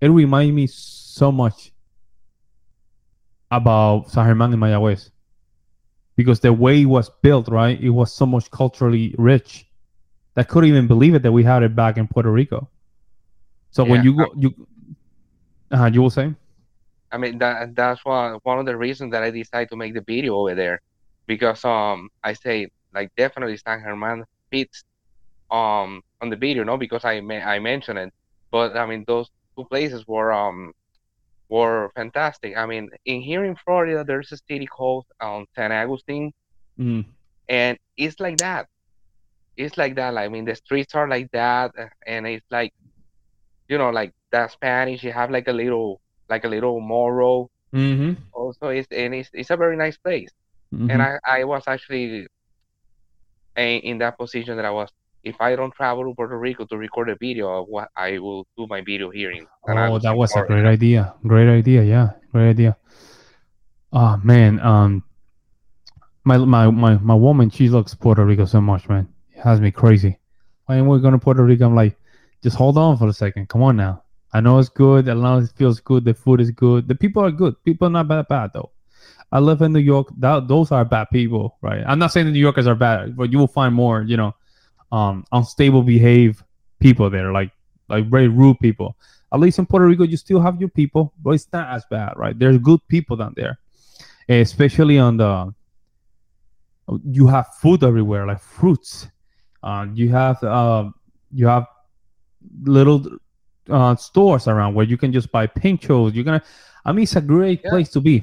It 0.00 0.10
reminded 0.10 0.54
me 0.54 0.68
so 0.68 1.32
much 1.32 1.72
about 3.50 4.08
San 4.08 4.26
Germán 4.26 4.52
and 4.52 4.62
Mayagüez 4.62 5.10
because 6.14 6.38
the 6.38 6.52
way 6.52 6.82
it 6.82 6.84
was 6.84 7.10
built, 7.20 7.48
right? 7.48 7.80
It 7.80 7.90
was 7.90 8.12
so 8.12 8.26
much 8.26 8.48
culturally 8.52 9.12
rich. 9.18 9.66
I 10.36 10.44
couldn't 10.44 10.70
even 10.70 10.86
believe 10.86 11.16
it 11.16 11.22
that 11.24 11.32
we 11.32 11.42
had 11.42 11.64
it 11.64 11.74
back 11.74 11.96
in 11.98 12.06
Puerto 12.06 12.30
Rico. 12.30 12.70
So 13.72 13.84
when 13.84 14.04
you 14.04 14.16
go, 14.16 14.26
you, 14.36 14.54
uh, 15.72 15.90
you 15.92 16.00
will 16.00 16.10
say, 16.10 16.32
I 17.12 17.18
mean 17.18 17.38
that 17.38 17.74
that's 17.74 18.04
one 18.04 18.38
one 18.42 18.58
of 18.58 18.66
the 18.66 18.76
reasons 18.76 19.12
that 19.12 19.22
I 19.22 19.30
decided 19.30 19.68
to 19.70 19.76
make 19.76 19.94
the 19.94 20.02
video 20.06 20.36
over 20.36 20.54
there, 20.54 20.80
because 21.26 21.64
um 21.64 22.08
I 22.22 22.32
say 22.34 22.68
like 22.94 23.10
definitely 23.16 23.56
San 23.58 23.80
Germán 23.80 24.24
fits 24.50 24.84
um 25.50 26.02
on 26.20 26.30
the 26.30 26.36
video, 26.36 26.64
no, 26.64 26.76
because 26.76 27.04
I 27.04 27.20
me- 27.20 27.40
I 27.42 27.58
mentioned 27.58 27.98
it, 27.98 28.12
but 28.50 28.76
I 28.76 28.86
mean 28.86 29.04
those 29.06 29.28
two 29.56 29.64
places 29.66 30.04
were 30.06 30.32
um 30.32 30.72
were 31.48 31.90
fantastic. 31.96 32.56
I 32.56 32.66
mean 32.66 32.88
in 33.04 33.20
here 33.20 33.44
in 33.44 33.56
Florida 33.56 34.04
there's 34.04 34.32
a 34.32 34.38
city 34.48 34.66
called 34.66 35.06
um 35.20 35.46
San 35.56 35.72
Agustin, 35.72 36.32
mm, 36.78 37.04
and 37.48 37.78
it's 37.96 38.20
like 38.20 38.38
that. 38.38 38.66
It's 39.56 39.76
like 39.76 39.96
that. 39.96 40.14
Like, 40.14 40.26
I 40.26 40.28
mean 40.28 40.44
the 40.44 40.54
streets 40.54 40.94
are 40.94 41.08
like 41.08 41.30
that, 41.32 41.72
and 42.06 42.26
it's 42.26 42.46
like 42.50 42.72
you 43.68 43.78
know 43.78 43.90
like 43.90 44.12
that 44.32 44.50
Spanish. 44.52 45.02
You 45.04 45.12
have 45.12 45.30
like 45.30 45.48
a 45.48 45.52
little 45.52 46.00
like 46.30 46.44
a 46.44 46.48
little 46.48 46.80
Morro 46.80 47.50
mm-hmm, 47.74 48.14
also 48.32 48.68
it's 48.68 48.88
and 48.90 49.14
it's, 49.14 49.30
it's 49.32 49.50
a 49.50 49.56
very 49.56 49.76
nice 49.76 49.96
place 49.96 50.30
mm-hmm. 50.72 50.90
and 50.90 51.02
I, 51.02 51.18
I 51.26 51.44
was 51.44 51.64
actually 51.66 52.26
in, 53.56 53.80
in 53.80 53.98
that 53.98 54.16
position 54.16 54.56
that 54.56 54.64
I 54.64 54.70
was 54.70 54.90
if 55.22 55.40
I 55.40 55.54
don't 55.54 55.74
travel 55.74 56.04
to 56.04 56.14
Puerto 56.14 56.38
Rico 56.38 56.64
to 56.64 56.76
record 56.76 57.10
a 57.10 57.16
video 57.16 57.62
what 57.64 57.90
I 57.96 58.18
will 58.18 58.46
do 58.56 58.66
my 58.66 58.80
video 58.80 59.10
here 59.10 59.30
in 59.30 59.46
oh, 59.68 59.98
that 59.98 60.16
was 60.16 60.34
a 60.34 60.42
great 60.44 60.64
idea. 60.64 61.14
Great 61.26 61.48
idea. 61.48 61.82
Yeah, 61.82 62.10
great 62.32 62.50
idea. 62.50 62.76
Oh 63.92 64.16
man, 64.22 64.60
um, 64.60 65.04
my 66.24 66.38
my 66.38 66.70
my 66.70 66.96
my 66.98 67.14
woman, 67.14 67.50
she 67.50 67.68
loves 67.68 67.94
Puerto 67.94 68.24
Rico 68.24 68.44
so 68.44 68.60
much, 68.60 68.88
man. 68.88 69.08
It 69.32 69.40
has 69.40 69.60
me 69.60 69.70
crazy. 69.70 70.18
When 70.66 70.86
we're 70.86 70.98
going 70.98 71.12
to 71.12 71.18
Puerto 71.18 71.42
Rico, 71.42 71.66
I'm 71.66 71.74
like, 71.74 71.98
just 72.42 72.56
hold 72.56 72.78
on 72.78 72.96
for 72.96 73.08
a 73.08 73.12
second. 73.12 73.48
Come 73.48 73.62
on 73.62 73.76
now. 73.76 74.04
I 74.32 74.40
know 74.40 74.58
it's 74.58 74.68
good. 74.68 75.08
I 75.08 75.14
know 75.14 75.38
it 75.38 75.50
feels 75.56 75.80
good. 75.80 76.04
The 76.04 76.14
food 76.14 76.40
is 76.40 76.50
good. 76.50 76.86
The 76.86 76.94
people 76.94 77.24
are 77.24 77.30
good. 77.30 77.54
People 77.64 77.88
are 77.88 77.90
not 77.90 78.08
bad 78.08 78.28
bad 78.28 78.50
though. 78.54 78.70
I 79.32 79.38
live 79.38 79.62
in 79.62 79.72
New 79.72 79.80
York. 79.80 80.08
That 80.18 80.48
those 80.48 80.72
are 80.72 80.84
bad 80.84 81.08
people, 81.12 81.56
right? 81.62 81.84
I'm 81.86 81.98
not 81.98 82.12
saying 82.12 82.26
the 82.26 82.32
New 82.32 82.40
Yorkers 82.40 82.66
are 82.66 82.74
bad, 82.74 83.16
but 83.16 83.32
you 83.32 83.38
will 83.38 83.48
find 83.48 83.74
more, 83.74 84.02
you 84.02 84.16
know, 84.16 84.34
um, 84.92 85.24
unstable 85.32 85.82
behave 85.82 86.42
people 86.80 87.10
there, 87.10 87.32
like 87.32 87.50
like 87.88 88.06
very 88.06 88.28
rude 88.28 88.58
people. 88.60 88.96
At 89.32 89.40
least 89.40 89.58
in 89.58 89.66
Puerto 89.66 89.86
Rico, 89.86 90.02
you 90.02 90.16
still 90.16 90.40
have 90.40 90.58
your 90.60 90.70
people, 90.70 91.12
but 91.22 91.30
it's 91.30 91.46
not 91.52 91.68
as 91.72 91.84
bad, 91.90 92.14
right? 92.16 92.36
There's 92.36 92.58
good 92.58 92.80
people 92.88 93.16
down 93.16 93.34
there, 93.36 93.58
especially 94.28 94.98
on 94.98 95.16
the. 95.16 95.54
You 97.04 97.28
have 97.28 97.46
food 97.54 97.84
everywhere, 97.84 98.26
like 98.26 98.40
fruits. 98.40 99.08
Uh, 99.62 99.86
you 99.94 100.08
have 100.08 100.42
uh, 100.42 100.90
you 101.32 101.46
have 101.46 101.66
little 102.62 103.18
uh, 103.70 103.96
stores 103.96 104.48
around 104.48 104.74
where 104.74 104.86
you 104.86 104.96
can 104.96 105.12
just 105.12 105.30
buy 105.32 105.46
pinchos. 105.46 106.14
You're 106.14 106.24
gonna, 106.24 106.42
I 106.84 106.92
mean, 106.92 107.04
it's 107.04 107.16
a 107.16 107.20
great 107.20 107.60
Yeah. 107.64 107.70
place 107.70 107.88
to 107.90 108.00
be. 108.00 108.22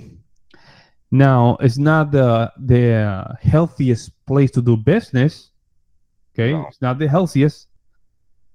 Now, 1.12 1.58
it's 1.62 1.78
not 1.78 2.12
the 2.12 2.52
the 2.58 3.38
healthiest 3.42 4.12
place 4.26 4.52
to 4.52 4.62
do 4.62 4.76
business. 4.78 5.52
Okay, 6.34 6.52
No. 6.54 6.68
it's 6.68 6.82
not 6.82 7.00
the 7.00 7.08
healthiest, 7.08 7.68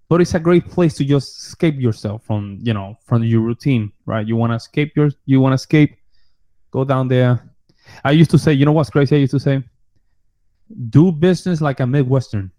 but 0.08 0.20
it's 0.20 0.34
a 0.34 0.40
great 0.40 0.68
place 0.68 0.94
to 0.98 1.04
just 1.04 1.38
escape 1.48 1.80
yourself 1.80 2.22
from 2.24 2.58
you 2.62 2.74
know 2.74 2.96
from 3.06 3.24
your 3.24 3.40
routine, 3.40 3.90
right? 4.06 4.26
You 4.26 4.36
want 4.36 4.50
to 4.52 4.56
escape 4.56 4.92
your, 4.96 5.10
you 5.24 5.40
want 5.40 5.52
to 5.52 5.54
escape, 5.54 5.96
go 6.70 6.84
down 6.84 7.08
there. 7.08 7.48
I 8.04 8.12
used 8.12 8.30
to 8.30 8.38
say, 8.38 8.52
you 8.52 8.64
know 8.64 8.72
what's 8.72 8.90
crazy? 8.90 9.16
I 9.16 9.18
used 9.20 9.32
to 9.32 9.40
say, 9.40 9.64
do 10.90 11.10
business 11.10 11.60
like 11.60 11.80
a 11.80 11.86
Midwestern, 11.86 12.50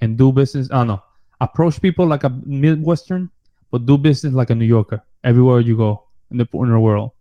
and 0.00 0.16
do 0.16 0.30
business. 0.30 0.70
I 0.70 0.76
don't 0.78 0.86
know, 0.88 1.02
approach 1.40 1.80
people 1.80 2.06
like 2.06 2.24
a 2.24 2.30
Midwestern, 2.44 3.30
but 3.70 3.86
do 3.86 3.98
business 3.98 4.32
like 4.34 4.50
a 4.50 4.54
New 4.54 4.64
Yorker 4.66 5.02
everywhere 5.24 5.60
you 5.60 5.76
go 5.76 6.04
in 6.30 6.38
the 6.38 6.46
in 6.54 6.70
the 6.70 6.80
world, 6.80 7.12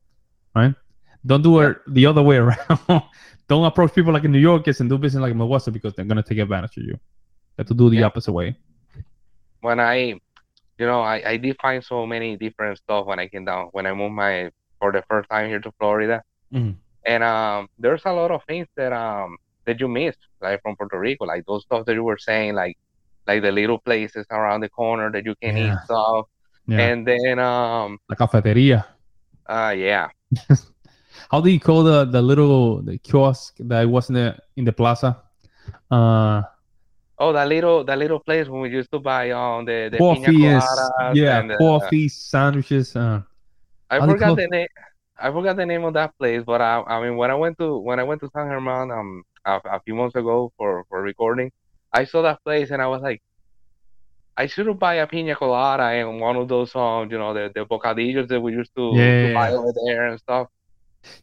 right? 0.55 0.73
Don't 1.25 1.41
do 1.41 1.59
it 1.61 1.77
the 1.87 2.05
other 2.05 2.21
way 2.21 2.37
around. 2.43 3.03
Don't 3.47 3.65
approach 3.65 3.93
people 3.93 4.13
like 4.13 4.23
a 4.23 4.27
New 4.27 4.39
Yorkers 4.39 4.79
and 4.81 4.89
do 4.89 4.97
business 4.97 5.21
like 5.21 5.31
a 5.31 5.35
Midwestern 5.35 5.73
because 5.73 5.93
they're 5.95 6.05
gonna 6.05 6.23
take 6.23 6.37
advantage 6.39 6.77
of 6.77 6.83
you. 6.83 6.93
You 6.93 6.99
have 7.59 7.67
to 7.67 7.73
do 7.73 7.89
the 7.89 7.97
Yeah. 7.97 8.05
opposite 8.07 8.31
way. 8.33 8.55
when 9.61 9.79
I, 9.79 9.95
you 10.77 10.85
know, 10.85 11.01
I, 11.01 11.21
I 11.31 11.37
did 11.37 11.57
find 11.61 11.83
so 11.83 12.05
many 12.05 12.37
different 12.37 12.77
stuff 12.77 13.05
when 13.07 13.19
I 13.19 13.27
came 13.27 13.45
down, 13.45 13.67
when 13.71 13.85
I 13.85 13.93
moved 13.93 14.13
my, 14.15 14.51
for 14.79 14.91
the 14.91 15.03
first 15.09 15.29
time 15.29 15.49
here 15.49 15.59
to 15.59 15.71
Florida. 15.79 16.21
Mhm. 16.53 16.75
And 17.05 17.23
um, 17.23 17.67
there's 17.79 18.01
a 18.05 18.11
lot 18.13 18.31
of 18.31 18.41
things 18.47 18.67
that 18.75 18.91
um 18.93 19.37
that 19.65 19.79
you 19.79 19.87
missed, 19.87 20.19
like 20.41 20.61
from 20.61 20.75
Puerto 20.75 20.99
Rico, 20.99 21.25
like 21.25 21.45
those 21.45 21.63
stuff 21.63 21.85
that 21.85 21.93
you 21.95 22.03
were 22.03 22.17
saying, 22.17 22.55
like 22.55 22.77
like 23.27 23.41
the 23.41 23.51
little 23.51 23.79
places 23.79 24.25
around 24.31 24.61
the 24.61 24.69
corner 24.69 25.11
that 25.11 25.25
you 25.25 25.35
can 25.41 25.57
eat 25.57 25.75
Yeah. 25.75 25.79
stuff. 25.85 26.25
Yeah, 26.67 26.91
And 26.91 27.05
then 27.07 27.39
um 27.39 27.99
la 28.09 28.15
cafeteria. 28.15 28.85
uh 29.47 29.73
yeah. 29.75 30.09
How 31.31 31.41
do 31.41 31.49
you 31.49 31.59
call 31.59 31.83
the 31.83 32.05
the 32.05 32.21
little 32.21 32.81
the 32.81 32.97
kiosk 32.97 33.55
that 33.59 33.83
was 33.89 34.09
in 34.09 34.15
the 34.15 34.37
in 34.55 34.65
the 34.65 34.73
plaza? 34.73 35.21
Uh, 35.91 36.43
Oh, 37.19 37.31
that 37.33 37.47
little 37.47 37.83
that 37.85 37.97
little 37.97 38.19
place 38.19 38.47
when 38.47 38.61
we 38.61 38.69
used 38.69 38.91
to 38.91 38.99
buy 38.99 39.31
um 39.31 39.65
the 39.65 39.89
the 39.91 40.01
coffee 40.03 40.45
is 40.47 40.91
yeah, 41.11 41.41
and, 41.41 41.51
uh, 41.51 41.57
coffee 41.57 42.07
sandwiches. 42.09 42.95
Uh, 42.95 43.21
I 43.89 44.01
forgot 44.01 44.35
the 44.35 44.47
name. 44.47 44.67
I 45.17 45.31
forgot 45.31 45.55
the 45.57 45.65
name 45.65 45.83
of 45.85 45.93
that 45.93 46.17
place, 46.17 46.43
but 46.45 46.61
I, 46.61 46.81
I 46.87 47.01
mean, 47.01 47.17
when 47.17 47.31
I 47.31 47.35
went 47.35 47.57
to 47.59 47.77
when 47.79 47.99
I 47.99 48.03
went 48.03 48.21
to 48.21 48.29
San 48.33 48.47
Germán 48.47 48.91
um 48.97 49.23
a, 49.45 49.59
a 49.77 49.79
few 49.81 49.95
months 49.95 50.15
ago 50.15 50.51
for 50.57 50.85
for 50.89 51.01
recording, 51.01 51.51
I 51.93 52.05
saw 52.05 52.21
that 52.23 52.43
place 52.43 52.71
and 52.71 52.81
I 52.81 52.87
was 52.87 53.01
like, 53.01 53.21
I 54.37 54.47
should 54.47 54.67
have 54.67 54.79
buy 54.79 54.95
a 54.95 55.07
piña 55.07 55.35
colada 55.35 55.83
and 55.83 56.19
one 56.19 56.35
of 56.35 56.47
those 56.47 56.75
um 56.75 57.09
you 57.09 57.17
know 57.17 57.33
the 57.33 57.51
the 57.55 57.65
bocadillos 57.65 58.27
that 58.27 58.41
we 58.41 58.51
used 58.53 58.73
to, 58.75 58.91
Yeah. 58.93 59.27
to 59.29 59.33
buy 59.33 59.51
over 59.51 59.73
there 59.85 60.07
and 60.07 60.19
stuff. 60.19 60.47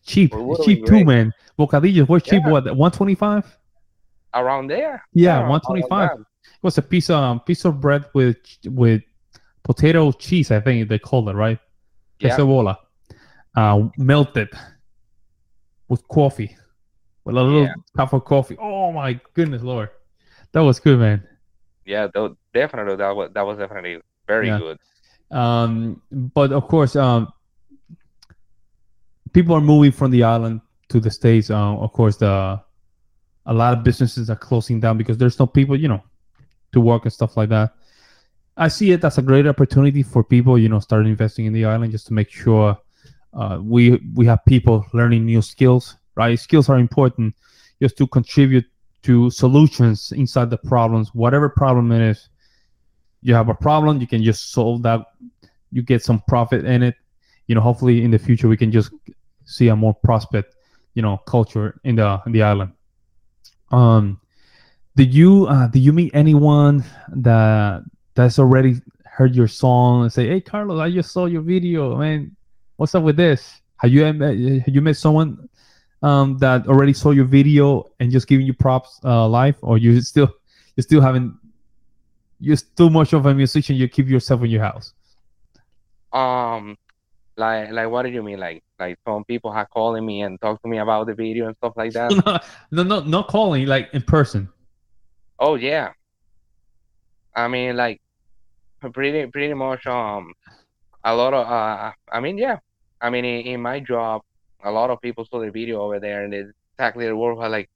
cheap, 0.06 0.32
Well, 0.32 0.44
what 0.44 0.58
it's 0.60 0.68
are 0.68 0.70
we 0.70 0.76
cheap 0.76 0.86
too, 0.86 1.04
man. 1.04 1.32
Bocadillos, 1.58 2.08
what's 2.08 2.24
cheap? 2.26 2.42
Yeah. 2.44 2.52
What 2.52 2.76
one 2.76 2.90
twenty 2.90 3.14
five? 3.14 3.44
Around 4.34 4.68
there, 4.68 5.04
Yeah, 5.12 5.40
around 5.40 5.50
125. 5.50 6.20
It 6.20 6.26
was 6.62 6.78
a 6.78 6.82
piece 6.82 7.10
of 7.10 7.16
um, 7.16 7.40
piece 7.40 7.66
of 7.66 7.80
bread 7.82 8.06
with 8.14 8.38
with 8.64 9.02
potato 9.62 10.10
cheese. 10.12 10.50
I 10.50 10.60
think 10.60 10.88
they 10.88 10.98
call 10.98 11.28
it 11.28 11.34
right. 11.34 11.58
Yeah. 12.18 12.36
Uh, 13.54 13.88
melted 13.98 14.48
with 15.88 16.06
coffee, 16.08 16.56
with 17.24 17.36
a 17.36 17.42
little 17.42 17.64
Yeah. 17.64 17.74
cup 17.94 18.14
of 18.14 18.24
coffee. 18.24 18.56
Oh 18.58 18.90
my 18.92 19.20
goodness, 19.34 19.60
Lord, 19.62 19.90
that 20.52 20.60
was 20.60 20.80
good, 20.80 20.98
man. 20.98 21.28
Yeah, 21.84 22.08
though, 22.12 22.36
definitely 22.54 22.96
that 22.96 23.14
was 23.14 23.30
that 23.34 23.42
was 23.46 23.58
definitely 23.58 24.00
very 24.26 24.48
Yeah. 24.48 24.58
good. 24.58 24.78
Um, 25.30 26.02
but 26.12 26.52
of 26.52 26.68
course, 26.68 26.94
um, 26.96 27.32
people 29.32 29.54
are 29.54 29.60
moving 29.60 29.92
from 29.92 30.10
the 30.10 30.22
island 30.22 30.60
to 30.88 31.00
the 31.00 31.10
states. 31.10 31.50
Um, 31.50 31.78
of 31.78 31.92
course, 31.92 32.16
the 32.16 32.60
a 33.46 33.54
lot 33.54 33.76
of 33.76 33.82
businesses 33.82 34.30
are 34.30 34.36
closing 34.36 34.78
down 34.80 34.96
because 34.98 35.18
there's 35.18 35.38
no 35.38 35.46
people, 35.46 35.76
you 35.76 35.88
know, 35.88 36.02
to 36.72 36.80
work 36.80 37.04
and 37.04 37.12
stuff 37.12 37.36
like 37.36 37.48
that. 37.48 37.72
I 38.56 38.68
see 38.68 38.92
it 38.92 39.04
as 39.04 39.18
a 39.18 39.22
great 39.22 39.46
opportunity 39.46 40.02
for 40.02 40.22
people, 40.22 40.58
you 40.58 40.68
know, 40.68 40.78
start 40.78 41.06
investing 41.06 41.46
in 41.46 41.52
the 41.52 41.64
island 41.64 41.92
just 41.92 42.06
to 42.08 42.12
make 42.12 42.30
sure 42.30 42.78
uh, 43.32 43.58
we 43.62 43.98
we 44.14 44.26
have 44.26 44.44
people 44.44 44.86
learning 44.92 45.24
new 45.26 45.42
skills. 45.42 45.96
Right, 46.14 46.38
skills 46.38 46.68
are 46.68 46.78
important 46.78 47.34
just 47.80 47.96
to 47.96 48.06
contribute 48.06 48.66
to 49.02 49.30
solutions 49.30 50.12
inside 50.12 50.50
the 50.50 50.58
problems, 50.58 51.14
whatever 51.14 51.48
problem 51.48 51.90
it 51.92 52.02
is. 52.02 52.28
You 53.22 53.34
have 53.34 53.48
a 53.48 53.54
problem, 53.54 54.00
you 54.00 54.06
can 54.06 54.22
just 54.22 54.52
solve 54.52 54.82
that. 54.82 55.00
You 55.70 55.82
get 55.82 56.02
some 56.02 56.22
profit 56.28 56.64
in 56.64 56.82
it. 56.82 56.96
You 57.46 57.54
know, 57.54 57.60
hopefully 57.60 58.04
in 58.04 58.10
the 58.10 58.18
future 58.18 58.48
we 58.48 58.56
can 58.56 58.70
just 58.70 58.92
see 59.44 59.68
a 59.68 59.76
more 59.76 59.94
prospect, 59.94 60.54
you 60.94 61.02
know, 61.02 61.18
culture 61.18 61.80
in 61.84 61.96
the 61.96 62.20
in 62.26 62.32
the 62.32 62.42
island. 62.42 62.72
Um, 63.70 64.20
did 64.96 65.14
you 65.14 65.46
uh, 65.46 65.68
did 65.68 65.80
you 65.80 65.92
meet 65.92 66.14
anyone 66.14 66.84
that 67.08 67.82
that's 68.14 68.38
already 68.38 68.80
heard 69.04 69.34
your 69.34 69.48
song 69.48 70.02
and 70.02 70.12
say, 70.12 70.28
"Hey, 70.28 70.40
Carlos, 70.40 70.80
I 70.80 70.90
just 70.90 71.12
saw 71.12 71.26
your 71.26 71.42
video, 71.42 71.96
man. 71.96 72.36
What's 72.76 72.94
up 72.94 73.02
with 73.02 73.16
this?" 73.16 73.60
Have 73.78 73.90
you 73.90 74.04
have 74.04 74.68
you 74.74 74.80
met 74.80 74.96
someone 74.96 75.48
um, 76.02 76.38
that 76.38 76.66
already 76.66 76.92
saw 76.92 77.10
your 77.10 77.24
video 77.24 77.90
and 78.00 78.10
just 78.10 78.26
giving 78.26 78.46
you 78.46 78.54
props 78.54 79.00
uh, 79.04 79.26
live, 79.28 79.56
or 79.62 79.78
you 79.78 80.00
still 80.00 80.28
you 80.76 80.82
still 80.82 81.00
haven't? 81.00 81.34
You're 82.40 82.56
too 82.76 82.90
much 82.90 83.12
of 83.12 83.26
a 83.26 83.34
musician. 83.34 83.76
You 83.76 83.88
keep 83.88 84.08
yourself 84.08 84.42
in 84.42 84.50
your 84.50 84.62
house. 84.62 84.94
Um, 86.12 86.76
like 87.36 87.70
like 87.70 87.88
what 87.88 88.02
do 88.02 88.10
you 88.10 88.22
mean? 88.22 88.40
Like 88.40 88.62
like 88.78 88.98
some 89.06 89.24
people 89.24 89.52
have 89.52 89.70
calling 89.70 90.04
me 90.04 90.22
and 90.22 90.40
talk 90.40 90.60
to 90.62 90.68
me 90.68 90.78
about 90.78 91.06
the 91.06 91.14
video 91.14 91.46
and 91.46 91.56
stuff 91.56 91.74
like 91.76 91.92
that. 91.94 92.44
no, 92.70 92.82
no, 92.82 93.00
not 93.00 93.28
calling 93.28 93.66
like 93.66 93.90
in 93.92 94.02
person. 94.02 94.48
Oh 95.38 95.54
yeah. 95.54 95.92
I 97.34 97.48
mean, 97.48 97.76
like, 97.76 98.00
pretty 98.92 99.26
pretty 99.26 99.54
much 99.54 99.86
um, 99.86 100.34
a 101.04 101.14
lot 101.14 101.32
of 101.32 101.46
uh, 101.46 101.92
I 102.12 102.20
mean, 102.20 102.38
yeah. 102.38 102.58
I 103.00 103.10
mean, 103.10 103.24
in, 103.24 103.46
in 103.46 103.62
my 103.62 103.80
job, 103.80 104.22
a 104.64 104.70
lot 104.70 104.90
of 104.90 105.00
people 105.00 105.24
saw 105.24 105.40
the 105.40 105.50
video 105.50 105.80
over 105.82 105.98
there 106.00 106.24
and 106.24 106.32
they 106.32 106.44
exactly 106.74 107.06
the 107.06 107.16
word 107.16 107.36
like, 107.50 107.70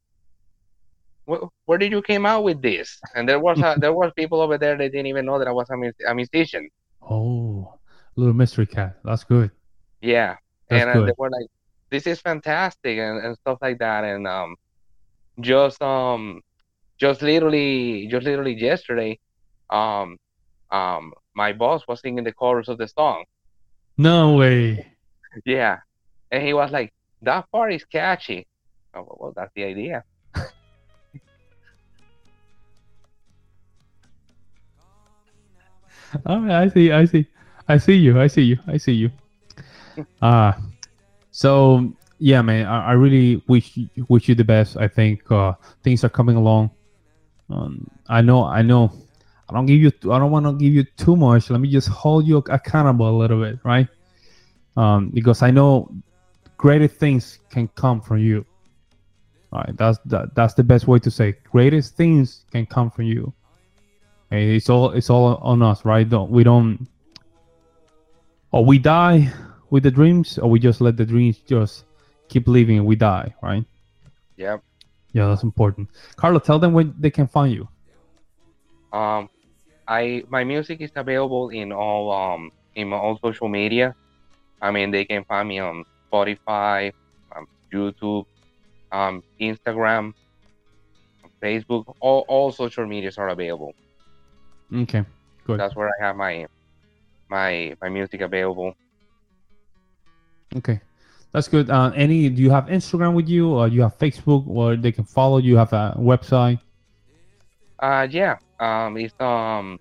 "Where, 1.24 1.78
did 1.78 1.92
you 1.92 2.02
came 2.02 2.26
out 2.26 2.44
with 2.44 2.62
this?" 2.62 2.98
And 3.14 3.28
there 3.28 3.40
was 3.40 3.60
a, 3.60 3.76
there 3.78 3.92
was 3.92 4.12
people 4.16 4.40
over 4.40 4.58
there 4.58 4.76
that 4.76 4.92
didn't 4.92 5.06
even 5.06 5.26
know 5.26 5.38
that 5.38 5.48
I 5.48 5.52
was 5.52 5.68
a, 5.70 6.10
a 6.10 6.14
musician. 6.14 6.68
Oh, 7.02 7.74
little 8.16 8.34
mystery 8.34 8.66
cat. 8.66 8.98
That's 9.04 9.24
good. 9.24 9.50
Yeah, 10.00 10.36
That's 10.68 10.82
and 10.82 10.90
uh, 10.90 10.92
good. 10.94 11.08
they 11.08 11.14
were 11.18 11.30
like, 11.30 11.46
"This 11.90 12.06
is 12.06 12.20
fantastic," 12.20 12.98
and, 12.98 13.24
and 13.24 13.36
stuff 13.38 13.58
like 13.60 13.78
that. 13.78 14.04
And 14.04 14.26
um, 14.26 14.56
just 15.40 15.80
um, 15.82 16.40
just 16.98 17.22
literally, 17.22 18.06
just 18.08 18.24
literally 18.26 18.54
yesterday, 18.54 19.18
um, 19.70 20.18
um, 20.70 21.12
my 21.34 21.52
boss 21.52 21.82
was 21.88 22.00
singing 22.00 22.24
the 22.24 22.32
chorus 22.32 22.68
of 22.68 22.78
the 22.78 22.88
song. 22.88 23.24
No 23.98 24.36
way. 24.36 24.92
Yeah, 25.44 25.80
and 26.30 26.42
he 26.42 26.52
was 26.54 26.70
like, 26.70 26.92
"That 27.22 27.50
part 27.52 27.72
is 27.72 27.84
catchy." 27.84 28.46
Oh, 28.94 29.06
well, 29.18 29.32
that's 29.36 29.52
the 29.54 29.64
idea. 29.64 30.04
Right, 36.24 36.50
I 36.50 36.68
see, 36.68 36.92
I 36.92 37.04
see, 37.04 37.26
I 37.68 37.78
see 37.78 37.96
you, 37.96 38.20
I 38.20 38.26
see 38.28 38.42
you, 38.42 38.58
I 38.66 38.76
see 38.76 38.92
you. 38.92 39.10
Uh 40.22 40.52
so 41.30 41.92
yeah, 42.18 42.40
man, 42.42 42.66
I, 42.66 42.88
I 42.88 42.92
really 42.92 43.42
wish 43.46 43.76
you- 43.76 43.90
wish 44.08 44.28
you 44.28 44.34
the 44.34 44.44
best. 44.44 44.76
I 44.78 44.88
think 44.88 45.30
uh, 45.30 45.52
things 45.82 46.02
are 46.04 46.08
coming 46.08 46.36
along. 46.36 46.70
Um, 47.50 47.86
I 48.08 48.22
know, 48.22 48.44
I 48.44 48.62
know. 48.62 48.90
I 49.48 49.54
don't 49.54 49.66
give 49.66 49.80
you, 49.80 49.92
I 50.10 50.18
don't 50.18 50.30
want 50.30 50.46
to 50.46 50.54
give 50.54 50.72
you 50.72 50.84
too 50.96 51.14
much. 51.14 51.50
Let 51.50 51.60
me 51.60 51.70
just 51.70 51.88
hold 51.88 52.26
you 52.26 52.38
accountable 52.38 53.08
a 53.08 53.16
little 53.16 53.40
bit, 53.42 53.58
right? 53.64 53.86
Um, 54.76 55.10
because 55.12 55.42
I 55.42 55.50
know 55.50 55.90
greater 56.56 56.88
things 56.88 57.38
can 57.50 57.68
come 57.68 58.00
from 58.00 58.18
you. 58.18 58.44
All 59.52 59.60
right, 59.60 59.76
that's 59.76 59.98
that, 60.06 60.34
that's 60.34 60.54
the 60.54 60.64
best 60.64 60.86
way 60.86 60.98
to 60.98 61.10
say. 61.10 61.30
it. 61.30 61.44
Greatest 61.44 61.96
things 61.96 62.44
can 62.50 62.66
come 62.66 62.90
from 62.90 63.04
you. 63.04 63.32
Okay, 64.32 64.56
it's 64.56 64.68
all 64.68 64.90
it's 64.90 65.10
all 65.10 65.36
on 65.36 65.62
us, 65.62 65.84
right? 65.84 66.08
Don't 66.08 66.30
we 66.30 66.44
don't 66.44 66.86
or 68.50 68.64
we 68.64 68.78
die 68.78 69.32
with 69.70 69.82
the 69.82 69.90
dreams 69.90 70.38
or 70.38 70.50
we 70.50 70.58
just 70.58 70.80
let 70.80 70.96
the 70.96 71.04
dreams 71.04 71.38
just 71.38 71.84
keep 72.28 72.48
living 72.48 72.78
and 72.78 72.86
we 72.86 72.96
die, 72.96 73.34
right? 73.42 73.64
Yeah. 74.36 74.58
Yeah, 75.12 75.28
that's 75.28 75.42
important. 75.42 75.88
Carlo, 76.16 76.38
tell 76.38 76.58
them 76.58 76.72
where 76.72 76.84
they 76.84 77.10
can 77.10 77.26
find 77.26 77.52
you. 77.52 77.68
Um, 78.92 79.28
I 79.88 80.24
my 80.28 80.44
music 80.44 80.80
is 80.80 80.90
available 80.94 81.50
in 81.50 81.72
all 81.72 82.12
um 82.12 82.50
in 82.74 82.92
all 82.92 83.18
social 83.22 83.48
media. 83.48 83.94
I 84.60 84.70
mean, 84.70 84.90
they 84.90 85.04
can 85.04 85.24
find 85.24 85.48
me 85.48 85.58
on 85.58 85.84
Spotify, 86.16 86.92
um, 87.34 87.46
YouTube, 87.72 88.26
um, 88.92 89.22
Instagram, 89.40 90.14
Facebook. 91.42 91.94
All 92.00 92.24
all 92.28 92.52
social 92.52 92.86
medias 92.86 93.18
are 93.18 93.28
available. 93.28 93.74
Okay, 94.72 95.04
good. 95.46 95.60
That's 95.60 95.76
where 95.76 95.88
I 95.88 96.06
have 96.06 96.16
my 96.16 96.46
my 97.28 97.76
my 97.82 97.88
music 97.88 98.20
available. 98.20 98.74
Okay, 100.56 100.80
that's 101.32 101.48
good. 101.48 101.70
Uh, 101.70 101.92
any? 101.94 102.28
Do 102.28 102.42
you 102.42 102.50
have 102.50 102.66
Instagram 102.66 103.14
with 103.14 103.28
you, 103.28 103.50
or 103.50 103.68
you 103.68 103.82
have 103.82 103.98
Facebook, 103.98 104.46
or 104.48 104.76
they 104.76 104.92
can 104.92 105.04
follow 105.04 105.38
you? 105.38 105.56
Have 105.56 105.72
a 105.72 105.94
website? 105.98 106.60
Uh, 107.78 108.06
yeah. 108.10 108.36
Um, 108.58 108.96
it's 108.96 109.14
um, 109.20 109.78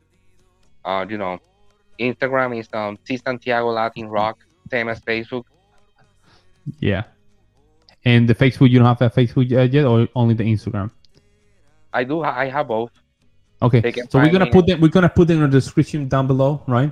uh, 0.83 1.05
you 1.07 1.17
know, 1.17 1.39
Instagram 1.99 2.59
is 2.59 2.67
um, 2.73 2.97
C 3.05 3.17
Santiago 3.17 3.71
Latin 3.71 4.09
Rock, 4.09 4.39
same 4.69 4.89
as 4.89 4.99
Facebook. 4.99 5.45
Yeah. 6.79 7.03
And 8.03 8.29
the 8.29 8.35
Facebook, 8.35 8.69
you 8.69 8.77
don't 8.79 8.87
have 8.87 8.99
that 8.99 9.15
Facebook 9.15 9.49
yet, 9.49 9.85
or 9.85 10.07
only 10.15 10.35
the 10.35 10.43
Instagram? 10.43 10.91
I 11.93 12.03
do. 12.03 12.21
I 12.21 12.45
have 12.49 12.67
both. 12.67 12.91
Okay, 13.61 13.93
so 14.09 14.19
we're 14.19 14.29
gonna 14.29 14.45
me- 14.45 14.51
put 14.51 14.67
them. 14.67 14.81
We're 14.81 14.89
gonna 14.89 15.09
put 15.09 15.27
them 15.27 15.41
in 15.41 15.49
the 15.49 15.57
description 15.57 16.07
down 16.07 16.27
below, 16.27 16.61
right? 16.67 16.91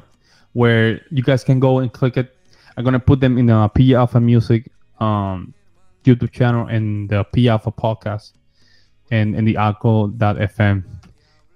Where 0.53 1.01
you 1.11 1.21
guys 1.21 1.43
can 1.43 1.59
go 1.59 1.79
and 1.79 1.91
click 1.91 2.17
it. 2.17 2.35
I'm 2.77 2.83
gonna 2.83 2.99
put 2.99 3.19
them 3.19 3.37
in 3.37 3.47
the 3.47 3.67
P 3.69 3.93
Alpha 3.93 4.19
Music 4.19 4.71
um, 4.99 5.53
YouTube 6.05 6.31
channel 6.31 6.67
and 6.67 7.09
the 7.09 7.25
P 7.25 7.49
Alpha 7.49 7.71
podcast, 7.71 8.31
and 9.11 9.35
in 9.35 9.45
the 9.45 9.57
Anchor.fm. 9.57 10.83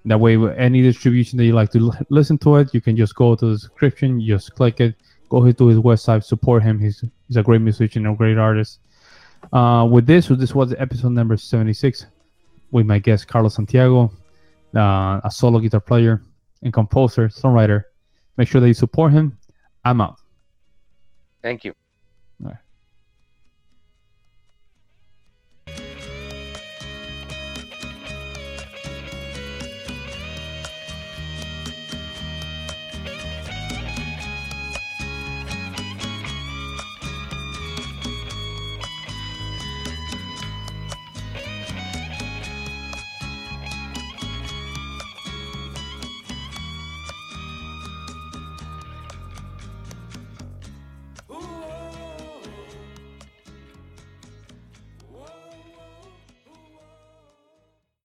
That 0.04 0.20
way, 0.20 0.36
with 0.36 0.56
any 0.56 0.82
distribution 0.82 1.36
that 1.38 1.44
you 1.44 1.54
like 1.54 1.70
to 1.72 1.80
l- 1.80 2.06
listen 2.10 2.38
to 2.38 2.56
it, 2.56 2.72
you 2.72 2.80
can 2.80 2.96
just 2.96 3.14
go 3.14 3.34
to 3.34 3.46
the 3.46 3.52
description, 3.54 4.20
just 4.20 4.54
click 4.54 4.80
it, 4.80 4.94
go 5.28 5.50
to 5.50 5.66
his 5.66 5.78
website, 5.78 6.22
support 6.22 6.62
him. 6.62 6.78
He's 6.78 7.02
he's 7.28 7.36
a 7.36 7.42
great 7.42 7.60
musician, 7.60 8.06
a 8.06 8.14
great 8.14 8.38
artist. 8.38 8.80
Uh, 9.52 9.86
with 9.90 10.06
this, 10.06 10.28
this 10.28 10.54
was 10.54 10.74
episode 10.78 11.12
number 11.12 11.36
76 11.36 12.06
with 12.70 12.86
my 12.86 12.98
guest 12.98 13.28
Carlos 13.28 13.54
Santiago, 13.54 14.10
uh, 14.74 15.20
a 15.22 15.30
solo 15.30 15.58
guitar 15.60 15.80
player 15.80 16.22
and 16.62 16.72
composer, 16.72 17.28
songwriter. 17.28 17.84
Make 18.36 18.48
sure 18.48 18.60
that 18.60 18.68
you 18.68 18.74
support 18.74 19.12
him. 19.12 19.38
I'm 19.84 20.00
out. 20.00 20.16
Thank 21.42 21.64
you. 21.64 21.74